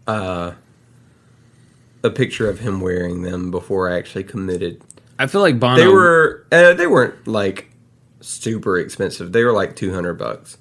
uh, 0.07 0.53
a 2.03 2.09
picture 2.09 2.49
of 2.49 2.59
him 2.59 2.79
wearing 2.79 3.23
them 3.23 3.51
before 3.51 3.89
I 3.89 3.97
actually 3.97 4.23
committed. 4.23 4.81
I 5.19 5.27
feel 5.27 5.41
like 5.41 5.59
Bono. 5.59 5.75
They 5.75 5.87
were 5.87 6.45
uh, 6.51 6.73
they 6.73 6.87
weren't 6.87 7.27
like 7.27 7.71
super 8.21 8.77
expensive. 8.77 9.33
They 9.33 9.43
were 9.43 9.53
like 9.53 9.75
two 9.75 9.93
hundred 9.93 10.15
bucks. 10.15 10.57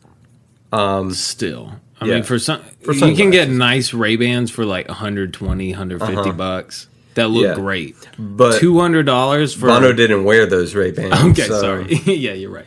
Um, 0.73 1.13
still. 1.13 1.75
I 2.01 2.07
Yeah. 2.07 2.15
mean, 2.15 2.23
for 2.23 2.39
some, 2.39 2.61
For 2.83 2.93
you 2.95 3.15
can 3.15 3.31
get 3.31 3.51
nice 3.51 3.93
Ray 3.93 4.17
Bans 4.17 4.51
for 4.51 4.65
like 4.65 4.89
120, 4.89 5.71
150 5.73 6.17
Uh-huh. 6.17 6.33
bucks 6.33 6.87
that 7.15 7.29
look 7.29 7.45
Yeah. 7.45 7.55
great. 7.55 7.95
But 8.19 8.59
Two 8.59 8.81
hundred 8.81 9.05
dollars 9.07 9.53
for 9.53 9.67
Bono 9.67 9.93
didn't 9.93 10.25
wear 10.25 10.47
those 10.47 10.75
Ray 10.75 10.93
Bans. 10.93 11.13
Okay, 11.39 11.47
sorry. 11.49 11.95
yeah, 12.07 12.33
you're 12.33 12.51
right. 12.51 12.67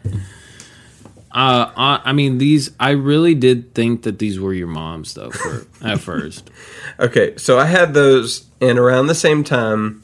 Uh, 1.31 1.71
I 1.75 2.01
I 2.05 2.13
mean, 2.13 2.37
these. 2.37 2.69
I 2.79 2.91
really 2.91 3.33
did 3.33 3.73
think 3.73 4.03
that 4.03 4.19
these 4.19 4.39
were 4.39 4.53
your 4.53 4.67
mom's, 4.67 5.15
though. 5.15 5.31
For 5.31 5.65
at 5.81 5.99
first, 5.99 6.51
Okay, 6.99 7.33
so 7.37 7.57
I 7.57 7.65
had 7.65 7.95
those, 7.95 8.43
and 8.61 8.77
around 8.77 9.07
the 9.07 9.15
same 9.15 9.43
time, 9.43 10.03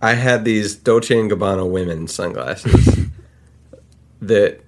I 0.00 0.14
had 0.14 0.44
these 0.44 0.76
Dolce 0.76 1.18
and 1.18 1.28
Gabbana 1.28 1.68
women 1.68 2.06
sunglasses 2.06 3.06
that, 4.22 4.60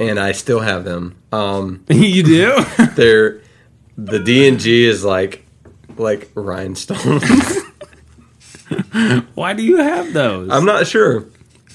and 0.00 0.18
I 0.18 0.32
still 0.32 0.58
have 0.60 0.84
them. 0.84 1.14
Um, 1.30 1.84
you 1.88 2.22
do. 2.24 2.64
they're 2.96 3.40
the 3.96 4.18
D 4.18 4.48
and 4.48 4.58
G 4.58 4.84
is 4.86 5.04
like 5.04 5.44
like 5.96 6.30
rhinestones. 6.34 7.22
Why 9.34 9.52
do 9.52 9.62
you 9.62 9.76
have 9.78 10.12
those? 10.12 10.48
I'm 10.50 10.64
not 10.64 10.86
sure. 10.86 11.26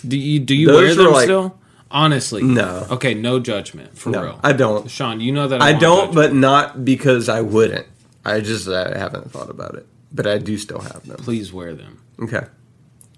do 0.07 0.17
you 0.17 0.39
do 0.39 0.55
you 0.55 0.67
Those 0.67 0.95
wear 0.97 1.05
them 1.05 1.13
like- 1.13 1.23
still? 1.23 1.59
Honestly, 1.91 2.41
No. 2.43 2.85
Okay, 2.91 3.13
no 3.13 3.39
judgment 3.39 3.97
for 3.97 4.09
No, 4.09 4.21
real. 4.23 4.39
I 4.43 4.51
don't. 4.51 4.89
Sean, 4.91 5.21
you 5.21 5.31
know 5.31 5.47
that 5.47 5.61
I, 5.61 5.69
I 5.69 5.73
don't, 5.73 6.07
judgment. 6.07 6.15
but 6.15 6.33
not 6.33 6.83
because 6.83 7.29
I 7.29 7.39
wouldn't. 7.41 7.85
I 8.25 8.41
just 8.41 8.67
I 8.67 8.97
haven't 8.97 9.31
thought 9.31 9.49
about 9.49 9.75
it, 9.75 9.87
but 10.11 10.27
I 10.27 10.39
do 10.39 10.57
still 10.57 10.81
have 10.81 11.05
them. 11.05 11.15
please 11.17 11.53
wear 11.53 11.73
them. 11.73 12.01
Okay. 12.21 12.41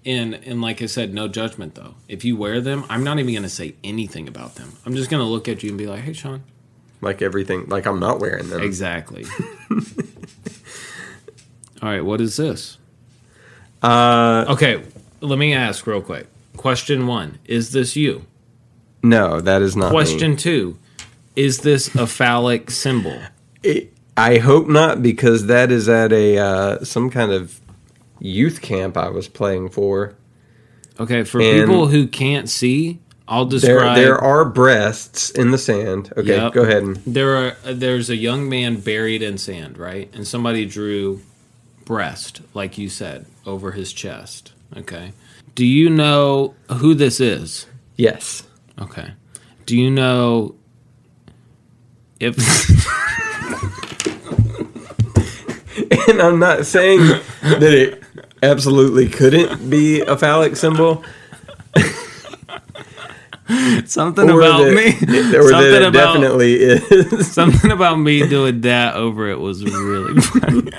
And 0.06 0.34
and 0.34 0.60
like 0.62 0.80
I 0.80 0.86
said, 0.86 1.12
no 1.12 1.28
judgment 1.28 1.74
though. 1.74 1.94
If 2.08 2.24
you 2.24 2.36
wear 2.36 2.60
them, 2.60 2.84
I'm 2.88 3.04
not 3.04 3.18
even 3.18 3.34
gonna 3.34 3.48
say 3.48 3.74
anything 3.84 4.28
about 4.28 4.54
them. 4.54 4.72
I'm 4.86 4.94
just 4.94 5.10
gonna 5.10 5.24
look 5.24 5.48
at 5.48 5.62
you 5.62 5.70
and 5.70 5.78
be 5.78 5.86
like, 5.86 6.00
"Hey, 6.00 6.12
Sean." 6.12 6.42
Like 7.00 7.20
everything, 7.22 7.66
like 7.68 7.86
I'm 7.86 8.00
not 8.00 8.18
wearing 8.20 8.48
them. 8.48 8.60
Exactly. 8.62 9.24
All 11.80 11.88
right, 11.88 12.04
what 12.04 12.20
is 12.20 12.36
this? 12.36 12.78
Uh, 13.82 14.44
Okay, 14.48 14.82
let 15.20 15.38
me 15.38 15.54
ask 15.54 15.86
real 15.86 16.00
quick. 16.02 16.26
Question 16.56 17.06
one: 17.06 17.38
Is 17.44 17.70
this 17.72 17.94
you? 17.94 18.24
no, 19.02 19.40
that 19.40 19.62
is 19.62 19.76
not 19.76 19.86
me. 19.86 19.94
Question 19.96 20.36
two: 20.36 20.76
Is 21.36 21.58
this 21.58 21.94
a 21.94 22.06
phallic 22.06 22.70
symbol? 22.70 23.20
It, 23.62 23.92
I 24.16 24.38
hope 24.38 24.66
not, 24.66 25.00
because 25.02 25.46
that 25.46 25.70
is 25.70 25.88
at 25.88 26.12
a 26.12 26.38
uh, 26.38 26.84
some 26.84 27.10
kind 27.10 27.30
of 27.30 27.60
youth 28.20 28.60
camp 28.62 28.96
I 28.96 29.08
was 29.10 29.28
playing 29.28 29.70
for. 29.70 30.14
Okay, 31.00 31.24
for 31.24 31.40
And- 31.40 31.68
people 31.68 31.88
who 31.88 32.06
can't 32.06 32.48
see, 32.48 33.00
I'll 33.28 33.44
There, 33.44 33.60
describe. 33.60 33.96
there 33.96 34.18
are 34.18 34.44
breasts 34.44 35.30
in 35.30 35.50
the 35.50 35.58
sand. 35.58 36.12
Okay, 36.16 36.36
Yep. 36.36 36.52
go 36.54 36.62
ahead. 36.62 36.82
And, 36.82 36.96
There 37.06 37.36
are 37.36 37.56
there's 37.74 38.08
a 38.10 38.16
young 38.16 38.48
man 38.48 38.76
buried 38.80 39.22
in 39.22 39.38
sand, 39.38 39.78
right? 39.78 40.08
And 40.14 40.26
somebody 40.26 40.64
drew 40.64 41.20
breast, 41.84 42.40
like 42.54 42.78
you 42.78 42.88
said, 42.88 43.26
over 43.46 43.72
his 43.72 43.92
chest. 43.92 44.52
Okay. 44.76 45.12
Do 45.54 45.64
you 45.66 45.90
know 45.90 46.54
who 46.70 46.94
this 46.94 47.20
is? 47.20 47.66
yes, 47.96 48.44
Okay. 48.80 49.12
Do 49.66 49.76
you 49.76 49.90
know 49.90 50.54
if 52.20 52.36
and 56.08 56.20
I'm 56.22 56.38
not 56.38 56.64
saying 56.66 57.00
that 57.42 57.62
it 57.62 58.02
absolutely 58.42 59.08
couldn't 59.08 59.68
be 59.70 60.00
a 60.00 60.16
phallic 60.16 60.56
symbol, 60.56 61.04
something 63.84 64.30
or 64.30 64.40
about 64.40 64.64
that, 64.64 64.74
me? 64.74 64.90
something 64.92 65.82
about 65.84 65.92
definitely 65.92 66.54
is. 66.54 67.32
something 67.32 67.70
about 67.70 67.98
me 67.98 68.26
doing 68.28 68.60
that 68.62 68.94
over 68.94 69.28
it 69.28 69.38
was 69.38 69.64
really 69.64 70.20
funny. 70.20 70.70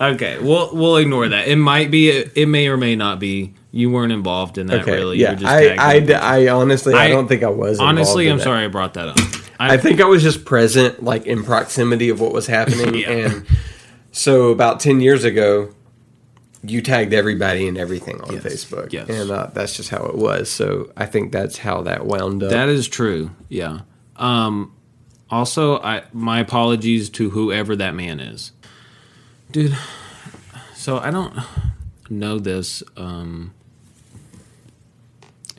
okay, 0.00 0.38
we'll 0.40 0.74
we'll 0.74 0.96
ignore 0.96 1.28
that. 1.28 1.48
It 1.48 1.56
might 1.56 1.90
be. 1.90 2.10
It 2.10 2.48
may 2.48 2.68
or 2.68 2.76
may 2.76 2.96
not 2.96 3.18
be. 3.20 3.54
You 3.70 3.90
weren't 3.90 4.12
involved 4.12 4.56
in 4.56 4.66
that, 4.68 4.80
Okay, 4.80 4.92
really. 4.96 5.18
Yeah, 5.18 5.38
I, 5.44 5.76
I, 5.78 6.44
I 6.44 6.48
honestly, 6.48 6.94
I, 6.94 7.04
I- 7.04 7.08
don't 7.10 7.28
think 7.28 7.42
I 7.42 7.48
was. 7.50 7.78
Honestly, 7.78 8.28
I'm 8.28 8.38
that. 8.38 8.44
sorry 8.44 8.64
I 8.64 8.68
brought 8.68 8.94
that 8.94 9.08
up. 9.08 9.18
I 9.60 9.76
think 9.76 10.00
I 10.00 10.04
was 10.04 10.22
just 10.22 10.44
present, 10.44 11.02
like 11.02 11.26
in 11.26 11.42
proximity 11.42 12.08
of 12.10 12.20
what 12.20 12.32
was 12.32 12.46
happening, 12.46 12.94
Yeah. 13.00 13.10
and 13.10 13.46
so 14.18 14.50
about 14.50 14.80
ten 14.80 15.00
years 15.00 15.24
ago, 15.24 15.72
you 16.62 16.82
tagged 16.82 17.12
everybody 17.14 17.68
and 17.68 17.78
everything 17.78 18.20
on 18.20 18.34
Yes, 18.34 18.42
Facebook, 18.44 18.92
yes. 18.92 19.08
and 19.08 19.30
uh, 19.30 19.50
that's 19.52 19.76
just 19.76 19.90
how 19.90 20.04
it 20.06 20.16
was. 20.16 20.50
So 20.50 20.90
I 20.96 21.06
think 21.06 21.32
that's 21.32 21.58
how 21.58 21.82
that 21.82 22.04
wound 22.06 22.42
up. 22.42 22.50
That 22.50 22.68
is 22.68 22.88
true. 22.88 23.30
Yeah. 23.48 23.80
Um, 24.16 24.74
also, 25.30 25.78
I 25.78 26.02
my 26.12 26.40
apologies 26.40 27.08
to 27.10 27.30
whoever 27.30 27.76
that 27.76 27.94
man 27.94 28.18
is, 28.20 28.52
dude. 29.52 29.76
So 30.74 30.98
I 30.98 31.10
don't 31.10 31.34
know 32.10 32.38
this. 32.38 32.82
Um, 32.96 33.52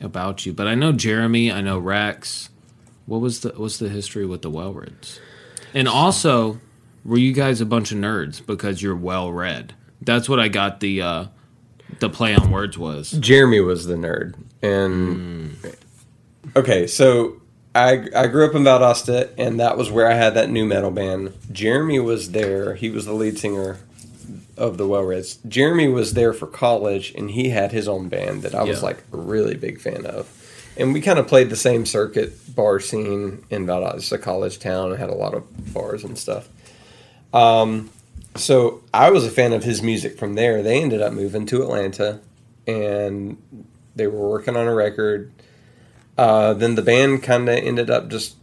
about 0.02 0.46
you, 0.46 0.52
but 0.54 0.66
I 0.66 0.74
know 0.74 0.92
Jeremy. 0.92 1.52
I 1.52 1.60
know 1.60 1.78
Rex. 1.78 2.48
What 3.06 3.20
was 3.20 3.40
the 3.40 3.50
what's 3.50 3.78
the 3.78 3.88
history 3.90 4.24
with 4.24 4.42
the 4.42 4.50
Wellreds? 4.50 5.18
And 5.74 5.86
also, 5.86 6.58
were 7.04 7.18
you 7.18 7.32
guys 7.32 7.60
a 7.60 7.66
bunch 7.66 7.92
of 7.92 7.98
nerds 7.98 8.44
because 8.44 8.82
you're 8.82 8.96
well 8.96 9.32
read? 9.32 9.74
That's 10.00 10.28
what 10.28 10.40
I 10.40 10.48
got 10.48 10.80
the 10.80 11.02
uh, 11.02 11.24
the 11.98 12.08
play 12.08 12.34
on 12.34 12.50
words 12.50 12.78
was. 12.78 13.12
Jeremy 13.12 13.60
was 13.60 13.86
the 13.86 13.94
nerd, 13.94 14.34
and 14.62 15.56
okay, 16.56 16.86
so 16.86 17.40
I 17.74 18.08
I 18.14 18.26
grew 18.26 18.46
up 18.46 18.54
in 18.54 18.62
Valdosta, 18.62 19.30
and 19.38 19.60
that 19.60 19.76
was 19.76 19.90
where 19.90 20.10
I 20.10 20.14
had 20.14 20.34
that 20.34 20.50
nu 20.50 20.64
metal 20.64 20.90
band. 20.90 21.34
Jeremy 21.52 22.00
was 22.00 22.32
there; 22.32 22.74
he 22.74 22.90
was 22.90 23.06
the 23.06 23.12
lead 23.12 23.38
singer 23.38 23.78
of 24.56 24.76
the 24.76 24.86
Well 24.86 25.04
Reds. 25.04 25.38
Jeremy 25.48 25.88
was 25.88 26.14
there 26.14 26.32
for 26.32 26.46
college, 26.46 27.14
and 27.14 27.30
he 27.30 27.50
had 27.50 27.72
his 27.72 27.88
own 27.88 28.08
band 28.08 28.42
that 28.42 28.54
I 28.54 28.62
was 28.62 28.82
like 28.82 29.02
a 29.12 29.16
really 29.16 29.56
big 29.56 29.80
fan 29.80 30.04
of. 30.06 30.36
And 30.76 30.92
we 30.94 31.00
kind 31.00 31.18
of 31.18 31.26
played 31.26 31.50
the 31.50 31.56
same 31.56 31.84
circuit 31.84 32.54
bar 32.54 32.78
scene 32.80 33.44
in 33.50 33.66
Valdosta, 33.66 33.96
it's 33.96 34.12
a 34.12 34.18
college 34.18 34.58
town, 34.58 34.90
and 34.90 34.98
had 34.98 35.10
a 35.10 35.14
lot 35.14 35.34
of 35.34 35.74
bars 35.74 36.04
and 36.04 36.16
stuff. 36.16 36.48
Um, 37.32 37.90
so 38.36 38.82
I 38.94 39.10
was 39.10 39.24
a 39.24 39.30
fan 39.30 39.52
of 39.52 39.64
his 39.64 39.82
music 39.82 40.18
from 40.18 40.34
there. 40.34 40.62
They 40.62 40.80
ended 40.82 41.02
up 41.02 41.12
moving 41.12 41.46
to 41.46 41.62
Atlanta, 41.62 42.20
and 42.66 43.36
they 43.96 44.06
were 44.06 44.28
working 44.28 44.56
on 44.56 44.66
a 44.66 44.74
record. 44.74 45.32
Uh, 46.16 46.54
then 46.54 46.74
the 46.74 46.82
band 46.82 47.22
kind 47.22 47.48
of 47.48 47.56
ended 47.56 47.90
up 47.90 48.08
just 48.08 48.36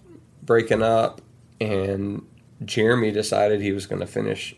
breaking 0.43 0.81
up, 0.83 1.21
and 1.61 2.25
Jeremy 2.65 3.11
decided 3.11 3.61
he 3.61 3.71
was 3.71 3.85
going 3.85 4.01
to 4.01 4.07
finish 4.07 4.55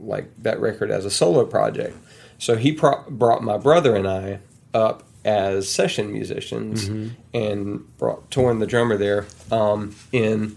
like 0.00 0.30
that 0.42 0.58
record 0.60 0.90
as 0.90 1.04
a 1.04 1.10
solo 1.10 1.44
project. 1.44 1.96
So 2.38 2.56
he 2.56 2.72
pro- 2.72 3.04
brought 3.08 3.42
my 3.42 3.56
brother 3.58 3.94
and 3.94 4.06
I 4.08 4.40
up 4.74 5.04
as 5.24 5.68
session 5.68 6.12
musicians 6.12 6.88
and 7.34 7.98
brought 7.98 8.30
Torn, 8.30 8.58
the 8.58 8.66
drummer 8.66 8.96
there, 8.96 9.26
um, 9.50 9.94
in. 10.12 10.56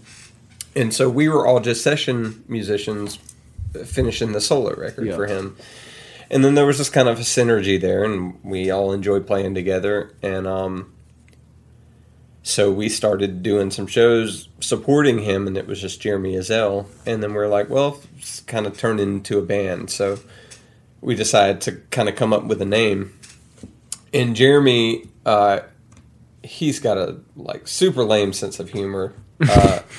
And 0.76 0.94
so 0.94 1.08
we 1.08 1.28
were 1.28 1.46
all 1.46 1.60
just 1.60 1.82
session 1.82 2.44
musicians 2.48 3.18
finishing 3.84 4.32
the 4.32 4.40
solo 4.40 4.74
record 4.74 5.06
Yeah. 5.06 5.16
for 5.16 5.26
him. 5.26 5.56
And 6.30 6.44
then 6.44 6.54
there 6.54 6.64
was 6.66 6.76
just 6.76 6.92
kind 6.92 7.08
of 7.08 7.18
a 7.18 7.22
synergy 7.22 7.80
there, 7.80 8.04
and 8.04 8.38
we 8.44 8.70
all 8.70 8.92
enjoyed 8.92 9.26
playing 9.26 9.54
together. 9.54 10.12
And 10.22 10.46
um, 10.46 10.92
so 12.44 12.70
we 12.70 12.88
started 12.88 13.42
doing 13.42 13.70
some 13.72 13.86
shows 13.88 14.48
supporting 14.60 15.18
him, 15.18 15.46
and 15.48 15.56
it 15.56 15.66
was 15.66 15.80
just 15.80 16.00
Jeremy 16.00 16.34
Azell. 16.34 16.86
And 17.04 17.20
then 17.22 17.32
we 17.32 17.38
are 17.38 17.48
like, 17.48 17.68
well, 17.68 18.00
it's 18.16 18.40
kind 18.40 18.66
of 18.66 18.78
turned 18.78 19.00
into 19.00 19.38
a 19.38 19.42
band. 19.42 19.90
So 19.90 20.20
we 21.00 21.16
decided 21.16 21.60
to 21.62 21.72
kind 21.90 22.08
of 22.08 22.14
come 22.14 22.32
up 22.32 22.44
with 22.44 22.62
a 22.62 22.66
name. 22.66 23.12
And 24.14 24.36
Jeremy, 24.36 25.08
uh, 25.26 25.60
he's 26.44 26.78
got 26.78 26.96
a 26.96 27.16
like 27.36 27.66
super 27.66 28.04
lame 28.04 28.32
sense 28.32 28.60
of 28.60 28.70
humor. 28.70 29.12
Uh, 29.40 29.80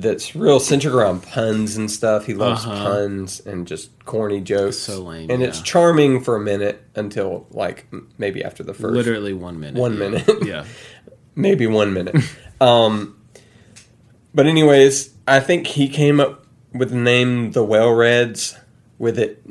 that's 0.00 0.34
real 0.34 0.60
centered 0.60 0.94
around 0.94 1.22
puns 1.22 1.76
and 1.76 1.90
stuff. 1.90 2.26
He 2.26 2.34
loves 2.34 2.64
Uh-huh. 2.64 2.84
puns 2.84 3.40
and 3.40 3.66
just 3.66 3.90
corny 4.04 4.40
jokes. 4.40 4.78
So 4.78 5.00
lame, 5.02 5.30
And 5.30 5.42
it's 5.42 5.60
charming 5.60 6.20
for 6.22 6.36
a 6.36 6.40
minute 6.40 6.82
until 6.94 7.46
like 7.50 7.86
m- 7.92 8.08
maybe 8.18 8.42
after 8.44 8.62
the 8.62 8.74
first 8.74 8.94
Literally 8.94 9.32
one 9.32 9.60
minute. 9.60 9.80
One 9.80 9.92
yeah. 9.94 9.98
minute. 9.98 10.28
yeah. 10.44 10.64
maybe 11.34 11.66
one 11.66 11.92
minute. 11.92 12.16
um, 12.60 13.16
but 14.34 14.46
anyways, 14.46 15.10
I 15.26 15.40
think 15.40 15.66
he 15.66 15.88
came 15.88 16.20
up 16.20 16.46
with 16.72 16.90
the 16.90 16.96
name 16.96 17.52
the 17.52 17.64
Well 17.64 17.92
Reds 17.92 18.56
with 18.98 19.18
it. 19.18 19.44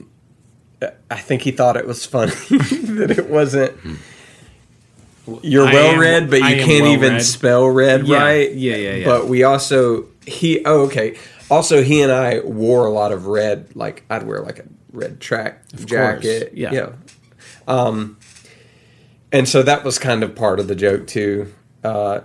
I 1.11 1.17
think 1.17 1.41
he 1.41 1.51
thought 1.51 1.75
it 1.75 1.85
was 1.85 2.05
funny 2.05 2.31
that 2.49 3.13
it 3.17 3.29
wasn't. 3.29 3.73
You're 5.41 5.65
well 5.65 5.97
read, 5.99 6.29
but 6.29 6.37
you 6.37 6.63
can't 6.63 6.87
even 6.87 7.19
spell 7.19 7.67
red 7.67 8.07
Yeah, 8.07 8.17
right. 8.17 8.51
yeah, 8.53 8.75
yeah, 8.77 8.93
yeah. 8.95 9.05
But 9.05 9.27
we 9.27 9.43
also 9.43 10.03
he 10.29 10.63
oh 10.65 10.81
okay. 10.81 11.17
Also, 11.49 11.81
he 11.81 12.01
and 12.01 12.11
I 12.11 12.39
wore 12.41 12.85
a 12.85 12.91
lot 12.91 13.11
of 13.11 13.25
red. 13.25 13.75
Like 13.75 14.03
I'd 14.09 14.23
wear 14.23 14.41
like 14.41 14.59
a 14.59 14.65
red 14.91 15.19
track 15.19 15.67
course, 15.71 15.85
jacket. 15.85 16.51
yeah. 16.53 16.71
yeah. 16.71 16.91
Um, 17.67 18.17
and 19.31 19.47
so 19.47 19.61
that 19.63 19.83
was 19.83 19.99
kind 19.99 20.23
of 20.23 20.35
part 20.35 20.59
of 20.59 20.67
the 20.67 20.75
joke 20.75 21.07
too. 21.07 21.53
Uh, 21.83 22.21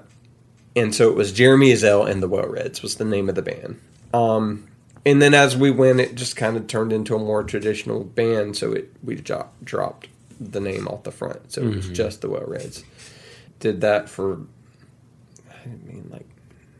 and 0.76 0.94
so 0.94 1.10
it 1.10 1.16
was 1.16 1.32
Jeremy 1.32 1.72
Azell 1.72 2.08
and 2.08 2.22
the 2.22 2.28
Well 2.28 2.46
Reds 2.46 2.82
was 2.82 2.96
the 2.96 3.04
name 3.04 3.28
of 3.28 3.34
the 3.34 3.42
band. 3.42 3.80
Um, 4.12 4.68
and 5.06 5.20
then 5.20 5.34
as 5.34 5.56
we 5.56 5.70
went, 5.70 6.00
it 6.00 6.14
just 6.14 6.36
kind 6.36 6.56
of 6.56 6.66
turned 6.66 6.92
into 6.92 7.14
a 7.14 7.18
more 7.18 7.44
traditional 7.44 8.04
band. 8.04 8.56
So 8.56 8.72
it 8.72 8.92
we 9.02 9.16
dro- 9.16 9.50
dropped 9.62 10.08
the 10.40 10.60
name 10.60 10.88
off 10.88 11.04
the 11.04 11.12
front, 11.12 11.52
so 11.52 11.62
it 11.62 11.76
was 11.76 11.88
just 11.88 12.20
the 12.20 12.28
Well 12.28 12.44
Reds. 12.46 12.84
Did 13.60 13.80
that 13.82 14.08
for 14.08 14.40
I 15.50 15.68
didn't 15.68 15.86
mean 15.86 16.08
like 16.10 16.26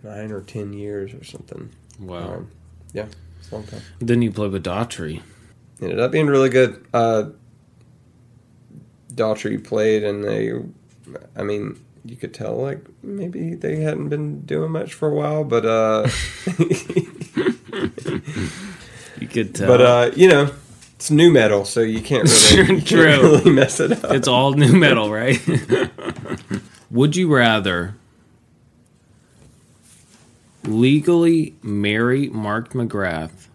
nine 0.05 0.31
or 0.31 0.43
ten 0.43 0.73
years 0.73 1.13
or 1.15 1.25
something. 1.25 1.71
Wow. 1.99 2.35
Um, 2.35 2.51
yeah, 2.93 3.07
it's 3.41 3.51
a 3.51 3.55
long 3.57 3.65
time. 3.65 3.81
Then 4.01 4.23
you 4.23 4.31
played 4.31 4.53
with 4.53 4.65
Daughtry. 4.65 5.23
Ended 5.83 5.99
up 5.99 6.13
being 6.13 6.27
really 6.29 6.49
good. 6.51 6.85
Uh, 6.95 7.31
Daughtry 9.13 9.63
played, 9.63 10.05
and 10.05 10.23
they, 10.25 10.53
I 11.37 11.43
mean, 11.43 11.83
you 12.05 12.17
could 12.17 12.35
tell 12.35 12.57
like 12.57 12.81
maybe 13.03 13.55
they 13.55 13.77
hadn't 13.81 14.09
been 14.11 14.43
doing 14.43 14.71
much 14.71 14.95
for 14.95 15.09
a 15.09 15.15
while, 15.15 15.43
but 15.45 15.65
uh, 15.65 16.09
You 19.21 19.29
could 19.29 19.55
tell. 19.55 19.69
but 19.69 19.81
uh, 19.81 20.11
you 20.17 20.29
know, 20.29 20.51
it's 20.97 21.11
nu 21.11 21.31
metal, 21.31 21.65
so 21.65 21.81
you 21.81 22.01
can't 22.03 22.29
really, 22.29 22.75
you 22.77 22.83
can't 22.83 23.23
really 23.23 23.51
mess 23.51 23.79
it 23.81 23.93
up. 24.05 24.11
it's 24.13 24.29
all 24.29 24.53
nu 24.53 24.73
metal, 24.77 25.11
right? 25.11 25.41
Would 26.91 27.17
you 27.17 27.33
rather 27.35 27.95
legally 30.67 31.55
marry 31.63 32.29
Mark 32.31 32.73
McGrath 32.73 33.49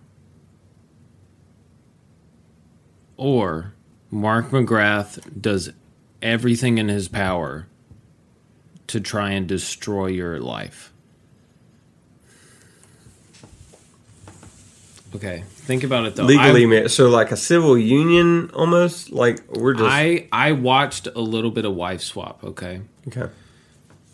or 3.18 3.74
Mark 4.12 4.50
McGrath 4.50 5.42
does 5.42 5.72
everything 6.22 6.78
in 6.78 6.88
his 6.90 7.08
power 7.08 7.68
to 8.88 9.00
try 9.00 9.32
and 9.32 9.48
destroy 9.48 10.08
your 10.08 10.40
life? 10.40 10.92
Okay, 15.16 15.44
think 15.48 15.84
about 15.84 16.06
it 16.06 16.16
though. 16.16 16.24
legally, 16.24 16.64
I- 16.66 16.82
ma- 16.84 16.88
so 16.88 17.10
like 17.10 17.32
a 17.32 17.38
civil 17.38 17.76
union 17.78 18.52
almost. 18.54 19.12
Like 19.12 19.40
we're 19.50 19.74
just 19.74 19.86
I 19.90 20.28
I 20.32 20.52
watched 20.52 21.08
a 21.08 21.20
little 21.20 21.50
bit 21.50 21.66
of 21.66 21.74
Wife 21.74 22.02
Swap, 22.02 22.44
okay, 22.44 22.82
okay. 23.08 23.30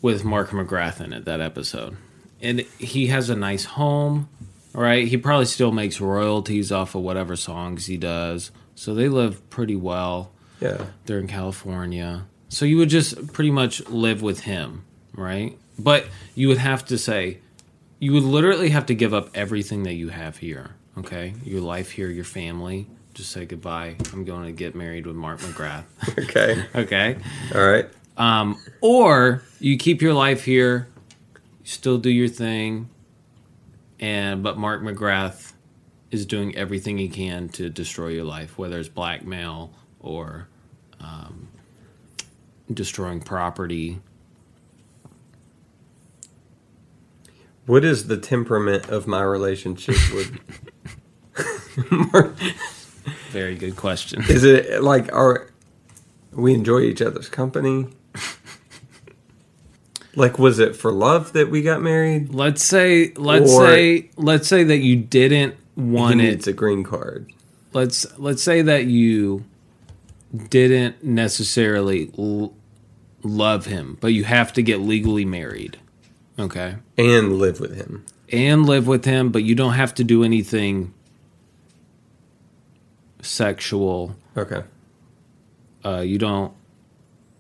with 0.02 0.24
Mark 0.24 0.52
McGrath 0.52 1.02
in 1.02 1.12
it 1.12 1.26
that 1.26 1.42
episode, 1.42 1.98
and 2.42 2.62
he 2.78 3.08
has 3.08 3.30
a 3.30 3.36
nice 3.36 3.66
home, 3.66 4.30
right? 4.74 5.08
He 5.08 5.18
probably 5.18 5.46
still 5.46 5.72
makes 5.72 6.00
royalties 6.02 6.72
off 6.72 6.96
of 6.96 7.02
whatever 7.02 7.36
songs 7.36 7.86
he 7.88 7.98
does, 7.98 8.52
so 8.76 8.94
they 8.94 9.10
live 9.10 9.48
pretty 9.50 9.76
well. 9.76 10.32
Yeah, 10.62 10.86
They're 11.06 11.20
in 11.20 11.28
California, 11.28 12.26
so 12.50 12.64
you 12.66 12.78
would 12.78 12.90
just 12.90 13.34
pretty 13.34 13.52
much 13.52 13.86
live 13.90 14.22
with 14.22 14.42
him, 14.42 14.86
right? 15.14 15.58
But 15.78 16.06
you 16.34 16.48
would 16.48 16.58
have 16.60 16.86
to 16.86 16.98
say, 16.98 17.40
you 18.00 18.14
would 18.14 18.24
literally 18.24 18.70
have 18.70 18.86
to 18.88 18.96
give 18.96 19.14
up 19.14 19.30
everything 19.36 19.84
that 19.84 19.94
you 19.96 20.10
have 20.10 20.38
here, 20.38 20.76
okay? 20.98 21.34
Your 21.44 21.60
life 21.62 21.92
here, 21.92 22.10
your 22.10 22.24
family. 22.24 22.88
Just 23.14 23.32
say 23.32 23.46
goodbye. 23.46 23.96
I'm 24.14 24.24
going 24.24 24.46
to 24.46 24.52
get 24.54 24.76
married 24.76 25.06
with 25.06 25.16
Mark 25.18 25.40
McGrath. 25.40 25.84
okay, 26.30 26.64
okay. 26.76 27.18
all 27.54 27.66
right. 27.66 27.88
Um, 28.18 28.62
or 28.80 29.42
you 29.60 29.78
keep 29.78 30.02
your 30.02 30.14
life 30.14 30.44
here, 30.46 30.88
you 31.66 31.72
still 31.72 31.98
do 31.98 32.12
your 32.12 32.28
thing, 32.28 32.90
and 34.00 34.44
but 34.44 34.56
Mark 34.56 34.84
McGrath 34.84 35.54
is 36.12 36.28
doing 36.28 36.56
everything 36.56 37.00
he 37.00 37.10
can 37.10 37.50
to 37.50 37.72
destroy 37.72 38.10
your 38.10 38.24
life, 38.24 38.56
whether 38.56 38.78
it's 38.78 38.88
blackmail 38.88 39.74
or 40.00 40.48
um, 41.00 41.48
destroying 42.72 43.20
property. 43.20 44.00
What 47.66 47.84
is 47.84 48.06
the 48.06 48.18
temperament 48.18 48.90
of 48.90 49.08
my 49.08 49.24
relationship 49.24 49.96
with? 50.14 50.40
Mark? 52.14 52.36
Very 53.32 53.56
good 53.56 53.76
question. 53.76 54.22
Is 54.30 54.44
it 54.44 54.84
like 54.84 55.12
our 55.12 55.50
we 56.32 56.54
enjoy 56.54 56.82
each 56.82 57.02
other's 57.02 57.28
company? 57.28 57.88
Like 60.16 60.40
was 60.40 60.60
it 60.60 60.76
for 60.76 60.92
love 60.92 61.34
that 61.34 61.50
we 61.50 61.62
got 61.62 61.82
married? 61.82 62.34
Let's 62.34 62.64
say, 62.64 63.12
let's 63.18 63.52
Or- 63.52 63.68
say, 63.68 64.10
let's 64.18 64.48
say 64.48 64.64
that 64.64 64.78
you 64.80 64.96
didn't 64.96 65.56
He 65.76 65.82
want 65.82 66.22
it. 66.22 66.24
needs 66.24 66.48
a 66.48 66.54
green 66.54 66.84
card. 66.84 67.32
Let's 67.74 68.06
let's 68.18 68.42
say 68.42 68.62
that 68.62 68.86
you 68.86 69.44
didn't 70.50 71.04
necessarily 71.04 72.12
l- 72.18 72.54
love 73.24 73.66
him, 73.66 73.98
but 74.00 74.14
you 74.14 74.24
have 74.24 74.54
to 74.54 74.62
get 74.62 74.80
legally 74.82 75.26
married. 75.26 75.78
Okay. 76.40 76.76
And 76.98 77.34
live 77.40 77.60
with 77.60 77.76
him. 77.76 78.06
and 78.32 78.66
live 78.66 78.88
with 78.88 79.06
him, 79.06 79.30
but 79.30 79.44
you 79.44 79.54
don't 79.56 79.74
have 79.74 79.94
to 79.96 80.04
do 80.04 80.24
anything 80.24 80.94
sexual. 83.22 84.16
Okay. 84.38 84.64
Uh, 85.84 86.00
you 86.00 86.18
don't 86.18 86.52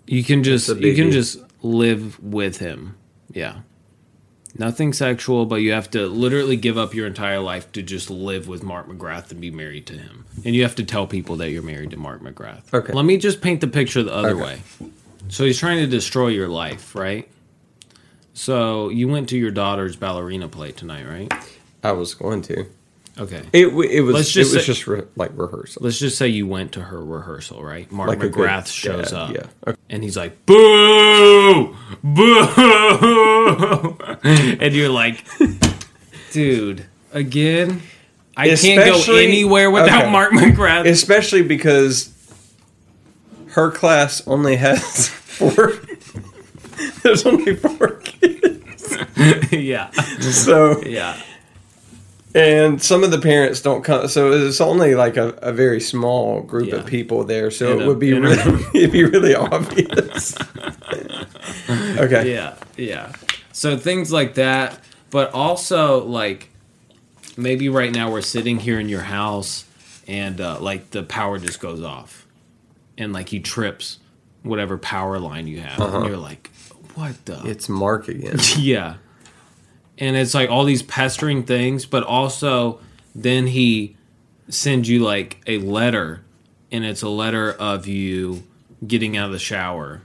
You 0.07 0.23
can 0.23 0.43
just 0.43 0.69
a 0.69 0.75
you 0.75 0.93
can 0.95 1.09
biggie. 1.09 1.13
just 1.13 1.39
live 1.65 2.19
with 2.23 2.57
him. 2.59 2.95
Yeah. 3.31 3.59
Nothing 4.57 4.93
sexual, 4.93 5.45
but 5.45 5.57
you 5.57 5.73
have 5.73 5.89
to 5.91 6.07
literally 6.07 6.55
give 6.55 6.77
up 6.77 6.93
your 6.93 7.07
entire 7.07 7.39
life 7.39 7.69
to 7.73 7.81
just 7.81 8.09
live 8.09 8.47
with 8.47 8.63
Mark 8.63 8.87
McGrath 8.87 9.29
and 9.31 9.41
be 9.41 9.51
married 9.51 9.85
to 9.87 9.93
him. 9.97 10.25
And 10.45 10.55
you 10.55 10.63
have 10.63 10.75
to 10.75 10.83
tell 10.85 11.07
people 11.07 11.35
that 11.37 11.49
you're 11.51 11.61
married 11.63 11.91
to 11.91 11.97
Mark 11.97 12.21
McGrath. 12.21 12.73
Okay. 12.73 12.93
Let 12.93 13.03
me 13.03 13.17
just 13.17 13.41
paint 13.41 13.59
the 13.59 13.67
picture 13.67 14.01
the 14.01 14.13
other 14.13 14.29
Okay. 14.29 14.41
way. 14.41 14.61
So 15.27 15.43
he's 15.43 15.59
trying 15.59 15.79
to 15.79 15.87
destroy 15.87 16.27
your 16.29 16.47
life, 16.47 16.95
right? 16.95 17.27
So 18.33 18.87
you 18.89 19.07
went 19.09 19.27
to 19.29 19.37
your 19.37 19.51
daughter's 19.51 19.95
ballerina 19.97 20.47
play 20.47 20.71
tonight, 20.71 21.05
right? 21.07 21.33
I 21.83 21.91
was 21.91 22.13
going 22.13 22.41
to. 22.43 22.65
Okay. 23.17 23.41
It 23.53 23.67
it 23.67 24.01
was 24.01 24.13
Let's 24.15 24.31
just 24.31 24.51
it 24.51 24.55
was 24.57 24.65
say- 24.65 24.73
just 24.73 24.87
re- 24.87 25.03
like 25.15 25.31
rehearsal. 25.35 25.81
Let's 25.83 25.97
just 25.99 26.17
say 26.17 26.27
you 26.27 26.47
went 26.47 26.73
to 26.73 26.81
her 26.81 27.01
rehearsal, 27.03 27.63
right? 27.63 27.89
Mark 27.91 28.09
Like 28.09 28.23
a 28.23 28.29
good 28.29 28.49
McGrath 28.49 28.67
shows 28.67 29.11
dad, 29.11 29.17
up. 29.17 29.31
yeah. 29.33 29.45
Okay. 29.67 29.77
And 29.89 30.03
he's 30.03 30.17
like, 30.17 30.45
boo! 30.45 31.73
Boo! 32.03 33.97
and 34.23 34.73
you're 34.75 34.89
like, 34.89 35.23
dude, 36.31 36.85
again? 37.13 37.81
I 38.37 38.53
can't 38.55 38.83
go 39.07 39.15
anywhere 39.15 39.71
without 39.71 40.01
okay. 40.03 40.11
Mark 40.11 40.31
McGrath. 40.33 40.85
Especially 40.85 41.41
because 41.41 42.11
her 43.51 43.71
class 43.71 44.27
only 44.27 44.57
has 44.57 45.07
four. 45.09 45.71
There's 47.03 47.25
only 47.25 47.55
four 47.55 47.91
kids, 48.03 48.97
yeah. 49.53 49.91
so 50.19 50.81
Yeah. 50.81 51.17
And 52.35 52.81
some 52.83 53.03
of 53.03 53.09
the 53.11 53.17
parents 53.19 53.61
don't 53.61 53.81
come. 53.83 54.07
So 54.09 54.31
it's 54.31 54.61
only 54.61 54.93
like 54.93 55.17
a, 55.17 55.29
a 55.41 55.51
very 55.53 55.79
small 55.79 56.41
group 56.41 56.67
Yeah. 56.67 56.75
of 56.75 56.85
people 56.85 57.23
there. 57.23 57.49
So 57.49 57.71
In 57.71 57.79
it 57.79 57.83
a- 57.83 57.87
would 57.87 57.97
be 57.99 58.11
a- 58.11 58.19
really, 58.21 58.63
it'd 58.75 58.91
be 58.91 59.03
really 59.05 59.33
obvious. 59.33 60.35
okay. 61.69 62.31
Yeah, 62.33 62.55
yeah. 62.77 63.13
So 63.51 63.77
things 63.77 64.11
like 64.11 64.35
that, 64.35 64.79
but 65.09 65.33
also 65.33 66.03
like 66.05 66.49
maybe 67.37 67.69
right 67.69 67.91
now 67.93 68.11
we're 68.11 68.21
sitting 68.21 68.59
here 68.59 68.79
in 68.79 68.89
your 68.89 69.01
house 69.01 69.65
and 70.07 70.39
uh, 70.41 70.59
like 70.59 70.91
the 70.91 71.03
power 71.03 71.39
just 71.39 71.59
goes 71.59 71.81
off, 71.81 72.27
and 72.97 73.11
like 73.13 73.29
he 73.29 73.39
trips 73.39 73.99
whatever 74.43 74.77
power 74.77 75.17
line 75.19 75.47
you 75.47 75.59
have, 75.61 75.79
and 75.79 76.05
you're 76.05 76.17
like, 76.17 76.51
what 76.93 77.25
the? 77.25 77.41
It's 77.45 77.67
Mark 77.67 78.07
again. 78.07 78.37
yeah, 78.57 78.95
and 79.97 80.15
it's 80.15 80.33
like 80.33 80.49
all 80.49 80.63
these 80.63 80.83
pestering 80.83 81.43
things, 81.43 81.85
but 81.85 82.03
also 82.03 82.79
then 83.13 83.47
he 83.47 83.95
sends 84.49 84.87
you 84.89 84.99
like 84.99 85.41
a 85.47 85.57
letter, 85.59 86.23
and 86.71 86.85
it's 86.85 87.01
a 87.01 87.09
letter 87.09 87.51
of 87.51 87.87
you 87.87 88.43
getting 88.85 89.17
out 89.17 89.27
of 89.27 89.31
the 89.31 89.39
shower 89.39 90.01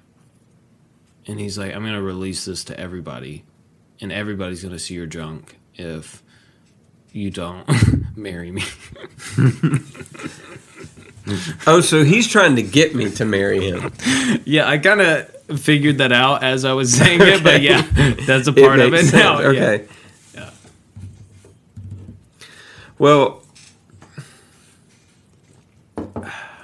and 1.31 1.39
he's 1.39 1.57
like, 1.57 1.75
I'm 1.75 1.85
gonna 1.85 2.03
release 2.03 2.45
this 2.45 2.65
to 2.65 2.79
everybody, 2.79 3.45
and 4.01 4.11
everybody's 4.11 4.63
gonna 4.63 4.79
see 4.79 4.95
your 4.95 5.07
junk 5.07 5.57
if 5.77 6.23
you 7.13 7.31
don't 7.31 7.67
marry 8.17 8.51
me. 8.51 8.63
Oh, 11.67 11.81
so 11.81 12.03
he's 12.03 12.27
trying 12.27 12.57
to 12.57 12.63
get 12.63 12.95
me 12.95 13.09
to 13.13 13.25
marry 13.25 13.69
him. 13.69 13.93
yeah, 14.45 14.67
I 14.67 14.79
kind 14.79 15.01
of 15.01 15.31
figured 15.59 15.99
that 15.99 16.13
out 16.13 16.43
as 16.43 16.65
I 16.65 16.73
was 16.73 16.95
saying 16.97 17.21
it, 17.23 17.43
but 17.45 17.63
yeah, 17.63 17.83
that's 18.27 18.47
a 18.49 18.53
part 18.53 18.79
of 18.81 18.93
makes 18.93 19.09
it 19.13 19.17
now. 19.17 19.39
sense. 19.41 19.57
yeah. 19.57 19.65
Okay. 19.65 19.89
Yeah. 20.35 20.51
Well, 22.99 23.43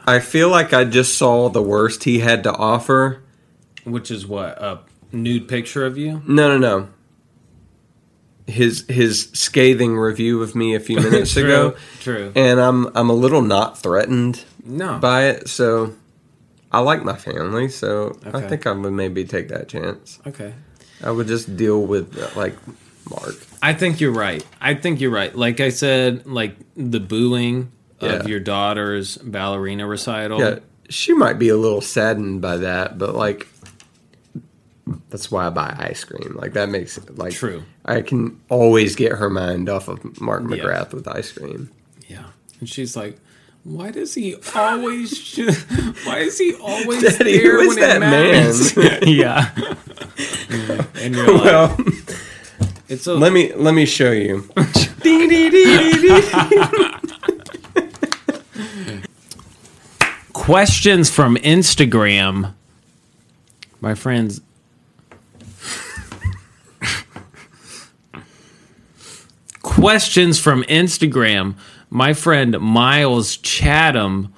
I 0.06 0.20
feel 0.20 0.48
like 0.48 0.72
I 0.72 0.84
just 0.84 1.16
saw 1.16 1.48
the 1.48 1.62
worst 1.62 2.04
he 2.04 2.20
had 2.20 2.42
to 2.44 2.52
offer. 2.54 3.22
Which 3.84 4.10
is 4.10 4.26
what 4.26 4.60
a 4.62 4.80
nude 5.12 5.48
picture 5.48 5.84
of 5.84 5.96
you. 5.98 6.22
No, 6.26 6.56
no, 6.56 6.58
no. 6.58 6.88
His 8.46 8.84
his 8.88 9.30
scathing 9.32 9.96
review 9.96 10.40
of 10.42 10.54
me 10.54 10.74
a 10.76 10.80
few 10.80 10.96
minutes 11.00 11.32
true, 11.32 11.44
ago, 11.44 11.76
true. 12.00 12.32
and 12.36 12.60
I'm 12.60 12.86
I'm 12.96 13.10
a 13.10 13.14
little 13.14 13.42
not 13.42 13.76
threatened 13.78 14.44
No, 14.64 14.98
by 14.98 15.24
it. 15.24 15.48
So 15.48 15.94
I 16.76 16.80
like 16.80 17.02
my 17.04 17.16
family, 17.16 17.68
so 17.68 18.18
I 18.32 18.40
think 18.42 18.66
I 18.66 18.72
would 18.72 18.92
maybe 18.92 19.24
take 19.24 19.48
that 19.48 19.68
chance. 19.68 20.18
okay. 20.26 20.52
I 21.02 21.10
would 21.10 21.26
just 21.26 21.56
deal 21.56 21.80
with 21.82 22.16
uh, 22.18 22.28
like 22.38 22.54
Mark. 23.10 23.34
I 23.62 23.72
think 23.74 24.00
you're 24.00 24.12
right. 24.12 24.44
I 24.60 24.74
think 24.74 25.00
you're 25.00 25.10
right. 25.10 25.34
Like 25.34 25.60
I 25.60 25.68
said, 25.70 26.26
like 26.26 26.54
the 26.74 27.00
booing 27.00 27.70
Yeah. 28.00 28.12
of 28.12 28.28
your 28.28 28.40
daughter's 28.40 29.16
ballerina 29.18 29.86
recital. 29.86 30.38
Yeah, 30.40 30.58
she 30.90 31.12
might 31.14 31.38
be 31.38 31.48
a 31.48 31.56
little 31.56 31.80
saddened 31.80 32.40
by 32.42 32.56
that, 32.58 32.98
but 32.98 33.14
like 33.14 33.46
that's 35.10 35.30
why 35.30 35.46
I 35.46 35.50
buy 35.50 35.74
ice 35.78 36.04
cream. 36.04 36.34
Like 36.36 36.52
that 36.54 36.68
makes 36.68 36.96
it 36.98 37.18
like 37.18 37.32
True. 37.32 37.62
I 37.84 38.02
can 38.02 38.40
always 38.48 38.94
get 38.96 39.12
her 39.12 39.28
mind 39.30 39.68
off 39.68 39.88
of 39.88 40.20
Mark 40.20 40.42
Yeah. 40.42 40.48
McGrath 40.56 40.92
with 40.92 41.08
ice 41.08 41.32
cream. 41.32 41.70
Yeah. 42.08 42.24
And 42.60 42.68
she's 42.68 42.96
like, 42.96 43.18
why 43.66 43.90
does 43.90 44.14
he 44.14 44.36
always? 44.54 45.18
sh- 45.18 45.40
why 46.04 46.18
is 46.18 46.38
he 46.38 46.54
always 46.54 47.02
Daddy, 47.02 47.38
there 47.38 47.50
who 47.52 47.60
is 47.62 47.68
when 47.74 47.78
it 47.78 47.80
that 47.80 47.98
matters? 48.00 48.76
man? 48.76 49.00
yeah. 49.06 49.50
and 50.94 51.14
you're 51.16 51.26
like, 51.32 51.44
Well, 51.44 51.76
it's 52.88 53.08
a 53.08 53.14
let 53.14 53.32
me 53.32 53.52
let 53.54 53.74
me 53.74 53.84
show 53.84 54.12
you. 54.12 54.48
Ding, 55.02 55.28
ding, 55.28 55.50
ding, 55.50 55.52
ding, 55.52 56.00
ding. 56.00 56.22
questions 60.32 61.10
from 61.10 61.34
Instagram. 61.38 62.54
My 63.80 63.94
friends. 63.96 64.40
questions 69.62 70.38
from 70.38 70.62
Instagram. 70.64 71.54
My 71.90 72.12
friend 72.14 72.58
Miles 72.60 73.36
Chatham. 73.38 74.32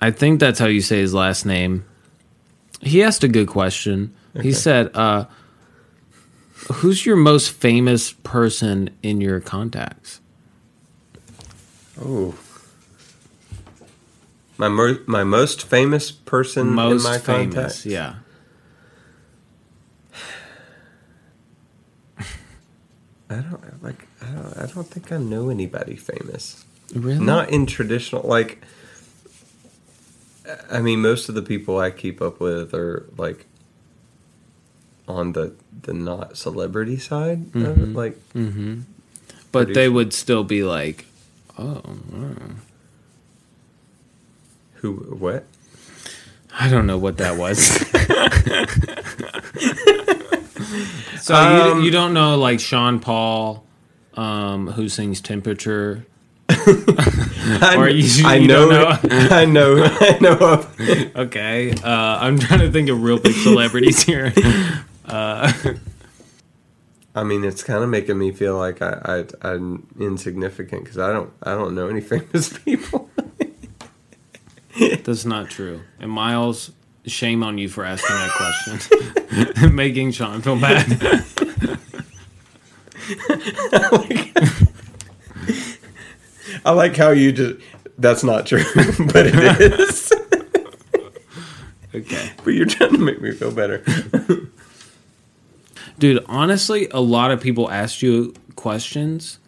I 0.00 0.10
think 0.10 0.40
that's 0.40 0.58
how 0.58 0.66
you 0.66 0.80
say 0.80 0.98
his 1.00 1.14
last 1.14 1.44
name. 1.46 1.84
He 2.80 3.02
asked 3.02 3.22
a 3.24 3.28
good 3.28 3.48
question. 3.48 4.14
He 4.40 4.52
said, 4.52 4.90
uh, 4.94 5.26
Who's 6.74 7.04
your 7.06 7.16
most 7.16 7.50
famous 7.50 8.12
person 8.12 8.90
in 9.02 9.20
your 9.20 9.40
contacts? 9.40 10.20
Oh. 12.00 12.34
My 14.58 14.68
mo- 14.68 14.98
my 15.06 15.24
most 15.24 15.62
famous 15.64 16.10
person 16.12 16.68
Most 16.72 17.04
in 17.04 17.10
my 17.10 17.18
famous, 17.18 17.54
contacts. 17.54 17.86
yeah. 17.86 18.14
I 23.30 23.36
don't 23.36 23.82
like. 23.82 24.06
I 24.32 24.42
don't, 24.42 24.58
I 24.58 24.66
don't 24.66 24.86
think 24.86 25.12
I 25.12 25.18
know 25.18 25.50
anybody 25.50 25.96
famous. 25.96 26.64
Really? 26.94 27.24
Not 27.24 27.50
in 27.50 27.66
traditional 27.66 28.22
like. 28.22 28.62
I 30.70 30.80
mean, 30.80 31.00
most 31.00 31.28
of 31.28 31.34
the 31.34 31.42
people 31.42 31.78
I 31.78 31.90
keep 31.90 32.20
up 32.20 32.40
with 32.40 32.74
are 32.74 33.06
like 33.16 33.46
on 35.06 35.32
the 35.32 35.54
the 35.82 35.92
not 35.92 36.36
celebrity 36.36 36.98
side. 36.98 37.54
of 37.54 37.56
it. 37.56 37.76
Mm-hmm. 37.76 37.94
Like, 37.94 38.18
but 39.52 39.74
they 39.74 39.88
would 39.88 40.12
still 40.12 40.44
be 40.44 40.64
like, 40.64 41.06
oh, 41.58 41.82
wow. 42.10 42.34
who? 44.74 44.94
What? 44.94 45.44
I 46.58 46.68
don't 46.68 46.86
know 46.86 46.98
what 46.98 47.16
that 47.18 47.38
was. 47.38 47.58
so 51.22 51.34
Um, 51.34 51.78
you, 51.78 51.84
you 51.86 51.90
don't 51.90 52.12
know 52.12 52.36
like 52.36 52.60
Sean 52.60 53.00
Paul, 53.00 53.64
um, 54.14 54.68
who 54.68 54.88
sings 54.88 55.20
"Temperature." 55.20 56.06
I, 56.48 57.74
Or 57.78 57.88
you- 57.88 58.26
I 58.26 58.36
you 58.36 58.46
know, 58.48 58.68
know? 58.68 58.98
I 59.10 59.44
know. 59.46 59.82
I 60.00 60.18
know. 60.20 60.32
Of, 60.38 60.80
Okay, 61.16 61.72
uh, 61.82 62.18
I'm 62.20 62.38
trying 62.38 62.60
to 62.60 62.70
think 62.70 62.88
of 62.88 63.02
real 63.02 63.18
big 63.18 63.34
celebrities 63.34 64.02
here. 64.04 64.32
I 67.14 67.24
mean, 67.24 67.44
it's 67.44 67.62
kind 67.62 67.82
of 67.84 67.90
making 67.90 68.18
me 68.18 68.32
feel 68.32 68.56
like 68.56 68.80
I, 68.80 69.24
I 69.42 69.48
I'm 69.52 69.86
insignificant 70.00 70.84
because 70.84 70.98
I 70.98 71.12
don't 71.12 71.30
I 71.42 71.52
don't 71.54 71.74
know 71.74 71.88
any 71.88 72.00
famous 72.00 72.56
people. 72.58 73.08
That's 75.04 75.24
not 75.26 75.50
true. 75.50 75.82
And 76.00 76.10
Miles, 76.10 76.70
shame 77.06 77.42
on 77.42 77.58
you 77.58 77.68
for 77.68 77.84
asking 77.84 78.16
that 78.16 78.30
question, 79.58 79.74
making 79.76 80.12
Sean 80.12 80.40
feel 80.40 80.58
bad. 80.58 80.86
I 86.64 86.70
like 86.72 86.96
how 86.96 87.10
you 87.10 87.32
just. 87.32 87.60
That's 87.98 88.24
not 88.24 88.46
true, 88.46 88.64
but 88.74 89.26
it 89.26 89.80
is. 89.80 90.12
okay. 91.94 92.32
but 92.44 92.54
you're 92.54 92.66
trying 92.66 92.92
to 92.92 92.98
make 92.98 93.20
me 93.20 93.32
feel 93.32 93.52
better. 93.52 93.84
Dude, 95.98 96.24
honestly, 96.26 96.88
a 96.90 97.00
lot 97.00 97.30
of 97.30 97.40
people 97.40 97.70
ask 97.70 98.02
you 98.02 98.34
questions. 98.56 99.38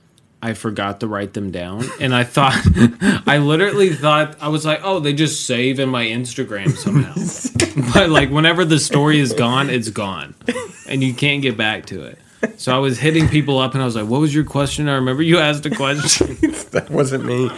I 0.43 0.53
forgot 0.53 1.01
to 1.01 1.09
write 1.09 1.33
them 1.33 1.51
down, 1.51 1.85
and 2.01 2.15
I 2.15 2.25
thought, 2.25 2.55
I 3.27 3.39
literally 3.39 3.95
thought 3.95 4.37
I 4.43 4.49
was 4.49 4.67
like, 4.67 4.81
oh, 4.85 5.01
they 5.01 5.15
just 5.15 5.47
save 5.47 5.81
in 5.81 5.89
my 5.89 6.05
Instagram 6.05 6.77
somehow. 6.77 7.15
but 7.95 8.11
like, 8.11 8.31
whenever 8.31 8.67
the 8.67 8.79
story 8.79 9.21
is 9.21 9.33
gone, 9.33 9.71
it's 9.71 9.89
gone, 9.89 10.35
and 10.87 11.03
you 11.03 11.15
can't 11.15 11.41
get 11.41 11.57
back 11.57 11.87
to 11.87 12.05
it. 12.05 12.19
So 12.57 12.75
I 12.75 12.79
was 12.79 12.99
hitting 12.99 13.29
people 13.29 13.59
up, 13.59 13.75
and 13.75 13.83
I 13.83 13.85
was 13.87 13.97
like, 13.97 14.07
"What 14.07 14.21
was 14.21 14.35
your 14.35 14.45
question?" 14.45 14.89
I 14.89 14.95
remember 14.95 15.23
you 15.23 15.39
asked 15.39 15.67
a 15.67 15.71
question. 15.71 16.37
That 16.75 16.91
wasn't 16.91 17.25
me. 17.25 17.49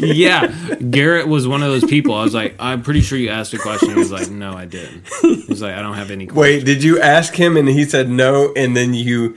yeah, 0.00 0.48
Garrett 0.90 1.26
was 1.26 1.48
one 1.48 1.62
of 1.62 1.70
those 1.70 1.88
people. 1.88 2.14
I 2.14 2.22
was 2.22 2.34
like, 2.34 2.54
"I'm 2.58 2.82
pretty 2.82 3.00
sure 3.00 3.16
you 3.18 3.30
asked 3.30 3.54
a 3.54 3.58
question." 3.58 3.88
He 3.88 3.94
was 3.94 4.12
like, 4.12 4.28
"No, 4.30 4.52
I 4.52 4.66
didn't." 4.66 5.08
He 5.22 5.46
was 5.48 5.62
like, 5.62 5.74
"I 5.74 5.80
don't 5.80 5.94
have 5.94 6.10
any." 6.10 6.26
Questions. 6.26 6.38
Wait, 6.38 6.64
did 6.66 6.82
you 6.84 7.00
ask 7.00 7.34
him 7.34 7.56
and 7.56 7.66
he 7.68 7.84
said 7.86 8.10
no, 8.10 8.52
and 8.54 8.76
then 8.76 8.92
you? 8.92 9.36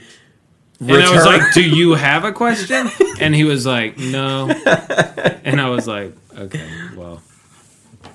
And 0.78 0.92
I 0.92 1.10
was 1.14 1.24
like, 1.24 1.54
"Do 1.54 1.62
you 1.62 1.94
have 1.94 2.24
a 2.24 2.32
question?" 2.32 2.90
And 3.18 3.34
he 3.34 3.44
was 3.44 3.64
like, 3.64 3.96
"No." 3.98 4.50
And 5.44 5.58
I 5.58 5.70
was 5.70 5.86
like, 5.86 6.14
"Okay, 6.36 6.68
well, 6.94 7.22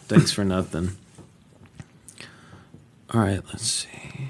thanks 0.08 0.32
for 0.32 0.44
nothing." 0.44 0.92
All 3.12 3.22
right, 3.22 3.42
let's 3.48 3.66
see. 3.66 4.29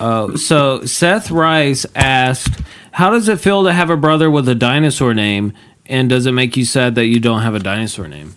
Oh, 0.00 0.36
so 0.36 0.84
Seth 0.84 1.30
Rice 1.30 1.84
asked, 1.94 2.60
"How 2.92 3.10
does 3.10 3.28
it 3.28 3.40
feel 3.40 3.64
to 3.64 3.72
have 3.72 3.90
a 3.90 3.96
brother 3.96 4.30
with 4.30 4.48
a 4.48 4.54
dinosaur 4.54 5.12
name, 5.14 5.52
and 5.86 6.08
does 6.08 6.26
it 6.26 6.32
make 6.32 6.56
you 6.56 6.64
sad 6.64 6.94
that 6.94 7.06
you 7.06 7.18
don't 7.20 7.42
have 7.42 7.54
a 7.54 7.58
dinosaur 7.58 8.06
name? 8.08 8.36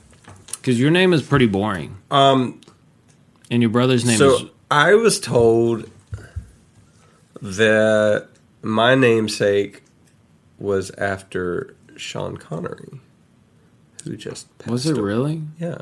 Because 0.54 0.80
your 0.80 0.92
name 0.92 1.14
is 1.14 1.22
pretty 1.22 1.48
boring, 1.48 1.98
um. 2.10 2.60
and 3.52 3.62
your 3.62 3.70
brother's 3.70 4.06
name 4.06 4.18
So 4.18 4.36
is 4.36 4.44
I 4.72 4.94
was 4.96 5.20
told 5.20 5.90
that 7.42 8.28
my 8.62 8.96
namesake 8.96 9.84
was 10.60 10.92
after 10.98 11.76
Sean 11.96 12.38
Connery, 12.38 13.00
who 14.04 14.16
just 14.16 14.56
passed 14.60 14.72
was 14.72 14.86
it 14.86 14.98
away. 14.98 15.02
really? 15.02 15.42
Yeah, 15.60 15.80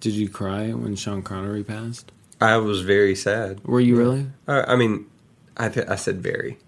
Did 0.00 0.12
you 0.14 0.28
cry 0.28 0.70
when 0.72 0.96
Sean 0.96 1.22
Connery 1.22 1.64
passed? 1.64 2.12
I 2.40 2.56
was 2.58 2.80
very 2.82 3.14
sad. 3.14 3.62
Were 3.64 3.80
you 3.80 3.96
really? 3.96 4.26
I, 4.48 4.62
I 4.72 4.76
mean, 4.76 5.06
I 5.56 5.68
th- 5.68 5.88
I 5.88 5.96
said 5.96 6.22
very. 6.22 6.58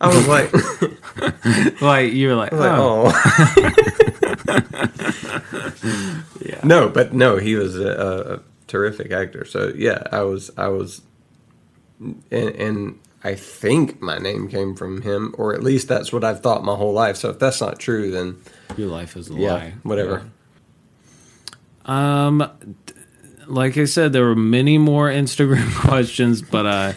I 0.00 0.08
was 0.08 0.26
like, 0.28 0.52
Like 1.80 2.12
you 2.12 2.28
were 2.28 2.34
like, 2.34 2.52
like, 2.52 2.70
oh, 2.78 3.12
oh. 3.14 3.72
yeah. 6.40 6.60
no, 6.64 6.88
but 6.88 7.12
no, 7.14 7.36
he 7.36 7.54
was 7.54 7.78
a, 7.78 8.34
a 8.36 8.40
terrific 8.66 9.12
actor. 9.12 9.44
So 9.44 9.72
yeah, 9.74 10.02
I 10.12 10.22
was, 10.22 10.50
I 10.56 10.68
was, 10.68 11.02
and, 12.00 12.20
and 12.30 12.98
I 13.22 13.34
think 13.34 14.02
my 14.02 14.18
name 14.18 14.48
came 14.48 14.74
from 14.74 15.02
him, 15.02 15.34
or 15.38 15.54
at 15.54 15.62
least 15.62 15.88
that's 15.88 16.12
what 16.12 16.24
I've 16.24 16.40
thought 16.40 16.64
my 16.64 16.74
whole 16.74 16.92
life. 16.92 17.16
So 17.16 17.30
if 17.30 17.38
that's 17.38 17.60
not 17.60 17.78
true, 17.78 18.10
then 18.10 18.36
Your 18.76 18.88
life 18.88 19.16
is 19.16 19.30
a 19.30 19.34
yeah, 19.34 19.52
lie. 19.52 19.74
whatever. 19.84 20.28
Um, 21.86 22.50
d- 22.83 22.83
like 23.46 23.78
I 23.78 23.84
said, 23.84 24.12
there 24.12 24.24
were 24.24 24.34
many 24.34 24.78
more 24.78 25.08
Instagram 25.08 25.74
questions, 25.80 26.42
but 26.42 26.66
I 26.66 26.96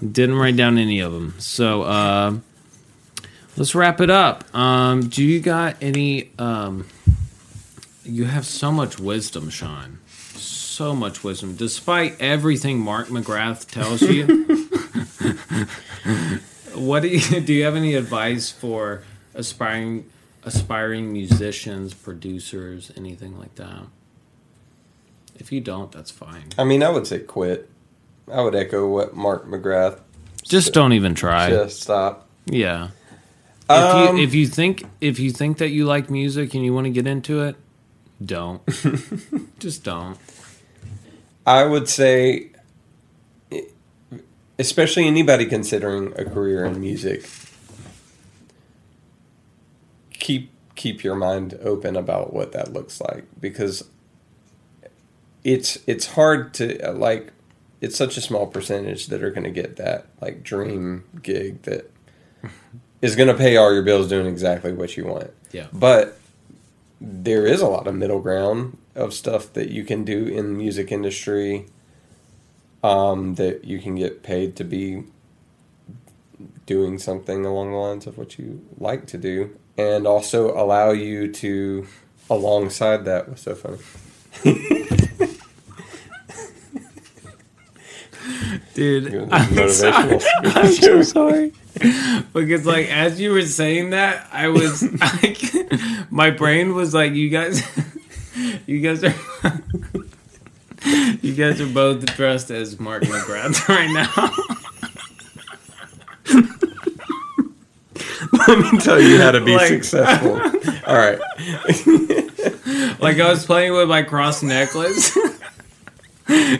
didn't 0.00 0.36
write 0.36 0.56
down 0.56 0.78
any 0.78 1.00
of 1.00 1.12
them. 1.12 1.34
So 1.38 1.82
uh, 1.82 2.38
let's 3.56 3.74
wrap 3.74 4.00
it 4.00 4.10
up. 4.10 4.54
Um, 4.54 5.08
do 5.08 5.24
you 5.24 5.40
got 5.40 5.76
any? 5.80 6.30
Um, 6.38 6.86
you 8.04 8.24
have 8.24 8.46
so 8.46 8.72
much 8.72 8.98
wisdom, 8.98 9.50
Sean. 9.50 9.98
So 10.34 10.94
much 10.94 11.22
wisdom, 11.22 11.54
despite 11.54 12.20
everything 12.20 12.80
Mark 12.80 13.08
McGrath 13.08 13.70
tells 13.70 14.02
you. 14.02 14.26
what 16.74 17.02
do 17.02 17.08
you 17.08 17.40
do? 17.40 17.52
You 17.52 17.64
have 17.64 17.76
any 17.76 17.94
advice 17.94 18.50
for 18.50 19.02
aspiring 19.34 20.10
aspiring 20.44 21.12
musicians, 21.12 21.94
producers, 21.94 22.90
anything 22.96 23.38
like 23.38 23.54
that? 23.56 23.82
If 25.36 25.50
you 25.52 25.60
don't, 25.60 25.90
that's 25.92 26.10
fine. 26.10 26.44
I 26.58 26.64
mean, 26.64 26.82
I 26.82 26.90
would 26.90 27.06
say 27.06 27.18
quit. 27.20 27.68
I 28.32 28.40
would 28.42 28.54
echo 28.54 28.86
what 28.88 29.14
Mark 29.16 29.46
McGrath 29.46 29.98
Just 30.44 30.72
don't 30.72 30.92
even 30.92 31.14
try. 31.14 31.50
just 31.50 31.80
stop. 31.82 32.28
Yeah. 32.46 32.88
If 33.68 33.70
Um, 33.70 34.16
you 34.16 34.22
if 34.22 34.34
you 34.34 34.46
think 34.46 34.84
if 35.00 35.18
you 35.18 35.30
think 35.30 35.58
that 35.58 35.70
you 35.70 35.84
like 35.84 36.10
music 36.10 36.54
and 36.54 36.64
you 36.64 36.72
want 36.74 36.84
to 36.86 36.90
get 36.90 37.06
into 37.06 37.42
it, 37.42 37.56
don't. 38.24 38.60
Just 39.58 39.82
don't. 39.84 40.16
I 41.46 41.64
would 41.64 41.88
say, 41.88 42.50
especially 44.58 45.06
anybody 45.06 45.46
considering 45.46 46.12
a 46.16 46.24
career 46.24 46.64
in 46.64 46.80
music, 46.80 47.28
keep 50.10 50.50
keep 50.74 51.02
your 51.04 51.14
mind 51.14 51.58
open 51.62 51.96
about 51.96 52.32
what 52.32 52.52
that 52.52 52.72
looks 52.72 53.00
like 53.00 53.24
because 53.40 53.88
it's 55.44 55.78
it's 55.86 56.06
hard 56.06 56.54
to 56.54 56.90
uh, 56.90 56.92
like 56.92 57.32
it's 57.80 57.96
such 57.96 58.16
a 58.16 58.20
small 58.20 58.46
percentage 58.46 59.08
that 59.08 59.22
are 59.22 59.30
going 59.30 59.44
to 59.44 59.50
get 59.50 59.76
that 59.76 60.06
like 60.20 60.42
dream 60.42 61.04
gig 61.20 61.62
that 61.62 61.90
is 63.02 63.16
going 63.16 63.28
to 63.28 63.34
pay 63.34 63.56
all 63.56 63.72
your 63.72 63.82
bills 63.82 64.08
doing 64.08 64.26
exactly 64.26 64.72
what 64.72 64.96
you 64.96 65.04
want. 65.04 65.30
Yeah. 65.50 65.66
But 65.72 66.18
there 67.00 67.46
is 67.46 67.60
a 67.60 67.66
lot 67.66 67.88
of 67.88 67.94
middle 67.94 68.20
ground 68.20 68.78
of 68.94 69.12
stuff 69.12 69.52
that 69.54 69.70
you 69.70 69.84
can 69.84 70.04
do 70.04 70.26
in 70.26 70.52
the 70.52 70.54
music 70.54 70.92
industry 70.92 71.66
um, 72.84 73.34
that 73.34 73.64
you 73.64 73.80
can 73.80 73.96
get 73.96 74.22
paid 74.22 74.54
to 74.56 74.64
be 74.64 75.04
doing 76.66 76.98
something 76.98 77.44
along 77.44 77.72
the 77.72 77.76
lines 77.76 78.06
of 78.06 78.16
what 78.16 78.38
you 78.38 78.64
like 78.78 79.06
to 79.06 79.18
do 79.18 79.56
and 79.76 80.06
also 80.06 80.56
allow 80.56 80.90
you 80.90 81.30
to 81.32 81.86
alongside 82.30 83.04
that 83.04 83.28
was 83.28 83.40
so 83.40 83.54
funny 83.54 83.78
Dude, 88.74 89.28
I'm 89.32 89.68
sorry. 89.70 90.18
I'm 90.44 90.72
so 90.72 91.02
sorry. 91.02 91.52
Because 92.32 92.66
like 92.66 92.88
as 92.88 93.20
you 93.20 93.32
were 93.32 93.42
saying 93.42 93.90
that, 93.90 94.28
I 94.32 94.48
was 94.48 94.82
like 95.22 95.40
my 96.10 96.30
brain 96.30 96.74
was 96.74 96.92
like 96.94 97.12
you 97.14 97.28
guys 97.30 97.62
you 98.66 98.80
guys 98.80 99.02
are 99.04 99.14
you 101.22 101.34
guys 101.34 101.60
are 101.60 101.66
both 101.72 102.04
dressed 102.16 102.50
as 102.50 102.78
Mark 102.80 103.02
McGrath 103.04 103.68
right 103.68 103.90
now. 103.90 104.30
let 108.48 108.58
me 108.72 108.78
tell 108.78 109.00
you 109.00 109.20
how 109.20 109.30
to 109.30 109.40
be 109.44 109.54
Like- 109.56 109.68
successful 109.68 110.32
all 110.86 110.96
right 110.96 111.18
Like 113.00 113.18
I 113.18 113.30
was 113.30 113.44
playing 113.46 113.72
with 113.72 113.88
my 113.88 114.02
cross 114.02 114.42
necklace. 114.42 115.16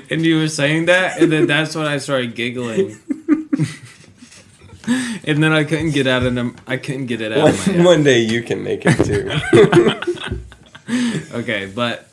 and 0.10 0.24
you 0.24 0.38
were 0.38 0.48
saying 0.48 0.86
that, 0.86 1.20
and 1.20 1.30
then 1.32 1.46
that's 1.46 1.74
when 1.74 1.86
I 1.86 1.98
started 1.98 2.34
giggling. 2.34 2.98
and 5.24 5.42
then 5.42 5.52
I 5.52 5.64
couldn't 5.64 5.90
get 5.92 6.06
out 6.06 6.24
of 6.24 6.34
them. 6.34 6.56
I 6.66 6.76
couldn't 6.76 7.06
get 7.06 7.20
it 7.20 7.32
out 7.32 7.48
of 7.50 7.76
my 7.76 7.84
one 7.92 8.02
day 8.02 8.20
you 8.20 8.42
can 8.42 8.62
make 8.64 8.82
it 8.84 9.04
too 9.04 9.30
Okay, 11.32 11.66
but 11.66 12.08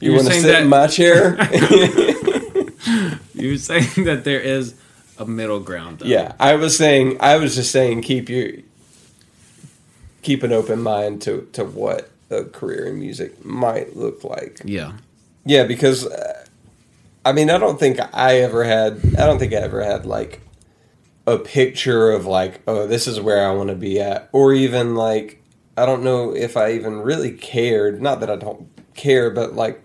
you 0.00 0.12
You're 0.12 0.20
want 0.20 0.32
to 0.34 0.40
sit 0.40 0.52
that- 0.52 0.62
in 0.62 0.68
my 0.68 0.86
chair 0.86 1.36
you 3.34 3.50
were 3.52 3.58
saying 3.58 4.04
that 4.04 4.24
there 4.24 4.40
is 4.40 4.74
a 5.18 5.24
middle 5.24 5.60
ground. 5.60 5.98
Though. 6.00 6.06
Yeah, 6.06 6.32
I 6.40 6.54
was 6.56 6.76
saying, 6.76 7.18
I 7.20 7.36
was 7.36 7.54
just 7.54 7.70
saying, 7.70 8.02
keep 8.02 8.28
your 8.28 8.50
keep 10.22 10.42
an 10.42 10.52
open 10.52 10.82
mind 10.82 11.22
to 11.22 11.48
to 11.52 11.64
what 11.64 12.10
a 12.30 12.44
career 12.44 12.86
in 12.86 12.98
music 12.98 13.44
might 13.44 13.96
look 13.96 14.24
like. 14.24 14.60
Yeah. 14.64 14.92
Yeah, 15.44 15.64
because 15.64 16.06
uh, 16.06 16.43
I 17.24 17.32
mean, 17.32 17.50
I 17.50 17.58
don't 17.58 17.78
think 17.78 17.98
I 18.14 18.40
ever 18.40 18.64
had, 18.64 19.00
I 19.18 19.26
don't 19.26 19.38
think 19.38 19.52
I 19.52 19.56
ever 19.56 19.82
had 19.82 20.04
like 20.06 20.40
a 21.26 21.38
picture 21.38 22.10
of 22.10 22.26
like, 22.26 22.60
oh, 22.66 22.86
this 22.86 23.06
is 23.06 23.20
where 23.20 23.48
I 23.48 23.52
want 23.52 23.70
to 23.70 23.74
be 23.76 24.00
at, 24.00 24.28
or 24.32 24.52
even 24.52 24.94
like, 24.94 25.42
I 25.76 25.86
don't 25.86 26.02
know 26.04 26.34
if 26.34 26.56
I 26.56 26.72
even 26.72 26.98
really 27.00 27.32
cared. 27.32 28.02
Not 28.02 28.20
that 28.20 28.30
I 28.30 28.36
don't 28.36 28.68
care, 28.94 29.30
but 29.30 29.54
like, 29.54 29.82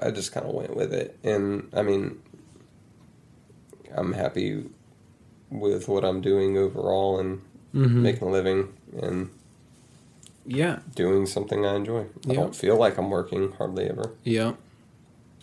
I 0.00 0.10
just 0.12 0.32
kind 0.32 0.46
of 0.46 0.54
went 0.54 0.74
with 0.76 0.94
it, 0.94 1.18
and 1.24 1.68
I 1.74 1.82
mean, 1.82 2.22
I'm 3.94 4.12
happy 4.12 4.64
with 5.50 5.88
what 5.88 6.04
I'm 6.04 6.20
doing 6.20 6.56
overall 6.58 7.18
and 7.18 7.42
Mm-hmm. 7.74 8.02
making 8.02 8.26
a 8.28 8.30
living 8.30 8.72
and 9.02 9.28
Yeah. 10.46 10.78
doing 10.94 11.26
something 11.26 11.66
I 11.66 11.74
enjoy. 11.76 12.06
I 12.28 12.32
don't 12.32 12.56
feel 12.56 12.76
like 12.78 12.96
I'm 12.96 13.10
working 13.10 13.52
hardly 13.52 13.84
ever. 13.90 14.12
Yeah. 14.24 14.54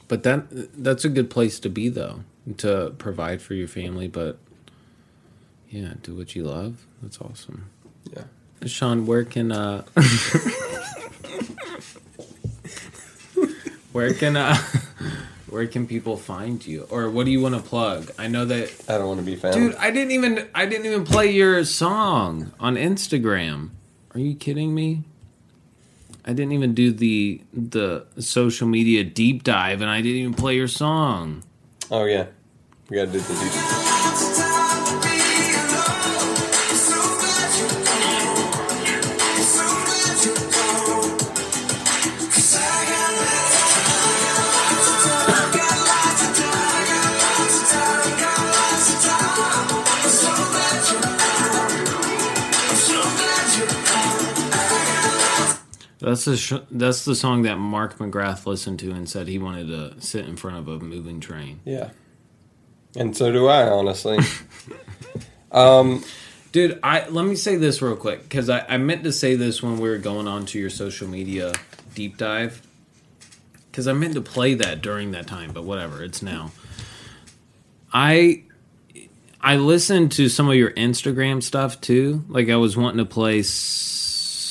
But 0.08 0.24
that 0.24 0.45
that's 0.84 1.03
a 1.06 1.10
good 1.10 1.30
place 1.30 1.60
to 1.62 1.70
be 1.70 1.89
though, 1.89 2.22
to 2.58 2.93
provide 2.97 3.41
for 3.41 3.53
your 3.56 3.68
family, 3.68 4.08
but 4.08 4.38
yeah, 5.70 5.93
do 6.03 6.16
what 6.16 6.36
you 6.36 6.43
love. 6.43 6.86
That's 7.01 7.20
awesome. 7.20 7.70
Yeah. 8.14 8.26
Sean, 8.66 9.06
where 9.06 9.24
can 9.26 9.51
uh 9.51 9.84
where 13.91 14.14
can 14.14 14.38
uh 14.38 14.58
Where 15.49 15.68
can 15.68 15.88
people 15.88 16.18
find 16.18 16.66
you, 16.68 16.86
or 16.89 17.10
what 17.10 17.26
do 17.26 17.32
you 17.32 17.39
want 17.39 17.56
to 17.56 17.62
plug? 17.62 18.12
I 18.20 18.28
know 18.28 18.43
that, 18.43 18.70
I 18.89 18.97
don't 18.97 19.08
want 19.08 19.20
to 19.22 19.26
be 19.26 19.38
found. 19.38 19.53
dude. 19.56 19.76
I 19.76 19.89
didn't 19.89 20.12
even 20.12 20.49
I 20.53 20.66
didn't 20.66 20.86
even 20.86 21.06
play 21.06 21.32
your 21.32 21.64
song 21.64 22.51
on 22.60 22.76
Instagram. 22.76 23.70
Are 24.14 24.20
you 24.20 24.36
kidding 24.36 24.76
me? 24.76 25.03
I 26.26 26.34
didn't 26.34 26.53
even 26.53 26.73
do 26.73 26.91
the 26.91 27.41
the 27.53 28.05
social 28.19 28.67
media 28.67 29.03
deep 29.03 29.43
dive, 29.43 29.82
and 29.82 29.89
I 29.89 30.01
didn't 30.01 30.17
even 30.17 30.34
play 30.34 30.55
your 30.55 30.67
song. 30.67 31.43
oh 31.91 32.05
yeah, 32.05 32.26
we 32.89 32.97
gotta 32.97 33.11
do 33.11 33.19
the 33.19 33.34
deep. 33.34 33.84
That's 56.06 56.26
the 56.26 56.38
sh- 56.38 56.53
that's 56.70 57.03
the 57.06 57.16
song 57.16 57.41
that 57.43 57.58
Mark 57.58 57.97
McGrath 57.97 58.45
listened 58.45 58.80
to 58.80 58.91
and 58.91 59.10
said 59.10 59.28
he 59.28 59.39
wanted 59.39 59.68
to 59.68 59.99
sit 60.01 60.26
in 60.26 60.36
front 60.38 60.58
of 60.58 60.68
a 60.68 60.80
moving 60.80 61.20
train. 61.20 61.62
Yeah, 61.66 61.89
and 62.95 63.18
so 63.18 63.32
do 63.32 63.47
I. 63.47 63.68
Honestly, 63.68 64.20
um, 65.51 66.03
Dude, 66.51 66.80
I 66.84 67.08
let 67.10 67.26
me 67.26 67.36
say 67.36 67.56
this 67.58 67.82
real 67.82 67.95
quick 67.97 68.24
because 68.24 68.49
I, 68.49 68.66
I 68.70 68.78
meant 68.78 69.03
to 69.03 69.12
say 69.12 69.36
this 69.36 69.62
when 69.62 69.80
we 69.80 69.89
were 69.89 69.97
going 69.97 70.28
on 70.28 70.45
to 70.47 70.60
your 70.60 70.70
social 70.70 71.08
media 71.08 71.51
deep 71.93 72.18
dive 72.18 72.62
because 73.72 73.88
I 73.89 73.93
meant 73.93 74.14
to 74.14 74.22
play 74.22 74.53
that 74.53 74.82
during 74.82 75.12
that 75.12 75.28
time, 75.28 75.51
but 75.51 75.64
whatever, 75.66 76.01
it's 76.03 76.22
now. 76.22 76.51
I 77.91 78.43
I 79.41 79.58
listened 79.58 80.12
to 80.14 80.30
some 80.30 80.47
of 80.49 80.56
your 80.56 80.72
Instagram 80.72 81.43
stuff 81.43 81.82
too. 81.82 82.24
Like 82.30 82.49
I 82.49 82.56
was 82.56 82.78
wanting 82.78 82.99
to 82.99 83.06
play 83.06 83.39
s- 83.39 83.47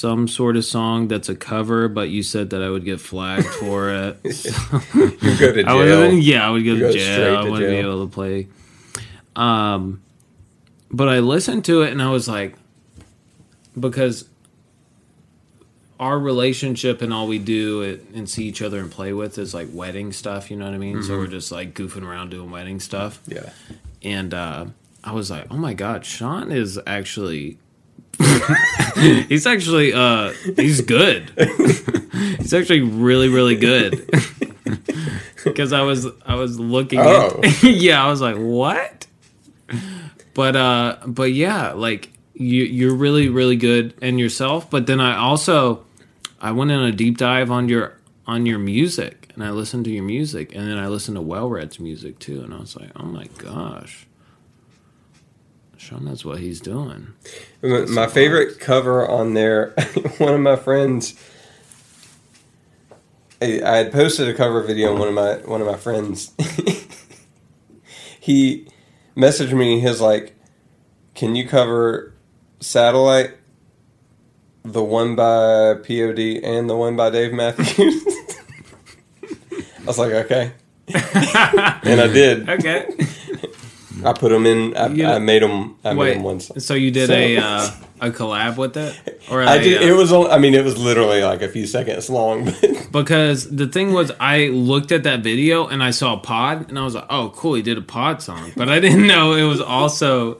some 0.04 0.28
sort 0.28 0.54
of 0.54 0.66
song 0.66 1.08
that's 1.08 1.30
a 1.30 1.34
cover, 1.34 1.88
but 1.88 2.10
you 2.10 2.22
said 2.22 2.50
that 2.50 2.62
I 2.62 2.68
would 2.68 2.84
get 2.84 3.00
flagged 3.00 3.46
for 3.60 3.88
it. 3.88 4.18
you 4.22 5.38
go 5.38 5.52
to 5.54 5.64
I 5.66 5.74
would, 5.74 6.22
yeah, 6.22 6.46
I 6.46 6.50
would 6.50 6.62
go 6.62 6.74
to 6.74 6.80
go 6.80 6.92
jail. 6.92 7.14
straight 7.14 7.34
I 7.34 7.42
wouldn't 7.48 7.70
be 7.70 7.76
able 7.76 8.06
to 8.06 8.12
play. 8.12 8.48
Um, 9.34 10.02
but 10.90 11.08
I 11.08 11.20
listened 11.20 11.64
to 11.64 11.80
it 11.80 11.90
and 11.90 12.02
I 12.02 12.10
was 12.10 12.28
like, 12.28 12.54
because 13.80 14.28
our 15.98 16.18
relationship 16.18 17.00
and 17.00 17.10
all 17.10 17.26
we 17.26 17.38
do 17.38 17.80
it, 17.80 18.04
and 18.14 18.28
see 18.28 18.44
each 18.44 18.60
other 18.60 18.80
and 18.80 18.90
play 18.90 19.14
with 19.14 19.38
is 19.38 19.54
like 19.54 19.68
wedding 19.72 20.12
stuff. 20.12 20.50
You 20.50 20.58
know 20.58 20.66
what 20.66 20.74
I 20.74 20.78
mean? 20.78 20.96
Mm-hmm. 20.98 21.06
So 21.06 21.16
we're 21.16 21.28
just 21.28 21.50
like 21.50 21.72
goofing 21.72 22.04
around 22.06 22.28
doing 22.28 22.50
wedding 22.50 22.78
stuff. 22.78 23.22
Yeah, 23.26 23.48
And 24.02 24.34
uh, 24.34 24.66
I 25.02 25.12
was 25.12 25.30
like, 25.30 25.46
oh 25.50 25.56
my 25.56 25.72
god, 25.72 26.04
Sean 26.04 26.52
is 26.52 26.78
actually. 26.86 27.56
he's 29.28 29.46
actually 29.46 29.92
uh 29.92 30.32
he's 30.56 30.80
good. 30.80 31.30
He's 32.38 32.54
actually 32.54 32.82
really 32.82 33.28
really 33.28 33.56
good. 33.56 34.08
Because 35.44 35.74
i 35.74 35.82
was 35.82 36.06
i 36.24 36.36
was 36.36 36.58
looking 36.58 37.00
Oh. 37.02 37.40
at 37.44 37.62
yeah 37.62 38.02
i 38.02 38.08
was 38.08 38.20
like 38.22 38.36
what? 38.36 39.06
But 40.32 40.56
uh 40.56 40.96
but 41.06 41.32
yeah 41.32 41.72
like 41.72 42.10
you 42.32 42.64
you're 42.64 42.94
really 42.94 43.28
really 43.28 43.56
good 43.56 43.92
in 44.00 44.18
yourself 44.18 44.70
but 44.70 44.86
then 44.86 45.00
i 45.00 45.14
also 45.16 45.84
i 46.40 46.50
went 46.50 46.70
in 46.70 46.80
a 46.80 46.90
deep 46.92 47.18
dive 47.18 47.50
on 47.50 47.68
your 47.68 47.94
on 48.26 48.46
your 48.46 48.58
music 48.58 49.28
and 49.34 49.44
i 49.44 49.50
listened 49.50 49.84
to 49.84 49.90
your 49.90 50.02
music 50.02 50.54
and 50.54 50.66
then 50.66 50.78
i 50.78 50.88
listened 50.88 51.16
to 51.16 51.20
well 51.20 51.48
red's 51.48 51.78
music 51.78 52.18
too 52.18 52.40
and 52.40 52.54
i 52.54 52.58
was 52.58 52.74
like 52.74 52.90
oh 52.96 53.04
my 53.04 53.26
gosh 53.38 54.06
Sean 55.84 56.06
knows 56.06 56.24
what 56.24 56.38
he's 56.38 56.62
doing. 56.62 57.08
my 57.62 57.84
my 57.84 58.06
favorite 58.06 58.58
cover 58.58 59.06
on 59.06 59.34
there. 59.34 59.68
one 60.18 60.32
of 60.32 60.40
my 60.40 60.56
friends. 60.56 61.14
I 63.42 63.60
I 63.62 63.76
had 63.76 63.92
posted 63.92 64.26
a 64.26 64.32
cover 64.32 64.62
video 64.62 64.94
on 64.94 64.98
one 64.98 65.08
of 65.08 65.14
my 65.14 65.34
one 65.46 65.60
of 65.60 65.66
my 65.66 65.76
friends. 65.76 66.32
he 68.18 68.66
messaged 69.14 69.52
me. 69.52 69.80
He's 69.80 70.00
like, 70.00 70.34
"Can 71.14 71.36
you 71.36 71.46
cover 71.46 72.14
Satellite, 72.60 73.34
the 74.62 74.82
one 74.82 75.14
by 75.16 75.74
Pod 75.74 76.18
and 76.18 76.70
the 76.70 76.76
one 76.76 76.96
by 76.96 77.10
Dave 77.10 77.34
Matthews?" 77.34 78.04
I 79.22 79.84
was 79.84 79.98
like, 79.98 80.12
"Okay," 80.12 80.52
and 80.88 82.00
I 82.00 82.08
did. 82.10 82.48
Okay. 82.48 82.88
I 84.04 84.12
put 84.12 84.30
them 84.30 84.46
in. 84.46 84.76
I, 84.76 84.86
You- 84.88 85.06
I 85.06 85.18
made 85.18 85.42
them. 85.42 85.76
I 85.84 85.94
made 85.94 86.16
them 86.16 86.22
one 86.22 86.40
song. 86.40 86.60
So 86.60 86.74
you 86.74 86.90
did 86.90 87.08
So- 87.08 87.14
a 87.14 87.36
uh, 87.38 87.70
a 88.00 88.10
collab 88.10 88.56
with 88.56 88.76
it, 88.76 89.22
or 89.30 89.42
I 89.42 89.56
a, 89.56 89.62
did. 89.62 89.82
uh, 89.82 89.86
It 89.86 89.92
was. 89.96 90.12
only- 90.12 90.30
I 90.30 90.38
mean, 90.38 90.54
it 90.54 90.64
was 90.64 90.76
literally 90.78 91.22
like 91.22 91.42
a 91.42 91.48
few 91.48 91.66
seconds 91.66 92.10
long, 92.10 92.44
but 92.90 93.04
because 93.04 93.48
the 93.48 93.66
thing 93.66 93.92
was, 93.92 94.12
I 94.20 94.48
looked 94.48 94.92
at 94.92 95.02
that 95.04 95.20
video 95.20 95.66
and 95.66 95.82
I 95.82 95.90
saw 95.90 96.16
Pod, 96.16 96.68
and 96.68 96.78
I 96.78 96.84
was 96.84 96.94
like, 96.94 97.06
"Oh, 97.08 97.32
cool, 97.34 97.54
he 97.54 97.62
did 97.62 97.78
a 97.78 97.82
Pod 97.82 98.20
song," 98.22 98.52
but 98.56 98.68
I 98.68 98.80
didn't 98.80 99.06
know 99.06 99.32
it 99.34 99.44
was 99.44 99.60
also 99.60 100.38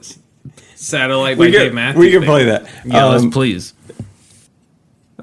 Satellite 0.75 1.37
by 1.37 1.45
we 1.45 1.51
Dave 1.51 1.67
can 1.69 1.75
Matthews. 1.75 1.99
we 1.99 2.11
can 2.11 2.19
Band. 2.21 2.29
play 2.29 2.43
that. 2.45 2.67
Yeah, 2.85 3.05
let's 3.05 3.23
Um, 3.23 3.31
please. 3.31 3.73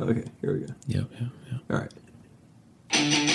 okay, 0.00 0.24
here 0.40 0.52
we 0.54 0.60
go. 0.60 0.74
Yep, 0.88 1.04
yep, 1.12 1.30
yep. 1.50 1.60
All 1.70 1.78
right. 1.78 3.28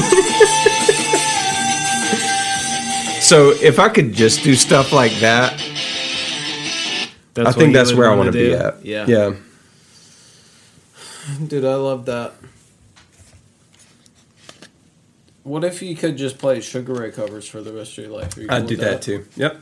So 3.30 3.50
if 3.50 3.78
I 3.78 3.88
could 3.88 4.12
just 4.12 4.42
do 4.42 4.56
stuff 4.56 4.92
like 4.92 5.12
that, 5.20 5.56
That's 7.34 7.48
I 7.48 7.52
think 7.52 7.72
that's 7.74 7.92
where 7.92 8.10
I 8.10 8.14
wanna 8.16 8.32
be 8.32 8.52
at. 8.54 8.84
Yeah, 8.84 9.06
Yeah. 9.06 9.34
dude, 11.46 11.64
I 11.64 11.76
love 11.76 12.06
that. 12.06 12.32
What 15.44 15.62
if 15.62 15.80
you 15.80 15.94
could 15.94 16.16
just 16.16 16.38
play 16.38 16.60
Sugar 16.60 16.94
Ray 16.94 17.12
covers 17.12 17.46
for 17.46 17.60
the 17.62 17.72
rest 17.72 17.96
of 17.98 18.04
your 18.04 18.12
life? 18.12 18.36
You 18.36 18.46
I'd 18.48 18.66
do 18.66 18.76
with 18.76 18.80
that 18.80 19.00
too. 19.02 19.24
Yep. 19.36 19.60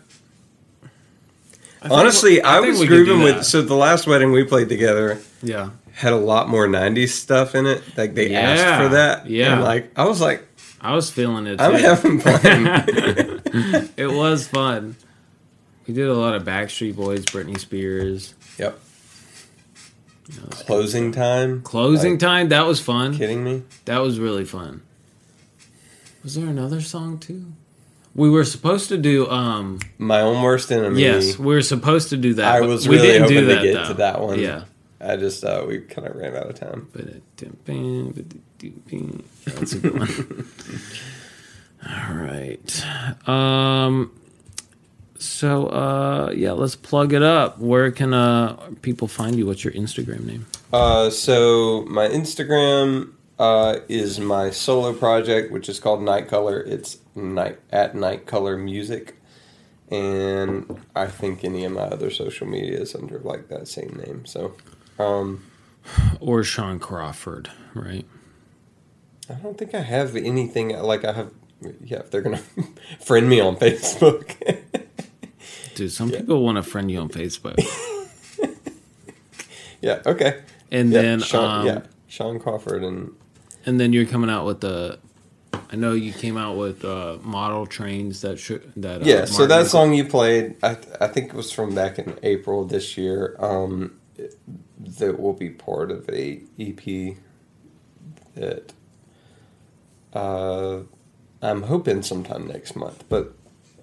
I 1.83 1.89
Honestly, 1.89 2.43
I, 2.43 2.61
think 2.61 2.71
was 2.71 2.81
we 2.81 2.87
could 2.89 2.95
do 2.95 3.05
grooving 3.05 3.23
with. 3.23 3.45
So 3.45 3.61
the 3.61 3.75
last 3.77 4.07
wedding 4.07 4.33
we 4.33 4.45
played 4.45 4.71
together 4.71 5.21
yeah. 5.43 5.71
Had 5.99 6.13
a 6.13 6.17
lot 6.17 6.49
more 6.49 6.67
'90s 6.67 7.09
stuff 7.11 7.55
in 7.55 7.67
it. 7.67 7.83
Like 7.97 8.15
they 8.15 8.35
asked 8.35 8.83
for 8.83 8.89
that. 8.95 9.27
yeah. 9.29 9.55
And 9.55 9.63
like 9.63 9.91
I 9.97 10.05
was 10.07 10.21
like, 10.21 10.47
I 10.81 10.95
was 10.95 11.11
feeling 11.11 11.47
it. 11.47 11.61
I'm 11.61 11.75
having 11.75 12.21
fun. 12.25 13.91
It 13.97 14.07
was 14.13 14.47
fun. 14.47 14.95
We 15.87 15.95
did 15.95 16.07
a 16.07 16.15
lot 16.15 16.35
of 16.35 16.45
Backstreet 16.45 16.95
Boys, 16.97 17.25
Britney 17.25 17.59
Spears. 17.59 18.35
yep. 18.59 18.79
Closing 20.51 21.11
time. 21.13 21.63
Closing 21.63 22.13
Like, 22.13 22.21
time, 22.21 22.49
that 22.51 22.67
was 22.67 22.81
fun. 22.81 23.17
Kidding 23.17 23.43
me? 23.43 23.63
That 23.87 23.99
was 23.99 24.21
really 24.21 24.45
fun. 24.45 24.83
Was 26.23 26.35
there 26.35 26.47
another 26.47 26.81
song 26.83 27.19
too? 27.19 27.47
We 28.15 28.29
were 28.29 28.45
supposed 28.45 28.89
to 28.91 28.99
do 28.99 29.29
um 29.31 29.79
My 29.97 30.21
own 30.21 30.43
worst 30.43 30.71
enemy. 30.71 31.01
yes, 31.01 31.39
we 31.39 31.47
were 31.55 31.63
supposed 31.63 32.11
to 32.11 32.17
do 32.17 32.35
that. 32.35 32.47
I 32.57 32.61
was 32.61 32.87
we 32.87 32.97
really 32.97 33.07
didn't 33.09 33.23
hoping 33.23 33.37
do 33.37 33.41
to 33.41 33.55
that, 33.55 33.63
get 33.63 33.73
though. 33.75 33.89
to 33.89 33.95
that 33.95 34.21
one. 34.21 34.39
Yeah. 34.39 34.65
I 35.01 35.17
just 35.17 35.45
uh, 35.45 35.65
we 35.67 35.81
kind 35.81 36.07
of 36.09 36.17
ran 36.17 36.37
out 36.37 36.49
of 36.49 36.55
time. 36.59 36.89
That's 39.45 39.73
a 39.73 39.79
good 39.79 39.99
one. 39.99 40.49
All 41.89 42.15
right. 42.15 43.29
Um 43.29 44.13
so 45.19 45.67
uh 45.67 46.33
yeah, 46.35 46.53
let's 46.53 46.77
plug 46.77 47.13
it 47.13 47.23
up. 47.23 47.59
Where 47.59 47.91
can 47.93 48.13
uh 48.13 48.57
people 48.83 49.09
find 49.09 49.37
you? 49.37 49.47
What's 49.47 49.63
your 49.65 49.73
Instagram 49.75 50.25
name? 50.25 50.47
Uh, 50.73 51.09
so 51.09 51.85
my 51.89 52.09
Instagram 52.09 53.13
uh, 53.39 53.81
is 53.89 54.19
my 54.19 54.51
solo 54.51 54.93
project, 54.93 55.51
which 55.53 55.69
is 55.69 55.81
called 55.81 56.03
Night 56.03 56.29
Color. 56.29 56.61
It's 56.61 56.99
night 57.15 57.59
at 57.71 57.95
Night 57.95 58.27
Color 58.27 58.57
Music, 58.59 59.17
and 59.91 60.79
I 60.95 61.07
think 61.07 61.45
any 61.45 61.65
of 61.65 61.73
my 61.73 61.83
other 61.83 62.11
social 62.11 62.47
media 62.47 62.81
is 62.81 62.95
under 62.95 63.19
like 63.21 63.49
that 63.49 63.69
same 63.69 64.03
name. 64.05 64.27
So, 64.27 64.55
um, 64.99 65.45
Or 66.21 66.45
Sean 66.45 66.79
Crawford, 66.79 67.51
right? 67.75 68.07
I 69.31 69.35
don't 69.35 69.59
think 69.59 69.75
I 69.75 69.81
have 69.81 70.17
anything 70.17 70.71
like 70.79 71.05
I 71.05 71.13
have. 71.13 71.31
Yeah, 71.85 71.99
if 71.99 72.11
they're 72.11 72.23
gonna 72.23 72.41
friend 73.01 73.29
me 73.29 73.41
on 73.41 73.57
Facebook. 73.57 74.35
Dude, 75.75 75.93
some 75.93 76.11
people 76.11 76.43
want 76.43 76.57
to 76.57 76.63
friend 76.63 76.91
you 76.91 76.99
on 77.01 77.09
Facebook. 77.09 77.59
yeah. 79.81 80.01
Okay. 80.07 80.41
and 80.71 80.93
Yeah, 80.93 81.03
then 81.03 81.21
Sean, 81.21 81.61
um, 81.61 81.67
yeah, 81.67 81.81
Sean 82.07 82.39
Crawford 82.39 82.83
and 82.85 83.13
and 83.67 83.79
then 83.79 83.93
you're 83.93 84.07
coming 84.07 84.31
out 84.31 84.47
with 84.47 84.61
the. 84.61 84.99
I 85.71 85.77
know 85.77 85.93
you 85.93 86.13
came 86.13 86.39
out 86.39 86.57
with 86.57 86.85
uh, 86.85 87.19
model 87.23 87.67
trains 87.67 88.23
that 88.23 88.39
should 88.39 88.73
that. 88.77 89.03
Uh, 89.03 89.05
yeah. 89.05 89.25
So 89.27 89.47
that 89.47 89.67
song 89.67 89.93
you 89.93 90.05
played, 90.05 90.57
I 90.63 90.75
th- 90.75 90.97
I 91.01 91.09
think 91.09 91.29
it 91.29 91.35
was 91.35 91.53
from 91.53 91.75
back 91.75 91.99
in 91.99 92.19
April 92.23 92.65
this 92.65 92.97
year. 92.97 93.37
Um, 93.39 93.99
it- 94.17 94.39
that 94.79 95.19
will 95.21 95.33
be 95.33 95.51
part 95.51 95.91
of 95.91 96.09
a 96.11 96.41
EP 96.59 97.17
that 98.35 98.73
uh, 100.13 100.81
I'm 101.43 101.63
hoping 101.63 102.03
sometime 102.03 102.47
next 102.47 102.77
month. 102.77 103.05
But 103.09 103.35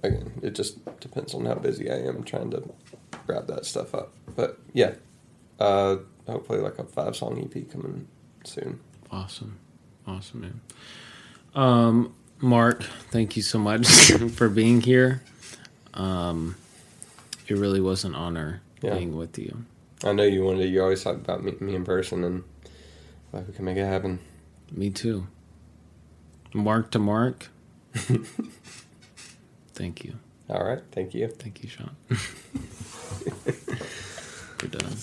again, 0.03 0.31
it 0.41 0.55
just 0.55 0.83
depends 0.99 1.33
on 1.33 1.45
how 1.45 1.55
busy 1.55 1.89
I 1.91 1.97
am 1.97 2.23
trying 2.23 2.51
to 2.51 2.63
grab 3.27 3.47
that 3.47 3.65
stuff 3.65 3.93
up. 3.93 4.13
But 4.35 4.59
yeah, 4.73 4.95
uh, 5.59 5.97
hopefully 6.27 6.59
like 6.59 6.79
a 6.79 6.83
five 6.85 7.15
song 7.15 7.39
EP 7.39 7.69
coming 7.71 8.07
soon. 8.43 8.79
Awesome, 9.11 9.57
awesome, 10.07 10.41
man. 10.41 10.61
Um, 11.53 12.13
Mark, 12.39 12.83
thank 13.11 13.35
you 13.37 13.41
so 13.41 13.57
much 13.59 13.87
for 14.33 14.49
being 14.49 14.81
here. 14.81 15.21
Um, 15.93 16.55
it 17.47 17.55
really 17.57 17.79
was 17.79 18.03
an 18.03 18.13
honor 18.15 18.61
Yeah. 18.81 18.95
being 18.95 19.15
with 19.15 19.37
you. 19.37 19.63
I 20.03 20.11
know 20.11 20.23
you 20.23 20.43
wanted 20.43 20.63
to. 20.63 20.67
You 20.67 20.81
always 20.81 21.03
talk 21.03 21.15
about 21.15 21.43
me 21.43 21.75
in 21.75 21.85
person, 21.85 22.23
and 22.23 22.43
like 23.31 23.47
we 23.47 23.53
can 23.53 23.65
make 23.65 23.77
it 23.77 23.85
happen. 23.85 24.19
Me 24.71 24.89
too. 24.89 25.27
Mark 26.53 26.91
to 26.91 26.99
Mark. 26.99 27.49
thank 29.73 30.03
you. 30.03 30.15
All 30.49 30.63
right. 30.63 30.81
Thank 30.91 31.13
you. 31.13 31.27
Thank 31.27 31.63
you, 31.63 31.69
Sean. 31.69 31.95
We're 34.61 34.69
done. 34.69 34.95